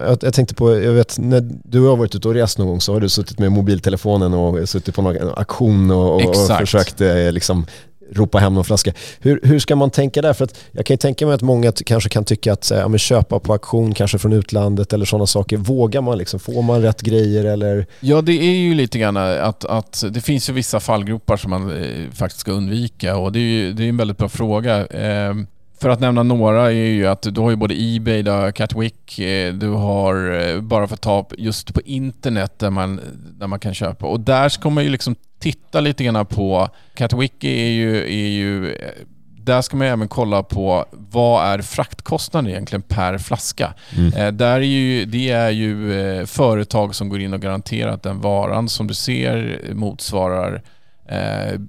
jag, 0.00 0.18
jag 0.22 0.34
tänkte 0.34 0.54
på, 0.54 0.80
jag 0.82 0.92
vet 0.92 1.18
när 1.18 1.48
du 1.64 1.80
har 1.80 1.96
varit 1.96 2.14
ute 2.14 2.28
och 2.28 2.34
rest 2.34 2.58
någon 2.58 2.66
gång 2.68 2.80
så 2.80 2.92
har 2.92 3.00
du 3.00 3.08
suttit 3.08 3.38
med 3.38 3.52
mobiltelefonen 3.52 4.34
och 4.34 4.68
suttit 4.68 4.94
på 4.94 5.02
någon 5.02 5.16
auktion 5.36 5.90
och, 5.90 6.14
och, 6.14 6.28
och 6.28 6.58
försökt 6.58 7.00
eh, 7.00 7.32
liksom 7.32 7.66
ropa 8.12 8.38
hem 8.38 8.54
någon 8.54 8.64
flaska. 8.64 8.92
Hur, 9.20 9.40
hur 9.42 9.58
ska 9.58 9.76
man 9.76 9.90
tänka 9.90 10.22
där? 10.22 10.32
För 10.32 10.44
att 10.44 10.60
jag 10.72 10.86
kan 10.86 10.94
ju 10.94 10.98
tänka 10.98 11.26
mig 11.26 11.34
att 11.34 11.42
många 11.42 11.72
kanske 11.72 12.08
kan 12.08 12.24
tycka 12.24 12.52
att 12.52 12.70
eh, 12.70 12.78
ja, 12.78 12.88
men 12.88 12.98
köpa 12.98 13.38
på 13.38 13.52
auktion 13.52 13.94
kanske 13.94 14.18
från 14.18 14.32
utlandet 14.32 14.92
eller 14.92 15.04
sådana 15.04 15.26
saker. 15.26 15.56
Vågar 15.56 16.00
man 16.00 16.18
liksom? 16.18 16.40
Får 16.40 16.62
man 16.62 16.82
rätt 16.82 17.02
grejer 17.02 17.44
eller? 17.44 17.86
Ja, 18.00 18.20
det 18.20 18.32
är 18.32 18.56
ju 18.56 18.74
lite 18.74 18.98
grann 18.98 19.16
att, 19.16 19.64
att 19.64 20.04
det 20.10 20.20
finns 20.20 20.48
ju 20.48 20.52
vissa 20.52 20.80
fallgropar 20.80 21.36
som 21.36 21.50
man 21.50 21.70
eh, 21.70 22.10
faktiskt 22.12 22.40
ska 22.40 22.52
undvika 22.52 23.16
och 23.16 23.32
det 23.32 23.38
är 23.38 23.42
ju 23.42 23.72
det 23.72 23.84
är 23.84 23.88
en 23.88 23.96
väldigt 23.96 24.18
bra 24.18 24.28
fråga. 24.28 24.86
Eh, 24.86 25.34
för 25.80 25.88
att 25.88 26.00
nämna 26.00 26.22
några 26.22 26.66
är 26.66 26.70
ju 26.70 27.06
att 27.06 27.22
du 27.22 27.40
har 27.40 27.50
ju 27.50 27.56
både 27.56 27.74
Ebay, 27.78 28.22
du 28.22 28.30
har 28.30 28.50
Catwick, 28.52 29.18
eh, 29.18 29.54
du 29.54 29.68
har 29.68 30.40
eh, 30.40 30.60
bara 30.60 30.86
för 30.86 30.94
att 30.94 31.00
ta 31.00 31.28
just 31.38 31.74
på 31.74 31.80
internet 31.80 32.58
där 32.58 32.70
man, 32.70 33.00
där 33.38 33.46
man 33.46 33.60
kan 33.60 33.74
köpa. 33.74 34.06
Och 34.06 34.20
där 34.20 34.48
ska 34.48 34.70
man 34.70 34.84
ju 34.84 34.90
liksom 34.90 35.16
titta 35.38 35.80
lite 35.80 36.04
grann 36.04 36.26
på, 36.26 36.68
Catwick 36.94 37.44
är 37.44 37.68
ju, 37.68 37.96
är 38.02 38.28
ju 38.28 38.72
eh, 38.72 38.90
där 39.48 39.62
ska 39.62 39.76
man 39.76 39.86
ju 39.86 39.92
även 39.92 40.08
kolla 40.08 40.42
på 40.42 40.84
vad 40.90 41.46
är 41.46 41.62
fraktkostnaden 41.62 42.50
egentligen 42.50 42.82
per 42.82 43.18
flaska. 43.18 43.74
Eh, 44.16 44.32
där 44.32 44.56
är 44.56 44.60
ju, 44.60 45.04
det 45.04 45.30
är 45.30 45.50
ju 45.50 46.00
eh, 46.00 46.26
företag 46.26 46.94
som 46.94 47.08
går 47.08 47.20
in 47.20 47.34
och 47.34 47.40
garanterar 47.40 47.92
att 47.92 48.02
den 48.02 48.20
varan 48.20 48.68
som 48.68 48.86
du 48.86 48.94
ser 48.94 49.60
motsvarar 49.72 50.62
eh, 51.08 51.60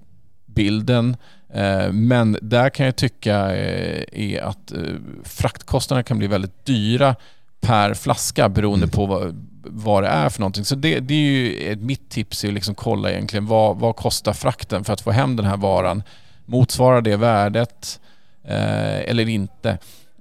bilden. 0.46 1.16
Eh, 1.54 1.92
men 1.92 2.38
där 2.42 2.70
kan 2.70 2.86
jag 2.86 2.96
tycka 2.96 3.56
eh, 3.56 4.04
är 4.12 4.42
att 4.42 4.72
eh, 4.72 4.80
fraktkostnaderna 5.24 6.04
kan 6.04 6.18
bli 6.18 6.28
väldigt 6.28 6.66
dyra 6.66 7.16
per 7.62 7.94
flaska 7.94 8.50
beroende 8.50 8.88
på 8.88 9.06
vad, 9.06 9.46
vad 9.64 10.04
det 10.04 10.08
är 10.08 10.30
för 10.30 10.40
någonting. 10.40 10.66
Så 10.66 10.76
det, 10.76 11.00
det 11.00 11.14
är 11.14 11.18
ju 11.18 11.72
ett, 11.72 11.80
mitt 11.80 12.10
tips 12.10 12.44
är 12.44 12.48
att 12.48 12.54
liksom 12.54 12.76
kolla 12.76 13.12
egentligen 13.12 13.46
vad, 13.46 13.78
vad 13.78 13.96
kostar 13.96 14.34
frakten 14.34 14.84
för 14.84 14.94
att 14.94 15.02
få 15.02 15.12
hem 15.12 15.36
den 15.36 15.46
här 15.46 15.58
varan. 15.58 16.04
Motsvarar 16.46 17.02
det 17.02 17.16
värdet 17.16 18.00
eh, 18.44 19.00
eller 19.00 19.30
inte? 19.30 19.78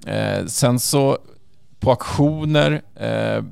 Eh, 0.07 0.47
sen 0.47 0.81
så 0.81 1.19
på 1.81 1.91
auktioner 1.91 2.83
eh, 3.01 3.43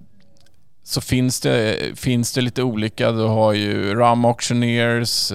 så 0.85 1.01
finns 1.01 1.41
det, 1.41 1.79
finns 1.99 2.33
det 2.33 2.41
lite 2.41 2.62
olika. 2.62 3.12
Du 3.12 3.23
har 3.23 3.53
ju 3.53 3.95
Rum 3.95 4.25
Auctioneers, 4.25 5.33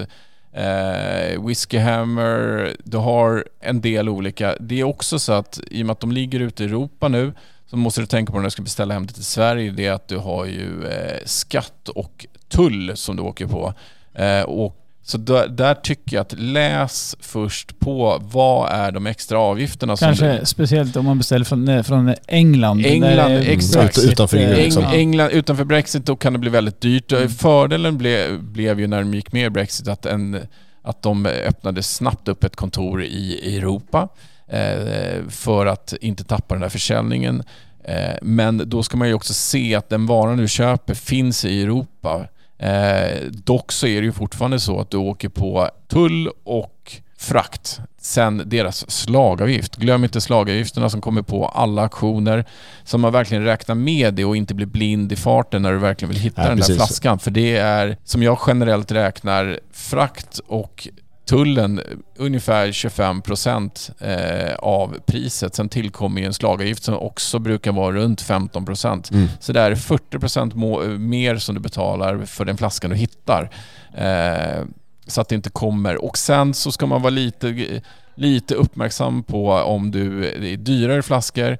eh, 0.54 1.46
Whiskey 1.46 1.80
Hammer, 1.80 2.76
du 2.84 2.98
har 2.98 3.46
en 3.60 3.82
del 3.82 4.10
olika. 4.10 4.56
Det 4.60 4.80
är 4.80 4.84
också 4.84 5.20
så 5.20 5.34
att 5.34 5.60
i 5.72 5.82
och 5.82 5.86
med 5.86 5.94
att 5.94 6.00
de 6.00 6.12
ligger 6.12 6.40
ute 6.40 6.64
i 6.64 6.66
Europa 6.66 7.08
nu 7.08 7.34
så 7.66 7.78
måste 7.78 8.02
du 8.02 8.08
tänka 8.08 8.32
på 8.32 8.38
när 8.38 8.44
du 8.44 8.52
ska 8.52 8.62
beställa 8.62 8.94
hem 8.94 9.06
det 9.06 9.14
till 9.14 9.26
Sverige 9.26 9.72
det 9.72 9.86
är 9.86 9.92
att 9.92 10.08
du 10.08 10.18
har 10.18 10.46
ju 10.46 10.86
eh, 10.88 11.20
skatt 11.26 11.90
och 11.90 12.26
tull 12.48 12.98
som 12.98 13.16
du 13.16 13.24
åker 13.24 13.48
på. 13.48 13.74
Eh, 14.14 14.42
och 14.42 14.81
så 15.12 15.18
där, 15.18 15.48
där 15.48 15.74
tycker 15.74 16.16
jag 16.16 16.22
att 16.22 16.40
läs 16.40 17.16
först 17.20 17.80
på 17.80 18.22
vad 18.22 18.72
är 18.72 18.92
de 18.92 19.08
extra 19.08 19.40
avgifterna 19.40 19.98
som 19.98 20.08
Kanske 20.08 20.40
du, 20.40 20.46
speciellt 20.46 20.96
om 20.96 21.06
man 21.06 21.18
beställer 21.18 21.46
från, 21.46 21.68
eh, 21.68 21.84
från 21.84 22.16
England. 22.28 22.86
England, 22.86 23.32
exakt. 23.32 23.74
Brexit, 23.74 24.12
Utanför 24.12 24.38
eh, 24.38 24.44
EU, 24.44 24.56
Eng, 24.56 24.64
liksom. 24.64 24.84
England, 24.84 25.30
utanför 25.32 25.64
Brexit 25.64 26.06
då 26.06 26.16
kan 26.16 26.34
det 26.34 26.40
bli 26.40 26.50
väldigt 26.50 26.82
dyrt. 26.82 27.12
Mm. 27.12 27.30
Fördelen 27.30 27.98
ble, 27.98 28.38
blev 28.40 28.80
ju 28.80 28.88
när 28.88 29.00
de 29.00 29.14
gick 29.14 29.32
med 29.32 29.46
i 29.46 29.50
Brexit 29.50 29.88
att, 29.88 30.06
en, 30.06 30.40
att 30.82 31.02
de 31.02 31.26
öppnade 31.26 31.84
snabbt 31.84 32.28
upp 32.28 32.44
ett 32.44 32.56
kontor 32.56 33.04
i, 33.04 33.40
i 33.44 33.58
Europa 33.58 34.08
eh, 34.48 35.30
för 35.30 35.66
att 35.66 35.94
inte 36.02 36.24
tappa 36.24 36.56
den 36.56 36.62
där 36.62 36.70
försäljningen. 36.70 37.44
Eh, 37.84 38.16
men 38.22 38.62
då 38.66 38.84
ska 38.84 38.98
man 38.98 39.08
ju 39.08 39.14
också 39.14 39.34
se 39.34 39.76
att 39.76 39.90
den 39.90 40.06
varan 40.06 40.38
du 40.38 40.48
köper 40.48 40.94
finns 40.94 41.46
i 41.46 41.62
Europa. 41.62 42.28
Eh, 42.62 43.22
dock 43.32 43.72
så 43.72 43.88
är 43.88 44.02
det 44.02 44.06
ju 44.06 44.12
fortfarande 44.12 44.60
så 44.60 44.80
att 44.80 44.92
du 44.92 44.98
åker 44.98 45.30
på 45.30 45.70
tull 45.88 46.30
och 46.44 46.94
frakt. 47.18 47.80
Sen 48.02 48.44
deras 48.46 48.92
slagavgift. 48.92 49.76
Glöm 49.76 50.04
inte 50.04 50.22
slagavgifterna 50.22 50.90
som 50.90 51.02
kommer 51.02 51.22
på 51.22 51.46
alla 51.48 51.82
auktioner. 51.82 52.46
Så 52.84 52.98
man 52.98 53.12
verkligen 53.14 53.44
räknar 53.44 53.76
med 53.76 54.14
det 54.14 54.26
och 54.26 54.36
inte 54.36 54.54
blir 54.54 54.66
blind 54.66 55.12
i 55.12 55.16
farten 55.16 55.62
när 55.62 55.72
du 55.72 55.78
verkligen 55.78 56.10
vill 56.14 56.22
hitta 56.22 56.42
Ja, 56.42 56.48
den 56.50 56.58
precis. 56.58 56.78
där 56.78 56.86
flaskan. 56.86 57.20
För 57.20 57.32
det 57.32 57.58
är, 57.58 57.98
som 58.04 58.24
jag 58.24 58.40
generellt 58.48 58.92
räknar, 58.92 59.60
frakt 59.72 60.40
och 60.48 60.88
tullen 61.32 61.82
ungefär 62.16 62.68
25% 62.68 63.92
eh, 64.00 64.56
av 64.56 64.98
priset. 65.06 65.56
Sen 65.56 65.70
tillkommer 65.70 66.22
ju 66.22 66.28
en 66.28 66.34
slagavgift 66.34 66.84
som 66.84 66.96
också 66.96 67.40
brukar 67.40 67.72
vara 67.72 67.96
runt 67.96 68.24
15%. 68.24 69.14
Mm. 69.14 69.28
Så 69.40 69.54
det 69.54 69.60
är 69.62 69.76
40% 69.76 70.56
må- 70.56 70.84
mer 70.84 71.38
som 71.38 71.56
du 71.56 71.62
betalar 71.62 72.26
för 72.26 72.46
den 72.46 72.58
flaskan 72.58 72.90
du 72.92 72.98
hittar. 72.98 73.50
Eh, 73.94 74.66
så 75.08 75.22
att 75.22 75.30
det 75.30 75.36
inte 75.36 75.50
kommer. 75.50 76.06
Och 76.06 76.18
sen 76.18 76.54
så 76.54 76.72
ska 76.72 76.86
man 76.86 77.02
vara 77.02 77.10
lite, 77.10 77.82
lite 78.16 78.56
uppmärksam 78.56 79.24
på 79.24 79.52
om 79.52 79.92
du, 79.92 80.22
det 80.22 80.54
är 80.54 80.58
dyrare 80.58 81.02
flaskor. 81.02 81.58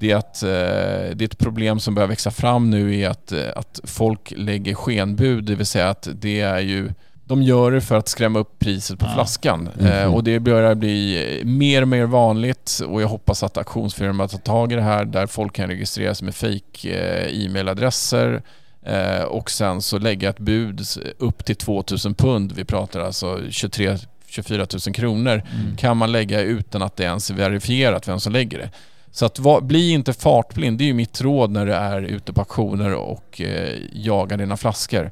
Det 0.00 0.10
är, 0.10 0.16
att, 0.16 0.42
eh, 0.42 1.16
det 1.16 1.20
är 1.20 1.24
ett 1.24 1.38
problem 1.38 1.80
som 1.80 1.94
börjar 1.94 2.08
växa 2.08 2.30
fram 2.30 2.70
nu 2.70 3.00
är 3.00 3.08
att, 3.08 3.32
att 3.32 3.80
folk 3.84 4.32
lägger 4.36 4.74
skenbud, 4.74 5.44
det 5.44 5.54
vill 5.54 5.66
säga 5.66 5.88
att 5.88 6.08
det 6.12 6.40
är 6.40 6.60
ju 6.60 6.90
de 7.30 7.42
gör 7.42 7.70
det 7.72 7.80
för 7.80 7.96
att 7.96 8.08
skrämma 8.08 8.38
upp 8.38 8.58
priset 8.58 8.98
på 8.98 9.06
Ja. 9.06 9.14
flaskan. 9.14 9.68
Mhm. 9.78 9.86
Eh, 9.86 10.14
och 10.14 10.24
det 10.24 10.40
börjar 10.40 10.74
bli 10.74 11.42
mer 11.44 11.82
och 11.82 11.88
mer 11.88 12.04
vanligt 12.06 12.80
och 12.88 13.02
jag 13.02 13.08
hoppas 13.08 13.42
att 13.42 13.56
auktionsfirmorna 13.58 14.28
tar 14.28 14.38
tag 14.38 14.72
i 14.72 14.74
det 14.74 14.82
här 14.82 15.04
där 15.04 15.26
folk 15.26 15.52
kan 15.54 15.68
registrera 15.68 16.14
sig 16.14 16.24
med 16.24 16.34
fake 16.34 16.88
eh, 16.90 17.44
e-mailadresser 17.46 18.42
eh, 18.86 19.22
och 19.22 19.50
sen 19.50 19.82
så 19.82 19.98
lägga 19.98 20.28
ett 20.30 20.38
bud 20.38 20.80
upp 21.18 21.44
till 21.44 21.56
2000 21.56 22.14
pund. 22.14 22.52
Vi 22.52 22.64
pratar 22.64 23.00
alltså 23.00 23.40
23 23.50 23.96
24 24.26 24.66
000 24.86 24.94
kronor 24.94 25.32
Mm. 25.32 25.76
kan 25.76 25.96
man 25.96 26.12
lägga 26.12 26.40
utan 26.40 26.82
att 26.82 26.96
det 26.96 27.04
ens 27.04 27.30
är 27.30 27.34
verifierat 27.34 28.08
vem 28.08 28.20
som 28.20 28.32
lägger 28.32 28.58
det. 28.58 28.70
Så 29.12 29.26
att 29.26 29.38
va, 29.38 29.60
bli 29.60 29.90
inte 29.90 30.12
fartblind, 30.12 30.78
det 30.78 30.84
är 30.84 30.86
ju 30.86 30.94
mitt 30.94 31.20
råd 31.20 31.50
när 31.50 31.66
du 31.66 31.72
är 31.74 32.02
ute 32.02 32.32
på 32.32 32.40
auktioner 32.40 32.94
och 32.94 33.40
eh, 33.40 33.78
jagar 33.92 34.36
dina 34.36 34.56
flaskor. 34.56 35.10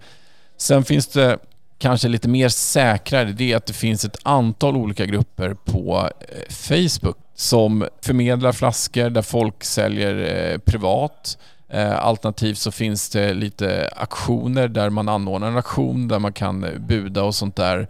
Sen 0.57 0.85
finns 0.85 1.07
det 1.07 1.39
kanske 1.79 2.09
lite 2.09 2.29
mer 2.29 2.49
säkrare, 2.49 3.33
det 3.33 3.53
är 3.53 3.57
att 3.57 3.67
det 3.67 3.73
finns 3.73 4.05
ett 4.05 4.17
antal 4.23 4.77
olika 4.77 5.07
grupper 5.07 5.55
på 5.55 6.11
eh, 6.21 6.55
Facebook 6.55 7.17
som 7.35 7.89
förmedlar 8.03 8.53
flaskor 8.53 9.11
där 9.11 9.23
folk 9.23 9.65
säljer 9.65 10.15
eh, 10.53 10.59
privat. 10.59 11.39
Eh, 11.69 11.99
alternativt 11.99 12.59
så 12.59 12.71
finns 12.71 13.11
det 13.11 13.35
lite 13.35 13.91
aktioner 13.97 14.69
där 14.69 14.91
man 14.91 15.09
anordnar 15.09 15.49
en 15.49 15.57
auktion 15.57 16.09
där 16.09 16.19
man 16.19 16.33
kan 16.33 16.67
buda 16.79 17.23
och 17.23 17.35
sånt 17.35 17.57
där. 17.57 17.89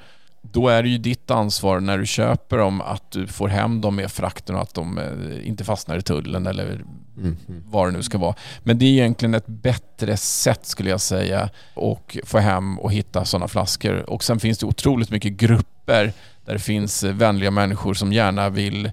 Då 0.52 0.68
är 0.68 0.82
det 0.82 0.88
ju 0.88 0.98
ditt 0.98 1.30
ansvar 1.30 1.80
när 1.80 1.98
du 1.98 2.06
köper 2.06 2.58
dem 2.58 2.80
att 2.80 3.10
du 3.10 3.26
får 3.26 3.48
hem 3.48 3.80
dem 3.80 3.96
med 3.96 4.10
frakten 4.10 4.54
och 4.54 4.62
att 4.62 4.74
de 4.74 4.98
eh, 4.98 5.48
inte 5.48 5.64
fastnar 5.64 5.98
i 5.98 6.02
tullen 6.02 6.46
eller 6.46 6.84
Mm. 7.18 7.36
Vad 7.66 7.88
det 7.88 7.92
nu 7.92 8.02
ska 8.02 8.18
vara. 8.18 8.34
Men 8.62 8.78
det 8.78 8.84
är 8.84 8.88
egentligen 8.88 9.34
ett 9.34 9.46
bättre 9.46 10.16
sätt 10.16 10.66
skulle 10.66 10.90
jag 10.90 11.00
säga 11.00 11.50
att 11.74 12.16
få 12.24 12.38
hem 12.38 12.78
och 12.78 12.92
hitta 12.92 13.24
sådana 13.24 13.48
flaskor. 13.48 14.10
Och 14.10 14.24
sen 14.24 14.40
finns 14.40 14.58
det 14.58 14.66
otroligt 14.66 15.10
mycket 15.10 15.32
grupper 15.32 16.12
där 16.44 16.52
det 16.52 16.58
finns 16.58 17.04
eh, 17.04 17.14
vänliga 17.14 17.50
människor 17.50 17.94
som 17.94 18.12
gärna 18.12 18.48
vill 18.48 18.90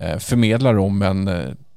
eh, 0.00 0.18
förmedla 0.18 0.72
rommen 0.72 1.30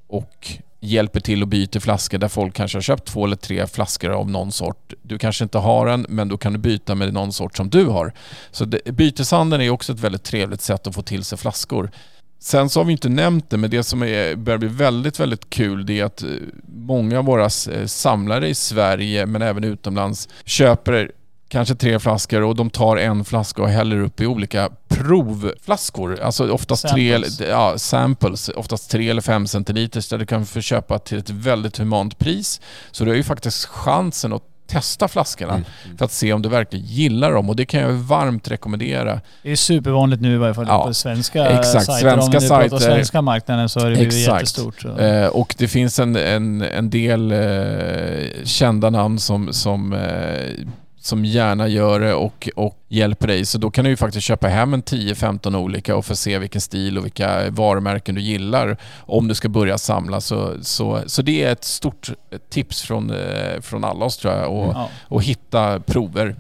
och 0.07 0.47
hjälper 0.85 1.19
till 1.19 1.41
och 1.41 1.47
byter 1.47 1.79
flaskor 1.79 2.17
där 2.17 2.27
folk 2.27 2.53
kanske 2.53 2.77
har 2.77 2.81
köpt 2.81 3.05
två 3.05 3.25
eller 3.25 3.35
tre 3.35 3.67
flaskor 3.67 4.09
av 4.09 4.29
någon 4.29 4.51
sort. 4.51 4.93
Du 5.01 5.17
kanske 5.17 5.43
inte 5.43 5.57
har 5.57 5.87
en 5.87 6.05
men 6.09 6.27
då 6.27 6.37
kan 6.37 6.53
du 6.53 6.59
byta 6.59 6.95
med 6.95 7.13
någon 7.13 7.33
sort 7.33 7.57
som 7.57 7.69
du 7.69 7.85
har. 7.85 8.13
Så 8.51 8.65
det, 8.65 8.91
byteshandeln 8.91 9.63
är 9.63 9.69
också 9.69 9.93
ett 9.93 9.99
väldigt 9.99 10.23
trevligt 10.23 10.61
sätt 10.61 10.87
att 10.87 10.95
få 10.95 11.01
till 11.01 11.23
sig 11.23 11.37
flaskor. 11.37 11.91
Sen 12.39 12.69
så 12.69 12.79
har 12.79 12.85
vi 12.85 12.91
inte 12.91 13.09
nämnt 13.09 13.49
det, 13.49 13.57
men 13.57 13.69
det 13.69 13.83
som 13.83 14.03
är, 14.03 14.35
börjar 14.35 14.57
bli 14.57 14.67
väldigt, 14.67 15.19
väldigt 15.19 15.49
kul 15.49 15.85
det 15.85 15.99
är 15.99 16.05
att 16.05 16.23
eh, 16.23 16.29
många 16.67 17.19
av 17.19 17.25
våra 17.25 17.43
eh, 17.43 17.85
samlare 17.85 18.47
i 18.47 18.55
Sverige, 18.55 19.25
men 19.25 19.41
även 19.41 19.63
utomlands, 19.63 20.29
köper 20.45 21.11
kanske 21.47 21.75
tre 21.75 21.99
flaskor 21.99 22.41
och 22.41 22.55
de 22.55 22.69
tar 22.69 22.97
en 22.97 23.25
flaska 23.25 23.61
och 23.61 23.69
häller 23.69 23.99
upp 23.99 24.21
i 24.21 24.25
olika 24.25 24.69
provflaskor. 24.97 26.19
Alltså 26.21 26.51
oftast 26.51 26.87
tre, 26.87 27.11
Samples. 27.13 27.39
ja, 27.39 27.77
samples, 27.77 28.49
oftast 28.49 28.91
tre 28.91 29.09
eller 29.09 29.21
fem 29.21 29.47
centiliter 29.47 30.09
där 30.09 30.17
du 30.17 30.25
kan 30.25 30.45
få 30.45 30.61
köpa 30.61 30.99
till 30.99 31.17
ett 31.17 31.29
väldigt 31.29 31.77
humant 31.77 32.19
pris. 32.19 32.61
Så 32.91 33.03
du 33.03 33.09
har 33.11 33.15
ju 33.17 33.23
faktiskt 33.23 33.65
chansen 33.65 34.33
att 34.33 34.41
testa 34.67 35.07
flaskorna 35.07 35.53
Mm. 35.53 35.97
för 35.97 36.05
att 36.05 36.11
se 36.11 36.33
om 36.33 36.41
du 36.41 36.49
verkligen 36.49 36.85
gillar 36.85 37.31
dem 37.33 37.49
och 37.49 37.55
det 37.55 37.65
kan 37.65 37.79
jag 37.81 37.89
varmt 37.93 38.51
rekommendera. 38.51 39.21
Det 39.43 39.51
är 39.51 39.55
supervanligt 39.55 40.21
nu 40.21 40.33
i 40.33 40.37
varje 40.37 40.53
fall 40.53 40.65
Ja, 40.67 40.85
på 40.87 40.93
svenska 40.93 41.45
exakt. 41.45 41.85
sajter. 41.85 42.09
Svenska 42.09 42.37
Om 42.37 42.43
du 42.43 42.47
pratar 42.49 42.69
sajter. 42.69 42.77
svenska 42.95 43.21
marknaden 43.21 43.69
så 43.69 43.79
har 43.79 43.89
det 43.89 43.99
Exakt. 44.01 44.25
jättestort. 44.27 44.81
Så. 44.81 44.97
Eh, 44.97 45.27
och 45.27 45.55
det 45.57 45.67
finns 45.67 45.99
en, 45.99 46.15
en, 46.15 46.61
en 46.61 46.89
del 46.89 47.31
eh, 47.31 48.43
kända 48.43 48.89
namn 48.89 49.19
som, 49.19 49.53
som, 49.53 49.93
eh, 49.93 50.65
som 51.05 51.25
gärna 51.25 51.67
gör 51.67 51.99
det 51.99 52.13
och, 52.13 52.49
och 52.55 52.77
hjälper 52.89 53.27
dig. 53.27 53.45
Så 53.45 53.57
då 53.57 53.71
kan 53.71 53.83
du 53.83 53.89
ju 53.89 53.97
faktiskt 53.97 54.27
köpa 54.27 54.47
hem 54.47 54.73
en 54.73 54.83
10-15 54.83 55.55
olika 55.57 55.95
och 55.95 56.05
få 56.05 56.15
se 56.15 56.37
vilken 56.39 56.61
stil 56.61 56.97
och 56.97 57.05
vilka 57.05 57.49
varumärken 57.49 58.15
du 58.15 58.21
gillar 58.21 58.77
om 58.99 59.27
du 59.27 59.35
ska 59.35 59.49
börja 59.49 59.77
samla. 59.77 60.21
Så, 60.21 60.53
så, 60.61 61.01
så 61.05 61.21
det 61.21 61.43
är 61.43 61.51
ett 61.51 61.63
stort 61.63 62.11
tips 62.49 62.81
från, 62.81 63.09
eh, 63.11 63.61
från 63.61 63.83
alla 63.83 64.05
oss 64.05 64.17
tror 64.17 64.33
jag. 64.33 64.51
Och, 64.51 64.73
Ja. 64.73 64.89
och 65.03 65.23
hitta 65.23 65.79
prover. 65.79 66.35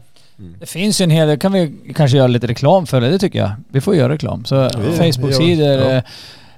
Det 0.59 0.65
finns 0.65 1.01
ju 1.01 1.03
en 1.03 1.09
hel 1.09 1.27
del, 1.27 1.39
kan 1.39 1.51
vi 1.53 1.73
kanske 1.95 2.17
göra 2.17 2.27
lite 2.27 2.47
reklam 2.47 2.85
för 2.87 3.01
det, 3.01 3.09
det 3.09 3.19
tycker 3.19 3.39
jag. 3.39 3.51
Vi 3.69 3.81
får 3.81 3.95
göra 3.95 4.13
reklam. 4.13 4.45
Så 4.45 4.55
vi 4.77 4.97
Facebook-sidor, 4.97 5.65
gör- 5.67 6.03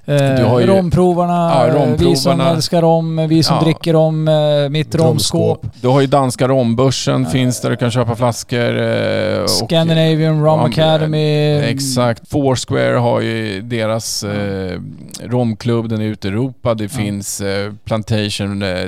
eh, 0.08 0.36
Du 0.36 0.44
har 0.44 0.60
ju- 0.60 0.66
romprovarna, 0.66 1.32
Ja, 1.54 1.66
eh, 1.66 1.72
vi 1.72 1.96
som 1.96 2.32
romprovarna. 2.32 2.50
älskar 2.56 2.82
rom, 2.82 3.26
vi 3.28 3.42
som 3.42 3.56
Ja. 3.56 3.62
dricker 3.62 3.92
rom, 3.92 4.28
eh, 4.28 4.68
mitt 4.70 4.94
romskåp. 4.94 5.66
Du 5.80 5.88
har 5.88 6.00
ju 6.00 6.06
danska 6.06 6.48
rombörsen 6.48 7.26
finns 7.26 7.60
där 7.60 7.70
du 7.70 7.76
kan 7.76 7.90
köpa 7.90 8.16
flaskor. 8.16 8.78
eh, 8.82 9.42
och- 9.42 9.50
Scandinavian 9.50 10.44
Rom 10.44 10.60
Ja, 10.60 10.66
Academy. 10.66 11.58
Exakt. 11.58 12.28
Foursquare 12.30 12.96
har 12.96 13.20
ju 13.20 13.60
deras 13.62 14.24
eh, 14.24 14.80
romklubb, 15.22 15.88
den 15.88 16.00
är 16.00 16.04
ute 16.04 16.28
i 16.28 16.30
Europa. 16.30 16.74
Det 16.74 16.88
finns 16.88 17.40
eh, 17.40 17.72
Plantation, 17.84 18.62
eh, 18.62 18.84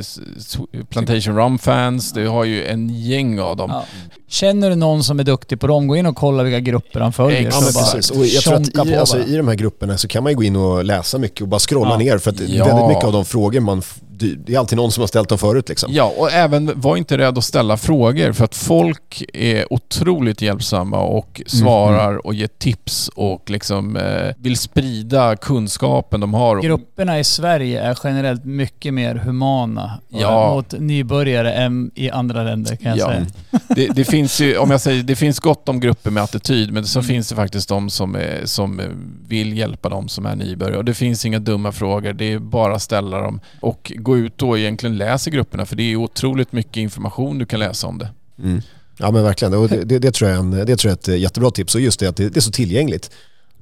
Plantation 0.91 1.37
Rum 1.37 1.59
Fans. 1.59 2.13
Du 2.13 2.29
har 2.29 2.45
ju 2.45 2.65
en 2.67 2.89
gäng 2.89 3.41
av 3.41 3.57
dem. 3.57 3.71
Ja. 3.73 3.85
Känner 4.29 4.71
du 4.71 4.77
någon 4.77 5.03
som 5.05 5.21
är 5.21 5.25
duktig 5.25 5.61
på 5.61 5.67
rom, 5.67 5.87
gå 5.89 5.97
in 5.97 6.07
och 6.07 6.17
kolla 6.17 6.43
vilka 6.43 6.61
grupper 6.61 7.01
han 7.01 7.13
följer. 7.13 7.41
Exakt. 7.41 7.55
Ja 7.55 7.61
men 7.61 7.85
precis. 7.93 8.11
Och 8.11 8.27
jag 8.27 8.43
tror 8.43 8.55
att 8.83 8.87
i, 8.89 8.95
alltså, 8.97 9.19
i 9.19 9.37
de 9.37 9.49
här 9.49 9.55
grupperna 9.55 9.99
så 9.99 10.09
kan 10.09 10.23
man 10.23 10.33
ju 10.33 10.37
gå 10.37 10.43
in 10.43 10.57
och 10.57 10.85
läsa 10.85 11.10
mycket 11.19 11.41
och 11.43 11.49
bara 11.49 11.59
scrolla 11.61 11.91
Ja. 11.91 11.97
ner 11.99 12.19
för 12.19 12.31
att 12.31 12.41
Ja. 12.41 12.65
väldigt 12.65 12.89
mycket 12.89 13.05
av 13.05 13.13
de 13.13 13.25
frågor 13.25 13.61
man... 13.61 13.83
det- 14.21 14.55
är 14.55 14.59
alltid 14.59 14.77
någon 14.77 14.93
som 14.93 15.01
har 15.03 15.07
ställt 15.09 15.29
dem 15.29 15.39
förut 15.39 15.69
liksom. 15.69 15.93
Ja, 15.93 16.13
och 16.17 16.33
även 16.33 16.73
var 16.81 16.97
inte 16.97 17.19
rädd 17.19 17.39
att 17.39 17.45
ställa 17.45 17.77
frågor 17.77 18.33
för 18.33 18.45
att 18.45 18.55
folk 18.55 19.25
är 19.35 19.73
otroligt 19.73 20.43
hjälpsamma 20.43 20.99
och 21.01 21.43
svarar 21.47 22.27
och 22.27 22.35
ger 22.35 22.47
tips 22.59 23.09
och 23.09 23.51
liksom 23.51 23.97
eh, 23.97 24.35
vill 24.39 24.57
sprida 24.57 25.37
kunskapen 25.37 26.21
de 26.21 26.35
har. 26.35 26.61
Grupperna 26.63 27.19
i 27.19 27.25
Sverige 27.25 27.81
är 27.83 27.99
generellt 28.05 28.45
mycket 28.45 28.95
mer 28.95 29.15
humana 29.15 30.01
Ja. 30.09 30.49
eh, 30.49 30.55
mot 30.55 30.73
nybörjare 30.79 31.53
än 31.53 31.91
i 31.95 32.11
andra 32.11 32.43
länder 32.43 32.77
kan 32.77 32.91
jag 32.91 32.99
Ja. 32.99 33.07
säga. 33.07 33.27
Det, 33.69 33.87
det 33.87 34.05
finns 34.05 34.41
ju, 34.41 34.57
om 34.59 34.71
jag 34.71 34.81
säger, 34.81 35.03
det 35.03 35.17
finns 35.17 35.39
gott 35.41 35.69
om 35.69 35.81
grupper 35.81 36.11
med 36.11 36.23
attityd 36.23 36.73
men 36.73 36.85
så 36.85 37.03
finns 37.03 37.29
det 37.29 37.35
faktiskt 37.35 37.69
de 37.69 37.91
som, 37.91 38.15
är, 38.15 38.41
som 38.45 38.81
eh, 38.81 38.87
vill 39.29 39.59
hjälpa 39.59 39.89
dem 39.89 40.09
som 40.09 40.27
är 40.27 40.37
nybörjare. 40.37 40.77
Och 40.79 40.85
det 40.85 40.95
finns 40.95 41.25
inga 41.25 41.39
dumma 41.39 41.73
frågor, 41.73 42.13
det 42.13 42.33
är 42.33 42.39
bara 42.39 42.75
att 42.75 42.83
ställa 42.83 43.21
dem. 43.21 43.41
Och 43.61 43.93
gå 43.97 44.10
ut 44.17 44.43
och 44.43 44.59
egentligen 44.59 44.97
läsa 44.99 45.31
grupperna 45.31 45.67
för 45.67 45.77
det 45.77 45.83
är 45.83 45.97
otroligt 45.97 46.53
mycket 46.53 46.77
information 46.77 47.39
du 47.39 47.47
kan 47.47 47.61
läsa 47.61 47.87
om 47.87 47.99
det. 47.99 48.09
Mm. 48.43 48.63
Ja 48.99 49.11
men 49.11 49.23
verkligen, 49.23 49.55
och 49.55 49.69
det, 49.69 49.85
det, 49.85 49.99
det, 49.99 50.11
tror 50.13 50.31
jag 50.31 50.37
är 50.37 50.41
en, 50.41 50.51
det 50.51 50.77
tror 50.77 50.91
jag 50.91 50.97
är 50.97 51.01
ett 51.01 51.09
eh, 51.09 51.17
jättebra 51.17 51.51
tips. 51.51 51.75
Och 51.75 51.81
just 51.81 52.01
det 52.01 52.07
att 52.07 52.17
det, 52.17 52.29
det 52.29 52.39
är 52.39 52.41
så 52.41 52.51
tillgängligt. 52.53 53.11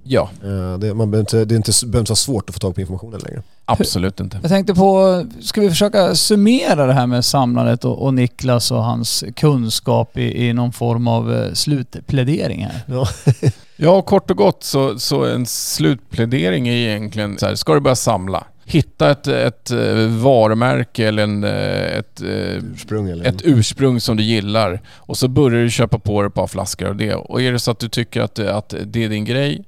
Ja, 0.02 0.30
Eh, 0.44 0.78
Det, 0.78 0.94
man 0.94 1.10
behöver 1.10 1.18
inte, 1.18 1.44
det 1.44 1.54
är 1.54 1.56
inte, 1.56 1.72
behöver 1.82 1.98
inte 1.98 2.10
vara 2.10 2.16
svårt 2.16 2.48
att 2.48 2.54
få 2.54 2.58
tag 2.58 2.74
på 2.74 2.80
informationen 2.80 3.20
längre. 3.26 3.42
absolut 3.64 4.20
inte. 4.20 4.38
Jag 4.42 4.50
tänkte 4.50 4.74
på, 4.74 5.24
ska 5.40 5.60
vi 5.60 5.68
försöka 5.68 6.14
summera 6.14 6.86
det 6.86 6.92
här 6.92 7.06
med 7.06 7.24
samlandet 7.24 7.84
och, 7.84 8.02
och 8.02 8.14
Niklas 8.14 8.70
och 8.70 8.84
hans 8.84 9.24
kunskap 9.36 10.18
i, 10.18 10.46
i 10.48 10.52
någon 10.52 10.72
form 10.72 11.08
av 11.08 11.34
eh, 11.34 11.52
slutplädering 11.52 12.64
här? 12.64 12.82
Ja. 12.86 13.08
Ja, 13.80 14.02
kort 14.02 14.30
och 14.30 14.36
gott 14.36 14.64
så, 14.64 14.98
så 14.98 15.24
en 15.24 15.46
slutplädering 15.46 16.68
är 16.68 16.72
egentligen 16.72 17.38
så 17.38 17.46
här, 17.46 17.54
ska 17.54 17.74
du 17.74 17.80
börja 17.80 17.96
samla? 17.96 18.44
Hitta 18.70 19.10
ett, 19.10 19.26
ett 19.26 19.70
eh, 19.70 19.94
varumärke 20.08 21.08
eller 21.08 21.22
en, 21.22 21.44
eh, 21.44 21.98
ett, 21.98 22.20
eh, 22.20 22.28
Ursprung 22.74 23.08
eller? 23.10 23.24
ett 23.24 23.40
ursprung 23.44 24.00
som 24.00 24.16
du 24.16 24.22
gillar 24.22 24.80
och 24.88 25.18
så 25.18 25.28
börjar 25.28 25.62
du 25.62 25.70
köpa 25.70 25.98
på 25.98 26.22
dig 26.22 26.28
ett 26.28 26.34
par 26.34 26.46
flaskor 26.46 26.88
av 26.88 26.96
det. 26.96 27.14
Och 27.14 27.42
är 27.42 27.52
det 27.52 27.58
så 27.58 27.70
att 27.70 27.78
du 27.78 27.88
tycker 27.88 28.20
att, 28.20 28.38
att 28.38 28.74
det 28.84 29.04
är 29.04 29.08
din 29.08 29.24
grej, 29.24 29.64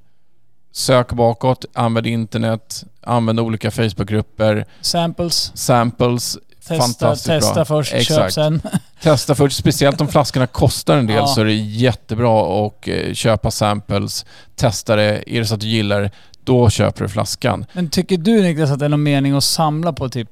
sök 0.72 1.12
bakåt, 1.12 1.64
använd 1.72 2.06
internet, 2.06 2.84
använd 3.02 3.40
olika 3.40 3.70
Facebookgrupper, 3.70 4.64
Samples, 4.80 5.52
samples. 5.54 6.38
testa, 6.68 6.76
Fantastiskt 6.84 7.26
testa 7.26 7.54
bra. 7.54 7.64
först, 7.64 7.90
köp 7.90 8.00
Exakt. 8.00 8.34
sen. 8.34 8.62
Testa 9.02 9.34
först, 9.34 9.56
speciellt 9.56 10.00
om 10.00 10.08
flaskorna 10.08 10.46
kostar 10.46 10.96
en 10.96 11.06
del 11.06 11.16
Ja. 11.16 11.26
så 11.26 11.40
är 11.40 11.44
det 11.44 11.54
jättebra 11.54 12.66
att 12.66 12.88
köpa 13.16 13.50
samples, 13.50 14.26
testa 14.56 14.96
det. 14.96 15.22
Är 15.36 15.40
det 15.40 15.46
så 15.46 15.54
att 15.54 15.60
du 15.60 15.66
gillar 15.68 16.00
det, 16.00 16.10
då 16.44 16.70
köper 16.70 17.02
du 17.02 17.08
flaskan. 17.08 17.64
Men 17.72 17.90
tycker 17.90 18.18
du 18.18 18.42
Niklas 18.42 18.70
att 18.70 18.78
det 18.78 18.84
är 18.84 18.88
någon 18.88 19.02
mening 19.02 19.32
att 19.32 19.44
samla 19.44 19.92
på 19.92 20.08
typ 20.08 20.28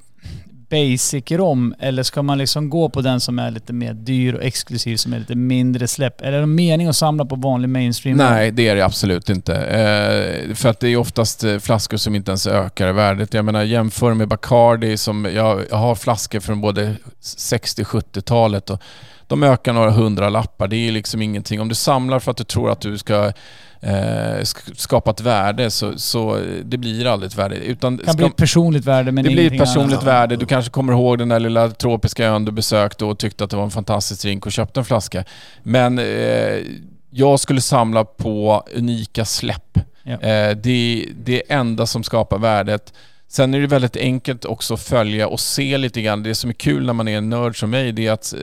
basic 0.69 1.31
rom 1.31 1.75
eller 1.79 2.03
ska 2.03 2.21
man 2.21 2.37
liksom 2.37 2.69
gå 2.69 2.89
på 2.89 3.01
den 3.01 3.19
som 3.19 3.39
är 3.39 3.51
lite 3.51 3.73
mer 3.73 3.93
dyr 3.93 4.33
och 4.33 4.43
exklusiv, 4.43 4.97
som 4.97 5.13
är 5.13 5.19
lite 5.19 5.35
mindre 5.35 5.87
släpp? 5.87 6.21
Eller 6.21 6.31
är 6.31 6.33
det 6.33 6.39
någon 6.39 6.55
mening 6.55 6.87
att 6.87 6.95
samla 6.95 7.25
på 7.25 7.35
vanlig 7.35 7.69
mainstream? 7.69 8.17
Nej, 8.17 8.51
det 8.51 8.67
är 8.67 8.75
det 8.75 8.85
absolut 8.85 9.29
inte. 9.29 9.55
Eh, 9.55 10.55
för 10.55 10.69
att 10.69 10.79
det 10.79 10.89
är 10.89 10.97
oftast 10.97 11.43
eh, 11.43 11.57
flaskor 11.59 11.97
som 11.97 12.15
inte 12.15 12.31
ens 12.31 12.47
ökar 12.47 12.89
i 12.89 12.91
värdet. 12.91 13.33
Jag 13.33 13.45
menar 13.45 13.63
jämför 13.63 14.13
med 14.13 14.27
Bacardi 14.27 14.97
som, 14.97 15.25
jag, 15.35 15.61
jag 15.69 15.77
har 15.77 15.95
flaskor 15.95 16.39
från 16.39 16.61
både 16.61 16.95
60-70-talet 17.21 18.69
och 18.69 18.81
de 19.27 19.43
ökar 19.43 19.73
några 19.73 19.91
hundra 19.91 20.29
lappar. 20.29 20.67
Det 20.67 20.75
är 20.75 20.91
liksom 20.91 21.21
ingenting. 21.21 21.61
Om 21.61 21.69
du 21.69 21.75
samlar 21.75 22.19
för 22.19 22.31
att 22.31 22.37
du 22.37 22.43
tror 22.43 22.71
att 22.71 22.81
du 22.81 22.97
ska 22.97 23.31
eh, 23.81 23.91
sk- 24.41 24.75
skapa 24.75 25.11
ett 25.11 25.21
värde 25.21 25.71
så, 25.71 25.97
så 25.97 26.39
det 26.63 26.77
blir 26.77 27.05
aldrig 27.05 27.31
ett 27.31 27.37
värde. 27.37 27.55
Utan 27.55 27.97
Det 27.97 28.03
kan 28.03 28.13
ska- 28.13 28.17
bli 28.17 28.27
ett 28.27 28.35
personligt 28.35 28.85
värde 28.85 29.11
men 29.11 29.23
det 29.23 29.29
blir 29.29 29.51
ett 29.53 29.59
personligt 29.59 29.93
annat. 29.93 30.07
värde. 30.07 30.35
Du 30.35 30.45
kanske 30.45 30.71
kommer 30.71 30.93
ihåg 30.93 31.17
den 31.17 31.29
där 31.29 31.39
lilla 31.39 31.69
tropiska 31.69 32.25
ön 32.25 32.45
du 32.45 32.51
besökte 32.51 33.05
och 33.05 33.19
tyckte 33.19 33.43
att 33.43 33.49
det 33.49 33.55
var 33.57 33.63
en 33.63 33.71
fantastisk 33.71 34.21
drink 34.21 34.45
och 34.45 34.51
köpte 34.51 34.79
en 34.79 34.85
flaska. 34.85 35.23
Men 35.63 35.99
eh, 35.99 36.57
jag 37.11 37.39
skulle 37.39 37.61
samla 37.61 38.03
på 38.05 38.63
unika 38.75 39.25
släpp. 39.25 39.77
Ja. 40.03 40.11
Eh, 40.21 40.57
det, 40.57 41.05
det 41.23 41.51
är 41.51 41.59
enda 41.59 41.85
som 41.85 42.03
skapar 42.03 42.37
värdet. 42.37 42.93
Sen 43.27 43.53
är 43.53 43.59
det 43.61 43.67
väldigt 43.67 43.97
enkelt 43.97 44.45
också 44.45 44.73
att 44.73 44.79
följa 44.81 45.27
och 45.27 45.39
se 45.39 45.77
lite 45.77 46.01
grann. 46.01 46.23
Det 46.23 46.35
som 46.35 46.49
är 46.49 46.53
kul 46.53 46.85
när 46.85 46.93
man 46.93 47.07
är 47.07 47.17
en 47.17 47.29
nörd 47.29 47.59
som 47.59 47.69
mig, 47.69 47.91
det 47.91 48.07
är 48.07 48.11
att 48.11 48.33
eh, 48.33 48.39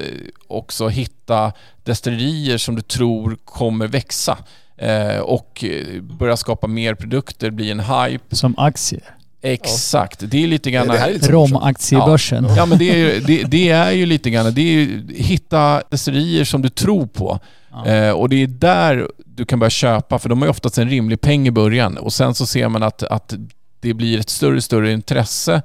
också 0.49 0.89
hitta 0.89 1.53
destillerier 1.85 2.59
som 2.59 2.75
du 2.77 2.83
tror 2.83 3.37
kommer 3.45 3.87
växa. 3.87 4.39
Eh, 4.79 5.19
och 5.19 5.65
eh, 5.65 6.03
börja 6.03 6.37
skapa 6.37 6.67
mer 6.67 6.95
produkter, 6.95 7.51
bli 7.51 7.71
en 7.71 7.81
hype. 7.81 8.37
Som 8.37 8.55
aktier. 8.59 9.03
Exakt. 9.43 10.31
Det 10.31 10.45
är 10.45 10.47
lite 10.47 10.71
grann... 10.71 10.93
Rom-aktiebörsen. 11.23 12.47
Ja 12.57 12.67
men 12.67 12.79
det 12.79 12.91
är, 12.91 12.97
ju, 12.97 13.21
det, 13.21 13.43
det 13.43 13.69
är 13.69 13.93
ju 13.93 14.07
lite 14.07 14.31
grann, 14.31 14.55
det 14.55 14.61
är 14.61 14.73
ju 14.73 15.07
hitta 15.15 15.83
destillerier 15.91 16.45
som 16.45 16.63
du 16.63 16.69
tror 16.69 17.07
på. 17.07 17.39
Ja. 17.71 17.87
Eh, 17.87 18.11
och 18.11 18.29
det 18.29 18.43
är 18.43 18.47
där 18.47 19.09
du 19.25 19.45
kan 19.45 19.59
börja 19.59 19.71
köpa, 19.71 20.19
för 20.19 20.29
de 20.29 20.39
har 20.39 20.47
ju 20.47 20.51
oftast 20.51 20.79
en 20.79 20.91
rimlig 20.91 21.21
peng 21.21 21.47
i 21.47 21.51
början. 21.51 21.99
Och 21.99 22.13
sen 22.13 22.35
så 22.35 22.47
ser 22.47 22.69
man 22.69 22.83
att, 22.83 23.03
att 23.03 23.35
det 23.81 23.95
blir 23.95 24.21
ett 24.21 24.31
större 24.31 24.61
större 24.61 24.93
intresse. 24.93 25.63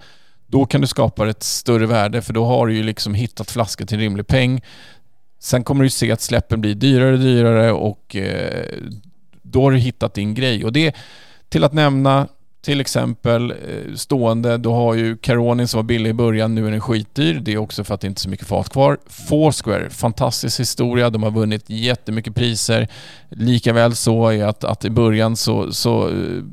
Då 0.47 0.65
kan 0.65 0.81
du 0.81 0.87
skapa 0.87 1.29
ett 1.29 1.43
större 1.43 1.85
värde, 1.85 2.21
för 2.21 2.33
då 2.33 2.45
har 2.45 2.67
du 2.67 2.75
ju 2.75 2.83
liksom 2.83 3.13
hittat 3.13 3.51
flaskor 3.51 3.85
till 3.85 3.95
en 3.95 4.01
rimlig 4.01 4.27
peng. 4.27 4.61
Sen 5.43 5.63
kommer 5.63 5.83
du 5.83 5.89
se 5.89 6.11
att 6.11 6.21
släppen 6.21 6.61
blir 6.61 6.75
dyrare 6.75 7.13
och 7.13 7.19
dyrare 7.19 7.71
och 7.71 8.15
eh, 8.15 8.65
då 9.41 9.63
har 9.63 9.71
du 9.71 9.77
hittat 9.77 10.13
din 10.13 10.33
grej. 10.33 10.65
Och 10.65 10.73
det, 10.73 10.95
till 11.49 11.63
att 11.63 11.73
nämna, 11.73 12.27
till 12.61 12.81
exempel 12.81 13.51
eh, 13.51 13.95
stående, 13.95 14.57
du 14.57 14.69
har 14.69 14.93
ju 14.95 15.17
Caronin 15.17 15.67
som 15.67 15.77
var 15.77 15.83
billig 15.83 16.09
i 16.09 16.13
början, 16.13 16.55
nu 16.55 16.67
är 16.67 16.71
den 16.71 16.81
skitdyr. 16.81 17.39
Det 17.39 17.53
är 17.53 17.57
också 17.57 17.83
för 17.83 17.93
att 17.93 18.01
det 18.01 18.07
inte 18.07 18.19
är 18.19 18.21
så 18.21 18.29
mycket 18.29 18.47
fat 18.47 18.69
kvar. 18.69 18.97
Foursquare, 19.07 19.89
fantastisk 19.89 20.59
historia. 20.59 21.09
De 21.09 21.23
har 21.23 21.31
vunnit 21.31 21.69
jättemycket 21.69 22.35
priser. 22.35 22.87
Likaväl 23.29 23.95
så 23.95 24.29
är 24.29 24.45
att, 24.45 24.63
att 24.63 24.85
i 24.85 24.89
början 24.89 25.35
så, 25.35 25.73
så, 25.73 26.09
eh, 26.09 26.43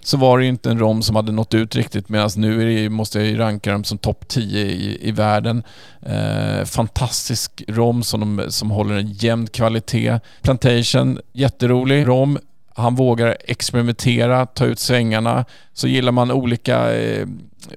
så 0.00 0.16
var 0.16 0.38
det 0.38 0.44
ju 0.44 0.50
inte 0.50 0.70
en 0.70 0.78
rom 0.78 1.02
som 1.02 1.16
hade 1.16 1.32
nått 1.32 1.54
ut 1.54 1.76
riktigt 1.76 2.08
medan 2.08 2.30
nu 2.36 2.74
det, 2.74 2.90
måste 2.90 3.18
jag 3.18 3.28
ju 3.28 3.36
ranka 3.36 3.72
dem 3.72 3.84
som 3.84 3.98
topp 3.98 4.28
10 4.28 4.66
i, 4.66 5.08
i 5.08 5.12
världen. 5.12 5.62
Eh, 6.02 6.64
fantastisk 6.64 7.62
rom 7.68 8.02
som, 8.02 8.20
de, 8.20 8.50
som 8.52 8.70
håller 8.70 8.94
en 8.94 9.12
jämn 9.12 9.46
kvalitet. 9.46 10.18
Plantation, 10.42 11.18
jätterolig 11.32 12.08
rom. 12.08 12.38
Han 12.74 12.94
vågar 12.94 13.36
experimentera, 13.44 14.46
ta 14.46 14.64
ut 14.64 14.78
svängarna. 14.78 15.44
Så 15.72 15.88
gillar 15.88 16.12
man 16.12 16.30
olika 16.30 16.94
eh, 16.94 17.26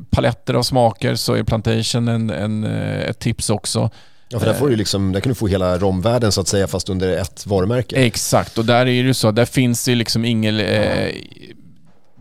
paletter 0.09 0.53
av 0.53 0.63
smaker 0.63 1.15
så 1.15 1.33
är 1.33 1.43
Plantation 1.43 2.07
en, 2.07 2.29
en, 2.29 2.63
eh, 2.63 3.09
ett 3.09 3.19
tips 3.19 3.49
också. 3.49 3.89
Ja, 4.29 4.39
för 4.39 4.45
där, 4.45 4.53
får 4.53 4.69
du 4.69 4.75
liksom, 4.75 5.11
där 5.11 5.21
kan 5.21 5.29
du 5.29 5.35
få 5.35 5.47
hela 5.47 5.77
romvärlden 5.77 6.31
så 6.31 6.41
att 6.41 6.47
säga 6.47 6.67
fast 6.67 6.89
under 6.89 7.17
ett 7.17 7.45
varumärke. 7.45 7.95
Exakt, 7.95 8.57
och 8.57 8.65
där 8.65 8.79
är 8.79 8.85
det 8.85 8.91
ju 8.91 9.13
så. 9.13 9.31
Där 9.31 9.45
finns 9.45 9.85
det 9.85 9.95
liksom 9.95 10.25
ingen... 10.25 10.59
Eh, 10.59 11.09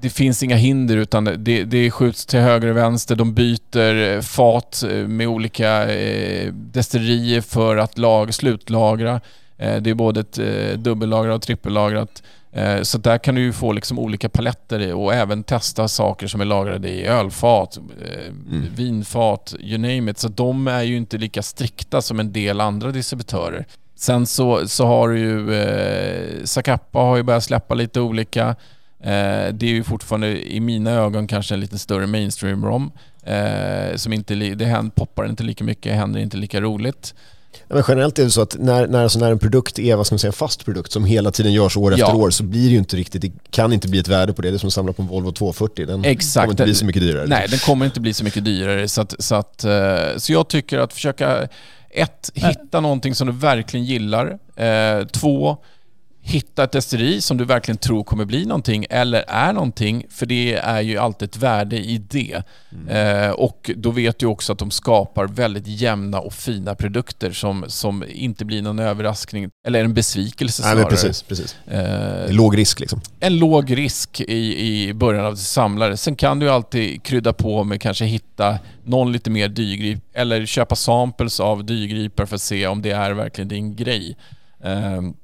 det 0.04 0.10
finns 0.10 0.42
inga 0.42 0.56
hinder 0.56 0.96
utan 0.96 1.24
det, 1.24 1.64
det 1.64 1.90
skjuts 1.90 2.26
till 2.26 2.40
höger 2.40 2.68
och 2.68 2.76
vänster. 2.76 3.16
De 3.16 3.34
byter 3.34 3.96
eh, 3.96 4.20
fat 4.20 4.84
eh, 4.90 5.08
med 5.08 5.28
olika 5.28 5.94
eh, 5.94 6.52
destillerier 6.52 7.40
för 7.40 7.76
att 7.76 7.98
lag, 7.98 8.34
slutlagra. 8.34 9.20
Eh, 9.58 9.76
det 9.76 9.90
är 9.90 9.94
både 9.94 10.20
ett 10.20 10.38
eh, 10.38 10.78
dubbellagrat 10.78 11.34
och 11.34 11.42
trippellagrat. 11.42 12.22
Eh, 12.52 12.82
så 12.82 12.98
där 12.98 13.18
kan 13.18 13.34
du 13.34 13.40
ju 13.40 13.52
få 13.52 13.72
liksom 13.72 13.98
olika 13.98 14.28
paletter 14.28 14.94
och 14.94 15.14
även 15.14 15.42
testa 15.42 15.88
saker 15.88 16.26
som 16.26 16.40
är 16.40 16.44
lagrade 16.44 16.88
i 16.88 17.06
ölfat, 17.06 17.78
eh, 18.02 18.32
vinfat, 18.76 19.54
you 19.60 19.78
name 19.78 20.10
it. 20.10 20.18
Så 20.18 20.28
de 20.28 20.68
är 20.68 20.82
ju 20.82 20.96
inte 20.96 21.18
lika 21.18 21.42
strikta 21.42 22.02
som 22.02 22.20
en 22.20 22.32
del 22.32 22.60
andra 22.60 22.90
distributörer. 22.90 23.66
Sen 23.96 24.26
så, 24.26 24.68
så 24.68 24.86
har 24.86 25.08
du 25.08 25.18
ju 25.18 25.54
eh, 25.54 26.44
Zacapa 26.44 26.98
har 26.98 27.16
ju 27.16 27.22
börjat 27.22 27.44
släppa 27.44 27.74
lite 27.74 28.00
olika. 28.00 28.56
Eh, 29.04 29.52
det 29.54 29.66
är 29.66 29.70
ju 29.70 29.84
fortfarande 29.84 30.52
i 30.52 30.60
mina 30.60 30.90
ögon 30.90 31.26
kanske 31.26 31.54
en 31.54 31.60
lite 31.60 31.78
större 31.78 32.06
mainstream-rom. 32.06 32.90
Eh, 33.22 33.96
som 33.96 34.12
inte, 34.12 34.34
det 34.34 34.64
händer, 34.64 34.92
poppar 34.94 35.28
inte 35.28 35.42
lika 35.42 35.64
mycket, 35.64 35.94
händer 35.94 36.20
inte 36.20 36.36
lika 36.36 36.60
roligt. 36.60 37.14
Ja, 37.68 37.74
men 37.74 37.84
generellt 37.88 38.18
är 38.18 38.24
det 38.24 38.30
så 38.30 38.42
att 38.42 38.56
när, 38.58 38.86
när, 38.86 39.02
alltså 39.02 39.18
när 39.18 39.30
en 39.30 39.38
produkt 39.38 39.78
är 39.78 39.96
vad 39.96 40.06
ska 40.06 40.14
man 40.14 40.18
säga, 40.18 40.28
en 40.28 40.32
fast 40.32 40.64
produkt 40.64 40.92
som 40.92 41.04
hela 41.04 41.30
tiden 41.30 41.52
görs 41.52 41.76
år 41.76 41.92
efter 41.92 42.06
Ja. 42.06 42.14
år 42.14 42.30
så 42.30 42.42
blir 42.44 42.64
det 42.64 42.70
ju 42.70 42.78
inte 42.78 42.96
riktigt, 42.96 43.22
det 43.22 43.32
kan 43.50 43.72
inte 43.72 43.88
bli 43.88 43.98
ett 43.98 44.08
värde 44.08 44.32
på 44.32 44.42
det. 44.42 44.50
Det 44.50 44.56
är 44.56 44.58
som 44.58 44.66
att 44.66 44.72
samla 44.72 44.92
på 44.92 45.02
en 45.02 45.08
Volvo 45.08 45.32
240. 45.32 45.86
Den 45.86 46.04
Exakt. 46.04 46.34
kommer 46.44 46.52
inte 46.52 46.64
bli 46.64 46.74
så 46.74 46.84
mycket 46.84 47.02
dyrare. 47.02 47.26
Nej, 47.26 47.46
den 47.50 47.58
kommer 47.58 47.86
inte 47.86 48.00
bli 48.00 48.14
så 48.14 48.24
mycket 48.24 48.44
dyrare. 48.44 48.88
Så, 48.88 49.00
att, 49.00 49.14
så, 49.18 49.34
att, 49.34 49.64
eh, 49.64 50.16
så 50.16 50.32
jag 50.32 50.48
tycker 50.48 50.78
att 50.78 50.92
försöka, 50.92 51.48
ett, 51.90 52.30
hitta 52.34 52.80
någonting 52.80 53.14
som 53.14 53.26
du 53.26 53.32
verkligen 53.32 53.86
gillar. 53.86 54.38
Eh, 54.56 55.06
två, 55.06 55.56
hitta 56.26 56.64
ett 56.64 56.72
destilleri 56.72 57.20
som 57.20 57.36
du 57.36 57.44
verkligen 57.44 57.78
tror 57.78 58.04
kommer 58.04 58.24
bli 58.24 58.46
någonting 58.46 58.86
eller 58.90 59.24
är 59.28 59.52
någonting, 59.52 60.06
för 60.10 60.26
det 60.26 60.54
är 60.54 60.80
ju 60.80 60.98
alltid 60.98 61.28
ett 61.28 61.36
värde 61.36 61.76
i 61.76 61.98
det. 61.98 62.42
Eh, 62.88 63.30
och 63.30 63.70
då 63.76 63.90
vet 63.90 64.18
du 64.18 64.26
också 64.26 64.52
att 64.52 64.58
de 64.58 64.70
skapar 64.70 65.26
väldigt 65.26 65.66
jämna 65.66 66.20
och 66.20 66.32
fina 66.32 66.74
produkter 66.74 67.32
som, 67.32 67.64
som 67.68 68.04
inte 68.08 68.44
blir 68.44 68.62
någon 68.62 68.78
överraskning, 68.78 69.50
eller 69.66 69.84
en 69.84 69.94
besvikelse 69.94 70.62
Nej, 70.62 70.72
snarare. 70.72 70.82
men 70.82 70.90
precis, 70.90 71.22
precis. 71.22 71.56
Eh, 71.66 72.32
låg 72.32 72.58
risk 72.58 72.80
liksom. 72.80 73.00
en 73.20 73.38
låg 73.38 73.76
risk 73.76 74.20
i, 74.20 74.68
i 74.68 74.94
början 74.94 75.24
av 75.26 75.36
samlare. 75.36 75.96
Sen 75.96 76.16
kan 76.16 76.38
du 76.38 76.50
alltid 76.50 77.02
krydda 77.02 77.32
på 77.32 77.64
med 77.64 77.80
kanske 77.80 78.04
hitta 78.04 78.58
någon 78.84 79.12
lite 79.12 79.30
mer 79.30 79.48
dyrgrip 79.48 79.98
eller 80.12 80.46
köpa 80.46 80.74
samples 80.74 81.40
av 81.40 81.64
dyrgripar 81.64 82.26
för 82.26 82.34
att 82.34 82.42
se 82.42 82.66
om 82.66 82.82
det 82.82 82.90
är 82.90 83.12
verkligen 83.12 83.48
din 83.48 83.76
grej. 83.76 84.16
Ehm, 84.64 85.14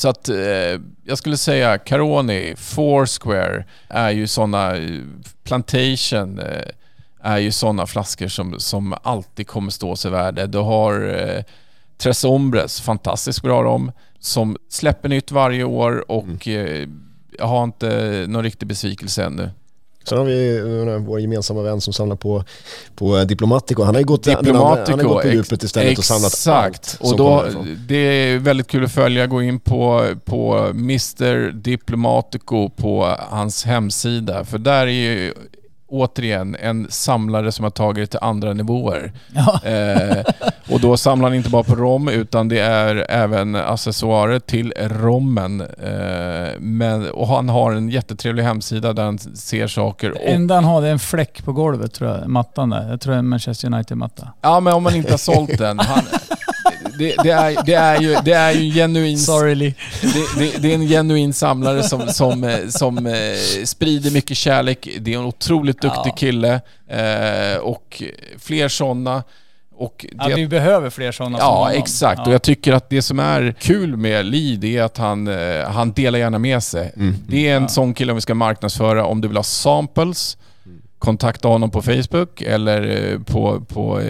så 0.00 0.08
att 0.08 0.28
eh, 0.28 0.80
jag 1.04 1.18
skulle 1.18 1.36
säga 1.36 1.78
Caroni, 1.78 2.54
Foursquare 2.56 3.64
är 3.88 4.10
ju 4.10 4.26
sådana, 4.26 4.74
Plantation 5.44 6.38
eh, 6.38 6.70
är 7.22 7.38
ju 7.38 7.52
sådana 7.52 7.86
flaskor 7.86 8.28
som, 8.28 8.60
som 8.60 8.94
alltid 9.02 9.46
kommer 9.46 9.70
stå 9.70 9.96
sig 9.96 10.10
värde. 10.10 10.46
Du 10.46 10.58
har 10.58 11.08
eh, 11.08 11.44
Tres 11.98 12.22
Hombres, 12.22 12.80
fantastiskt 12.80 13.42
bra 13.42 13.62
rom, 13.62 13.92
som 14.18 14.56
släpper 14.68 15.08
nytt 15.08 15.30
varje 15.30 15.64
år 15.64 16.10
och 16.10 16.48
eh, 16.48 16.88
jag 17.38 17.46
har 17.46 17.64
inte 17.64 18.24
någon 18.28 18.42
riktig 18.42 18.68
besvikelse 18.68 19.24
ännu. 19.24 19.50
Sen 20.04 20.18
har 20.18 20.24
vi 20.24 20.58
eh, 20.58 20.98
vår 20.98 21.20
gemensamma 21.20 21.62
vän 21.62 21.80
som 21.80 21.92
samlar 21.92 22.16
på, 22.16 22.44
på 22.94 23.16
eh, 23.18 23.22
Diplomatico. 23.22 23.82
Han 23.82 23.94
har 23.94 24.00
ju 24.00 24.06
gått, 24.06 24.26
han 24.26 24.46
har 24.58 25.02
gått 25.02 25.22
på 25.22 25.28
djupet 25.28 25.62
istället 25.62 25.98
och 25.98 26.04
samlat 26.04 26.32
Exakt. 26.32 26.96
Och 27.00 27.16
då, 27.16 27.44
det 27.88 27.96
är 27.96 28.38
väldigt 28.38 28.66
kul 28.66 28.84
att 28.84 28.92
följa. 28.92 29.26
Gå 29.26 29.42
in 29.42 29.60
på, 29.60 30.14
på 30.24 30.54
Mr 30.70 31.52
Diplomatico 31.52 32.70
på 32.70 33.16
hans 33.18 33.64
hemsida. 33.64 34.44
För 34.44 34.58
där 34.58 34.86
är 34.86 34.90
ju 34.90 35.34
återigen 35.90 36.56
en 36.60 36.86
samlare 36.90 37.52
som 37.52 37.62
har 37.62 37.70
tagit 37.70 38.02
det 38.02 38.06
till 38.06 38.26
andra 38.26 38.52
nivåer. 38.52 39.12
Ja. 39.34 39.60
Eh, 39.64 40.24
och 40.70 40.80
då 40.80 40.96
samlar 40.96 41.28
han 41.28 41.36
inte 41.36 41.50
bara 41.50 41.62
på 41.62 41.74
rom 41.74 42.08
utan 42.08 42.48
det 42.48 42.58
är 42.58 43.06
även 43.08 43.56
accessoarer 43.56 44.38
till 44.38 44.72
rommen. 44.78 45.60
Eh, 45.60 46.48
men, 46.58 47.10
och 47.10 47.28
han 47.28 47.48
har 47.48 47.72
en 47.72 47.88
jättetrevlig 47.88 48.42
hemsida 48.42 48.92
där 48.92 49.02
han 49.02 49.18
ser 49.18 49.66
saker. 49.66 50.10
Det 50.10 50.18
enda 50.18 50.54
han 50.54 50.64
har 50.64 50.82
det 50.82 50.88
är 50.88 50.92
en 50.92 50.98
fläck 50.98 51.44
på 51.44 51.52
golvet 51.52 51.94
tror 51.94 52.10
jag, 52.10 52.28
mattan 52.28 52.70
där. 52.70 52.90
Jag 52.90 53.00
tror 53.00 53.12
det 53.12 53.16
är 53.16 53.18
en 53.18 53.28
Manchester 53.28 53.66
United-matta. 53.66 54.28
ja 54.40 54.60
men 54.60 54.72
om 54.74 54.82
man 54.82 54.94
inte 54.94 55.10
har 55.12 55.18
sålt 55.18 55.58
den. 55.58 55.78
Han, 55.78 56.02
det, 57.00 57.14
det, 57.22 57.30
är, 57.30 57.62
det, 57.66 57.74
är 57.74 58.00
ju, 58.00 58.16
det 58.24 58.32
är 58.32 58.52
ju 58.52 58.72
genuin... 58.74 59.18
Sorry 59.18 59.54
Lee. 59.54 59.74
Det, 60.02 60.38
det, 60.38 60.58
det 60.62 60.70
är 60.70 60.74
en 60.74 60.88
genuin 60.88 61.32
samlare 61.32 61.82
som, 61.82 62.08
som, 62.08 62.44
eh, 62.44 62.68
som 62.68 63.06
eh, 63.06 63.14
sprider 63.64 64.10
mycket 64.10 64.36
kärlek. 64.36 64.88
Det 65.00 65.14
är 65.14 65.18
en 65.18 65.24
otroligt 65.24 65.82
duktig 65.82 66.10
Ja. 66.10 66.16
kille 66.16 66.60
eh, 66.88 67.58
och 67.60 68.02
fler 68.38 68.68
sådana. 68.68 69.22
Och 69.76 70.06
Ja, 70.18 70.28
det, 70.28 70.34
vi 70.34 70.46
behöver 70.48 70.90
fler 70.90 71.12
sådana 71.12 71.38
som 71.38 71.46
Ja, 71.46 71.54
honom. 71.58 71.78
exakt. 71.82 72.18
Ja. 72.18 72.26
Och 72.26 72.32
jag 72.34 72.42
tycker 72.42 72.72
att 72.72 72.90
det 72.90 73.02
som 73.02 73.18
är 73.18 73.54
kul 73.60 73.96
med 73.96 74.26
Lee, 74.26 74.56
det 74.56 74.76
är 74.76 74.82
att 74.82 74.96
han, 74.98 75.26
han 75.66 75.92
delar 75.92 76.18
gärna 76.18 76.38
med 76.38 76.62
sig. 76.62 76.92
Mm. 76.96 77.14
Det 77.28 77.48
är 77.48 77.56
en 77.56 77.62
Ja. 77.62 77.68
sån 77.68 77.94
kille 77.94 78.12
om 78.12 78.16
vi 78.16 78.20
ska 78.22 78.34
marknadsföra 78.34 79.04
om 79.04 79.20
du 79.20 79.28
vill 79.28 79.36
ha 79.36 79.44
samples. 79.44 80.36
kontakta 80.98 81.48
honom 81.48 81.70
på 81.70 81.82
Facebook 81.82 82.42
eller 82.42 83.18
på, 83.24 83.60
på 83.68 84.00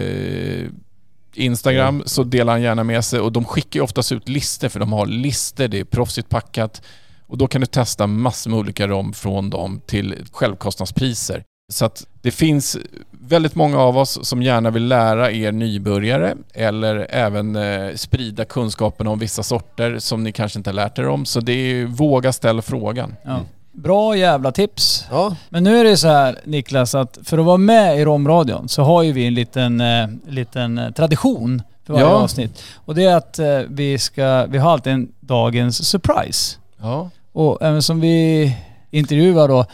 Instagram 1.37 2.03
så 2.05 2.23
delar 2.23 2.53
han 2.53 2.61
gärna 2.61 2.83
med 2.83 3.05
sig 3.05 3.19
och 3.19 3.31
de 3.31 3.45
skickar 3.45 3.79
ju 3.79 3.83
oftast 3.83 4.11
ut 4.11 4.29
listor 4.29 4.69
för 4.69 4.79
de 4.79 4.93
har 4.93 5.05
listor, 5.05 5.67
det 5.67 5.79
är 5.79 5.83
proffsigt 5.83 6.29
packat 6.29 6.81
och 7.27 7.37
då 7.37 7.47
kan 7.47 7.61
du 7.61 7.67
testa 7.67 8.07
massor 8.07 8.49
med 8.49 8.59
olika 8.59 8.87
rom 8.87 9.13
från 9.13 9.49
dem 9.49 9.81
till 9.85 10.15
självkostnadspriser. 10.31 11.43
Så 11.71 11.85
att 11.85 12.07
det 12.21 12.31
finns 12.31 12.77
väldigt 13.11 13.55
många 13.55 13.79
av 13.79 13.97
oss 13.97 14.27
som 14.27 14.41
gärna 14.41 14.69
vill 14.69 14.87
lära 14.87 15.31
er 15.31 15.51
nybörjare 15.51 16.35
eller 16.53 17.07
även 17.09 17.55
eh, 17.55 17.95
sprida 17.95 18.45
kunskapen 18.45 19.07
om 19.07 19.19
vissa 19.19 19.43
sorter 19.43 19.99
som 19.99 20.23
ni 20.23 20.31
kanske 20.31 20.59
inte 20.59 20.69
har 20.69 20.75
lärt 20.75 20.99
er 20.99 21.07
om. 21.07 21.25
Så 21.25 21.39
det 21.39 21.51
är 21.51 21.73
ju 21.73 21.85
våga 21.85 22.33
ställa 22.33 22.61
frågan. 22.61 23.15
Ja. 23.23 23.39
Bra 23.71 24.15
jävla 24.17 24.51
tips. 24.51 25.05
Ja, 25.11 25.35
Men 25.49 25.63
nu 25.63 25.77
är 25.79 25.83
det 25.83 25.97
så 25.97 26.07
här 26.07 26.39
Niklas 26.43 26.95
att 26.95 27.17
för 27.23 27.37
att 27.37 27.45
vara 27.45 27.57
med 27.57 27.99
i 27.99 28.05
Romradion 28.05 28.69
så 28.69 28.83
har 28.83 29.03
ju 29.03 29.11
vi 29.11 29.27
en 29.27 29.33
liten, 29.33 29.81
eh, 29.81 30.07
liten 30.27 30.77
eh, 30.77 30.91
tradition 30.91 31.61
för 31.85 31.93
varje 31.93 32.05
Ja. 32.05 32.11
avsnitt. 32.11 32.63
Och 32.75 32.95
det 32.95 33.03
är 33.03 33.15
att 33.15 33.39
eh, 33.39 33.59
vi 33.67 33.97
ska, 33.97 34.45
vi 34.49 34.57
har 34.57 34.71
alltid 34.71 34.93
en 34.93 35.11
dagens 35.19 35.87
surprise. 35.89 36.57
Ja. 36.81 37.09
Och 37.31 37.61
även 37.61 37.81
som 37.81 37.99
vi 38.01 38.55
intervjuar 38.91 39.47
då 39.47 39.65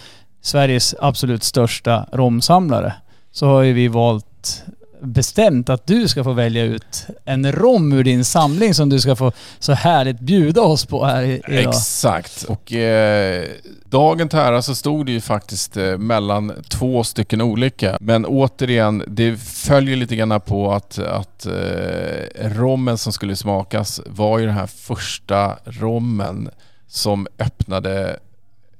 Sveriges 0.41 0.95
absolut 0.99 1.43
största 1.43 2.05
romsamlare 2.11 2.93
så 3.31 3.45
har 3.45 3.61
ju 3.61 3.73
vi 3.73 3.87
valt 3.87 4.63
bestämt 5.01 5.69
att 5.69 5.87
du 5.87 6.07
ska 6.07 6.23
få 6.23 6.33
välja 6.33 6.63
ut 6.63 7.07
en 7.25 7.51
rom 7.51 7.93
ur 7.93 8.03
din 8.03 8.25
samling 8.25 8.73
som 8.73 8.89
du 8.89 8.99
ska 8.99 9.15
få 9.15 9.31
så 9.59 9.73
härligt 9.73 10.19
bjuda 10.19 10.61
oss 10.61 10.85
på 10.85 11.05
här 11.05 11.23
idag. 11.23 11.69
Exakt. 11.69 12.43
Och 12.43 12.73
eh, 12.73 13.45
dagen 13.85 14.29
till 14.29 14.39
ära 14.39 14.61
så 14.61 14.75
stod 14.75 15.05
det 15.05 15.11
ju 15.11 15.21
faktiskt 15.21 15.77
eh, 15.77 15.97
mellan 15.97 16.53
två 16.69 17.03
stycken 17.03 17.41
olika. 17.41 17.97
Men 18.01 18.25
återigen, 18.25 19.03
det 19.07 19.37
följer 19.41 19.95
lite 19.95 20.15
grann 20.15 20.41
på 20.41 20.71
att, 20.71 20.99
att 20.99 21.45
eh, 21.45 22.49
rommen 22.49 22.97
som 22.97 23.13
skulle 23.13 23.35
smakas 23.35 24.01
var 24.05 24.39
ju 24.39 24.45
den 24.45 24.55
här 24.55 24.67
första 24.67 25.57
rommen 25.65 26.49
som 26.87 27.27
öppnade 27.39 28.19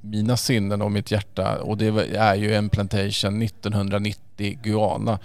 mina 0.01 0.37
sinnen 0.37 0.81
och 0.81 0.91
mitt 0.91 1.11
hjärta 1.11 1.57
och 1.61 1.77
det 1.77 2.15
är 2.15 2.35
ju 2.35 2.55
en 2.55 2.69
plantation 2.69 3.41
1990 3.41 4.59
Guyana 4.63 5.19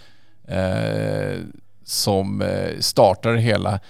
som 1.84 2.42
eh, 2.42 2.78
startar 2.80 3.34
hela. 3.34 3.80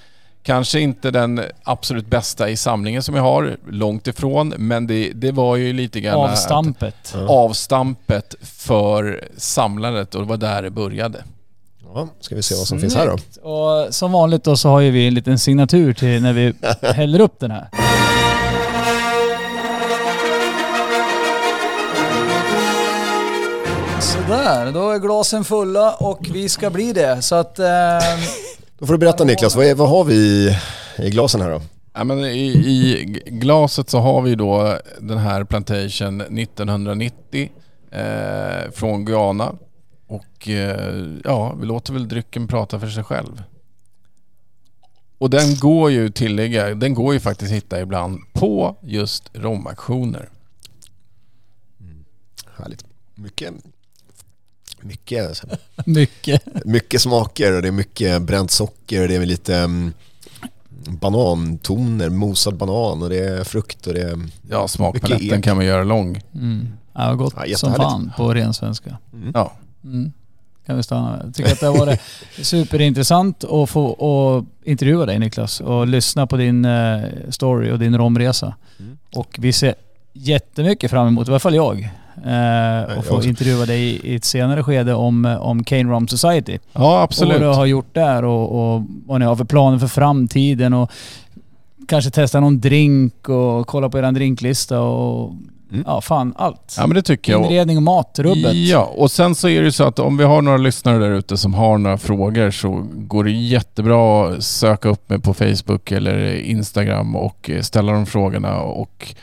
Kanske 0.42 0.80
inte 0.80 1.10
den 1.10 1.40
absolut 1.62 2.06
bästa 2.06 2.48
i 2.50 2.56
samlingen 2.56 3.02
som 3.02 3.14
jag 3.14 3.22
har, 3.22 3.56
långt 3.68 4.06
ifrån, 4.06 4.48
men 4.56 4.86
det, 4.86 5.12
det 5.14 5.32
var 5.32 5.56
ju 5.56 5.72
lite 5.72 6.00
grann 6.00 6.20
att- 6.20 6.30
Avstampet. 6.30 7.14
avstampet 7.28 8.34
för 8.42 9.24
samlandet 9.36 10.14
och 10.14 10.20
det 10.22 10.28
var 10.28 10.36
där 10.36 10.62
det 10.62 10.70
började. 10.70 11.24
ja, 11.94 12.08
ska 12.20 12.34
vi 12.34 12.42
se 12.42 12.54
vad 12.54 12.66
som 12.66 12.80
finns 12.80 12.94
här 12.96 13.06
då. 13.06 13.18
Snyggt. 13.18 13.36
Och 13.36 13.94
som 13.94 14.12
vanligt 14.12 14.44
då 14.44 14.56
så 14.56 14.68
har 14.68 14.80
ju 14.80 14.90
vi 14.90 15.06
en 15.06 15.14
liten 15.14 15.38
signatur 15.38 15.92
till 15.94 16.22
när 16.22 16.32
vi 16.32 16.54
häller 16.82 17.20
upp 17.20 17.40
den 17.40 17.50
här. 17.50 17.68
Sådär, 24.22 24.72
då 24.72 24.90
är 24.90 24.98
glasen 24.98 25.44
fulla 25.44 25.94
och 25.94 26.26
vi 26.32 26.48
ska 26.48 26.70
bli 26.70 26.92
det. 26.92 27.22
Så 27.22 27.34
att... 27.34 27.58
Eh, 27.58 27.66
Då 28.78 28.86
får 28.86 28.94
du 28.94 28.98
berätta 28.98 29.24
Niklas, 29.24 29.56
vad, 29.56 29.66
är, 29.66 29.74
vad 29.74 29.88
har 29.88 30.04
vi 30.04 30.14
i, 30.14 30.56
i 30.98 31.10
glasen 31.10 31.40
här 31.40 31.50
då? 31.50 31.62
Ja, 31.92 32.04
men 32.04 32.18
i, 32.18 32.46
I 32.46 33.04
glaset 33.26 33.90
så 33.90 33.98
har 33.98 34.22
vi 34.22 34.34
då 34.34 34.78
den 35.00 35.18
här 35.18 35.44
Plantation 35.44 36.20
1990 36.20 37.50
eh, 37.90 38.70
från 38.72 39.04
Guyana. 39.04 39.54
Och 40.06 40.48
eh, 40.48 41.04
ja, 41.24 41.54
vi 41.60 41.66
låter 41.66 41.92
väl 41.92 42.08
drycken 42.08 42.48
prata 42.48 42.80
för 42.80 42.88
sig 42.88 43.04
själv. 43.04 43.42
Och 45.18 45.30
den 45.30 45.56
går 45.56 45.90
ju 45.90 46.10
tillägga, 46.10 46.74
den 46.74 46.94
går 46.94 47.14
ju 47.14 47.20
faktiskt 47.20 47.52
hitta 47.52 47.80
ibland 47.80 48.20
på 48.32 48.76
just 48.82 49.30
romauktioner. 49.34 50.28
Härligt. 52.56 52.84
Mycket, 53.14 53.54
mycket, 54.84 55.36
så 55.36 55.46
här, 55.46 55.58
mycket. 55.86 56.64
mycket 56.64 57.00
smaker 57.00 57.52
och 57.52 57.62
det 57.62 57.68
är 57.68 57.72
mycket 57.72 58.22
bränt 58.22 58.50
socker 58.50 59.02
och 59.02 59.08
det 59.08 59.16
är 59.16 59.26
lite 59.26 59.56
mm, 59.56 59.92
banantoner, 60.86 62.10
mosad 62.10 62.56
banan 62.56 63.02
och 63.02 63.08
det 63.08 63.18
är 63.18 63.44
frukt 63.44 63.86
och 63.86 63.94
det 63.94 64.02
är... 64.02 64.18
Ja, 64.50 64.68
smakpaletten 64.68 65.42
kan 65.42 65.56
man 65.56 65.66
göra 65.66 65.84
lång. 65.84 66.20
Mm. 66.34 66.68
Ja, 66.92 67.14
gott 67.14 67.34
Ja, 67.46 67.56
som 67.56 67.74
fan 67.74 68.12
på 68.16 68.34
ren 68.34 68.54
svenska. 68.54 68.98
Ja. 69.34 69.52
Mm. 69.84 70.12
Kan 70.66 70.76
vi 70.76 70.82
stanna 70.82 71.10
med. 71.10 71.26
Jag 71.26 71.34
tycker 71.34 71.52
att 71.52 71.60
det 71.60 71.66
har 71.66 71.78
varit 71.78 72.00
superintressant 72.42 73.44
att 73.44 73.70
få 73.70 73.86
och 73.86 74.44
intervjua 74.64 75.06
dig 75.06 75.18
Niklas 75.18 75.60
och 75.60 75.86
lyssna 75.86 76.26
på 76.26 76.36
din 76.36 76.64
eh, 76.64 77.02
story 77.30 77.70
och 77.70 77.78
din 77.78 77.98
romresa. 77.98 78.54
Mm. 78.78 78.98
Och 79.14 79.36
vi 79.38 79.52
ser 79.52 79.74
jättemycket 80.12 80.90
fram 80.90 81.06
emot, 81.08 81.28
i 81.28 81.30
alla 81.30 81.40
fall 81.40 81.54
jag, 81.54 81.90
eh, 82.26 82.98
att 82.98 83.06
få 83.06 83.22
intervjua 83.24 83.66
dig 83.66 83.82
i- 83.82 84.14
ett 84.16 84.24
senare 84.24 84.62
skede 84.62 84.94
om, 84.94 85.24
eh, 85.24 85.36
om 85.42 85.64
Cane 85.64 85.92
Rum 85.92 86.08
Society. 86.08 86.58
ja, 86.72 86.80
Och 86.80 86.80
vad 86.82 87.02
absolut. 87.02 87.40
du 87.40 87.46
har 87.46 87.66
gjort 87.66 87.94
där 87.94 88.24
och, 88.24 88.74
och 88.74 88.82
vad 89.06 89.20
ni 89.20 89.26
har 89.26 89.36
för 89.36 89.44
planer 89.44 89.78
för 89.78 89.86
framtiden 89.88 90.72
och 90.74 90.90
kanske 91.88 92.10
testa 92.10 92.40
någon 92.40 92.60
drink 92.60 93.28
och 93.28 93.66
kolla 93.66 93.88
på 93.88 93.98
er 93.98 94.12
drinklista 94.12 94.80
och 94.80 95.32
Mm. 95.72 95.84
ja 95.86 96.00
fan 96.00 96.34
allt. 96.36 96.74
Ja, 96.78 96.86
men 96.86 96.94
det 96.94 97.02
tycker 97.02 97.32
jag. 97.32 97.42
Inredning 97.44 97.76
och 97.76 97.82
mat, 97.82 98.18
rubbet. 98.18 98.54
Ja, 98.54 98.92
och 98.96 99.10
sen 99.10 99.34
så 99.34 99.48
är 99.48 99.58
det 99.60 99.64
ju 99.64 99.72
så 99.72 99.84
att 99.84 99.98
om 99.98 100.16
vi 100.16 100.24
har 100.24 100.42
några 100.42 100.56
lyssnare 100.58 100.98
där 100.98 101.10
ute 101.10 101.36
som 101.36 101.54
har 101.54 101.78
några 101.78 101.98
frågor 101.98 102.50
så 102.50 102.86
går 102.92 103.24
det 103.24 103.30
jättebra 103.30 104.26
att 104.28 104.44
söka 104.44 104.88
upp 104.88 105.08
mig 105.10 105.18
på 105.20 105.34
Facebook 105.34 105.92
eller 105.92 106.34
Instagram 106.34 107.16
och 107.16 107.50
eh, 107.50 107.60
ställa 107.60 107.92
de 107.92 108.06
frågorna. 108.06 108.60
Och 108.60 109.14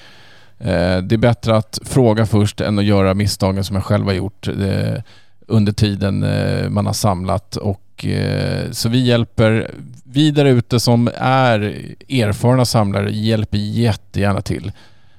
det 1.04 1.12
är 1.12 1.18
bättre 1.18 1.56
att 1.56 1.80
fråga 1.86 2.26
först 2.26 2.62
än 2.62 2.80
att 2.80 2.86
göra 2.86 3.14
misstagen 3.14 3.64
som 3.64 3.76
jag 3.76 3.86
själv 3.86 4.06
har 4.06 4.14
gjort 4.14 4.48
eh, 4.48 5.02
under 5.48 5.72
tiden 5.72 6.24
eh, 6.24 6.70
man 6.70 6.86
har 6.86 6.94
samlat. 6.94 7.56
Och, 7.56 8.06
eh, 8.06 8.72
så 8.72 8.90
vi 8.90 9.00
hjälper, 9.00 9.72
vi 10.04 10.32
där 10.32 10.46
ute 10.46 10.80
som 10.80 11.10
är 11.18 11.60
erfarna 12.10 12.66
samlare 12.66 13.12
hjälper 13.12 13.58
jättegärna 13.58 14.42
till 14.42 14.72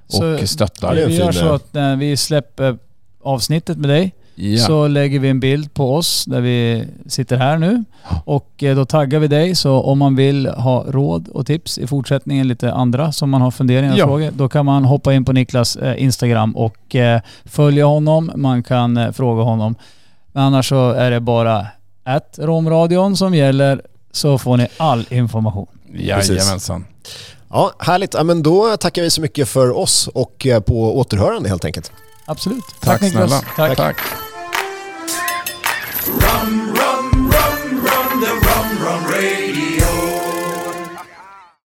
Så- 0.09 0.34
och 0.34 0.49
stöttar. 0.49 0.95
är 0.97 1.03
en 1.03 1.09
vi 1.09 1.16
gör 1.16 1.32
så 1.32 1.47
eh, 1.47 1.53
att 1.53 1.74
när 1.74 1.97
vi 1.97 2.16
släpper 2.16 2.78
avsnittet 3.22 3.78
med 3.78 3.91
dig 3.91 4.14
Ja. 4.34 4.58
så 4.66 4.88
lägger 4.88 5.18
vi 5.18 5.28
en 5.28 5.40
bild 5.40 5.74
på 5.74 5.94
oss 5.94 6.24
där 6.24 6.40
vi 6.40 6.84
sitter 7.06 7.36
här 7.36 7.58
nu. 7.58 7.84
Och 8.24 8.62
eh, 8.62 8.76
då 8.76 8.84
taggar 8.84 9.18
vi 9.18 9.28
dig 9.28 9.54
så 9.54 9.80
om 9.82 9.98
man 9.98 10.16
vill 10.16 10.46
ha 10.46 10.84
råd 10.88 11.28
och 11.28 11.46
tips 11.46 11.78
i 11.78 11.86
fortsättningen, 11.86 12.48
lite 12.48 12.72
andra 12.72 13.12
som 13.12 13.30
man 13.30 13.40
har 13.42 13.50
funderingar 13.50 13.92
och 13.92 13.98
Ja. 13.98 14.06
frågor, 14.06 14.30
då 14.34 14.48
kan 14.48 14.64
man 14.66 14.84
hoppa 14.84 15.14
in 15.14 15.24
på 15.24 15.32
Niklas 15.32 15.76
eh, 15.76 16.02
Instagram 16.02 16.56
och 16.56 16.94
eh, 16.96 17.20
följa 17.44 17.84
honom. 17.84 18.30
Man 18.36 18.62
kan 18.62 19.12
fråga 19.14 19.42
honom. 19.42 19.74
Men 20.32 20.42
annars 20.42 20.68
så 20.68 20.90
är 20.90 21.10
det 21.10 21.20
bara 21.20 21.66
att 22.04 22.38
Romradion 22.42 23.16
som 23.16 23.34
gäller 23.34 23.82
så 24.12 24.38
får 24.38 24.56
ni 24.56 24.66
all 24.76 25.06
information. 25.10 25.66
Jajamensan. 25.94 26.84
Ja, 27.50 27.72
härligt. 27.78 28.14
Ja, 28.14 28.22
men 28.24 28.42
då 28.42 28.76
tackar 28.80 29.02
vi 29.02 29.10
så 29.10 29.20
mycket 29.20 29.48
för 29.48 29.78
oss 29.78 30.08
och 30.14 30.46
på 30.66 30.98
återhörande 30.98 31.48
helt 31.48 31.64
enkelt. 31.64 31.92
Absolut. 32.30 32.64
Tack, 32.80 33.00
Niklas. 33.02 33.30
snälla. 33.30 33.40
Tack. 33.56 33.76
Tack. 33.76 33.96
Rum, 36.06 36.74
rum, 36.74 37.30
rum, 37.30 37.86
rum, 37.86 38.20
the 38.20 38.32
rum, 38.46 38.68
rum 38.84 39.04
radio. 39.12 39.69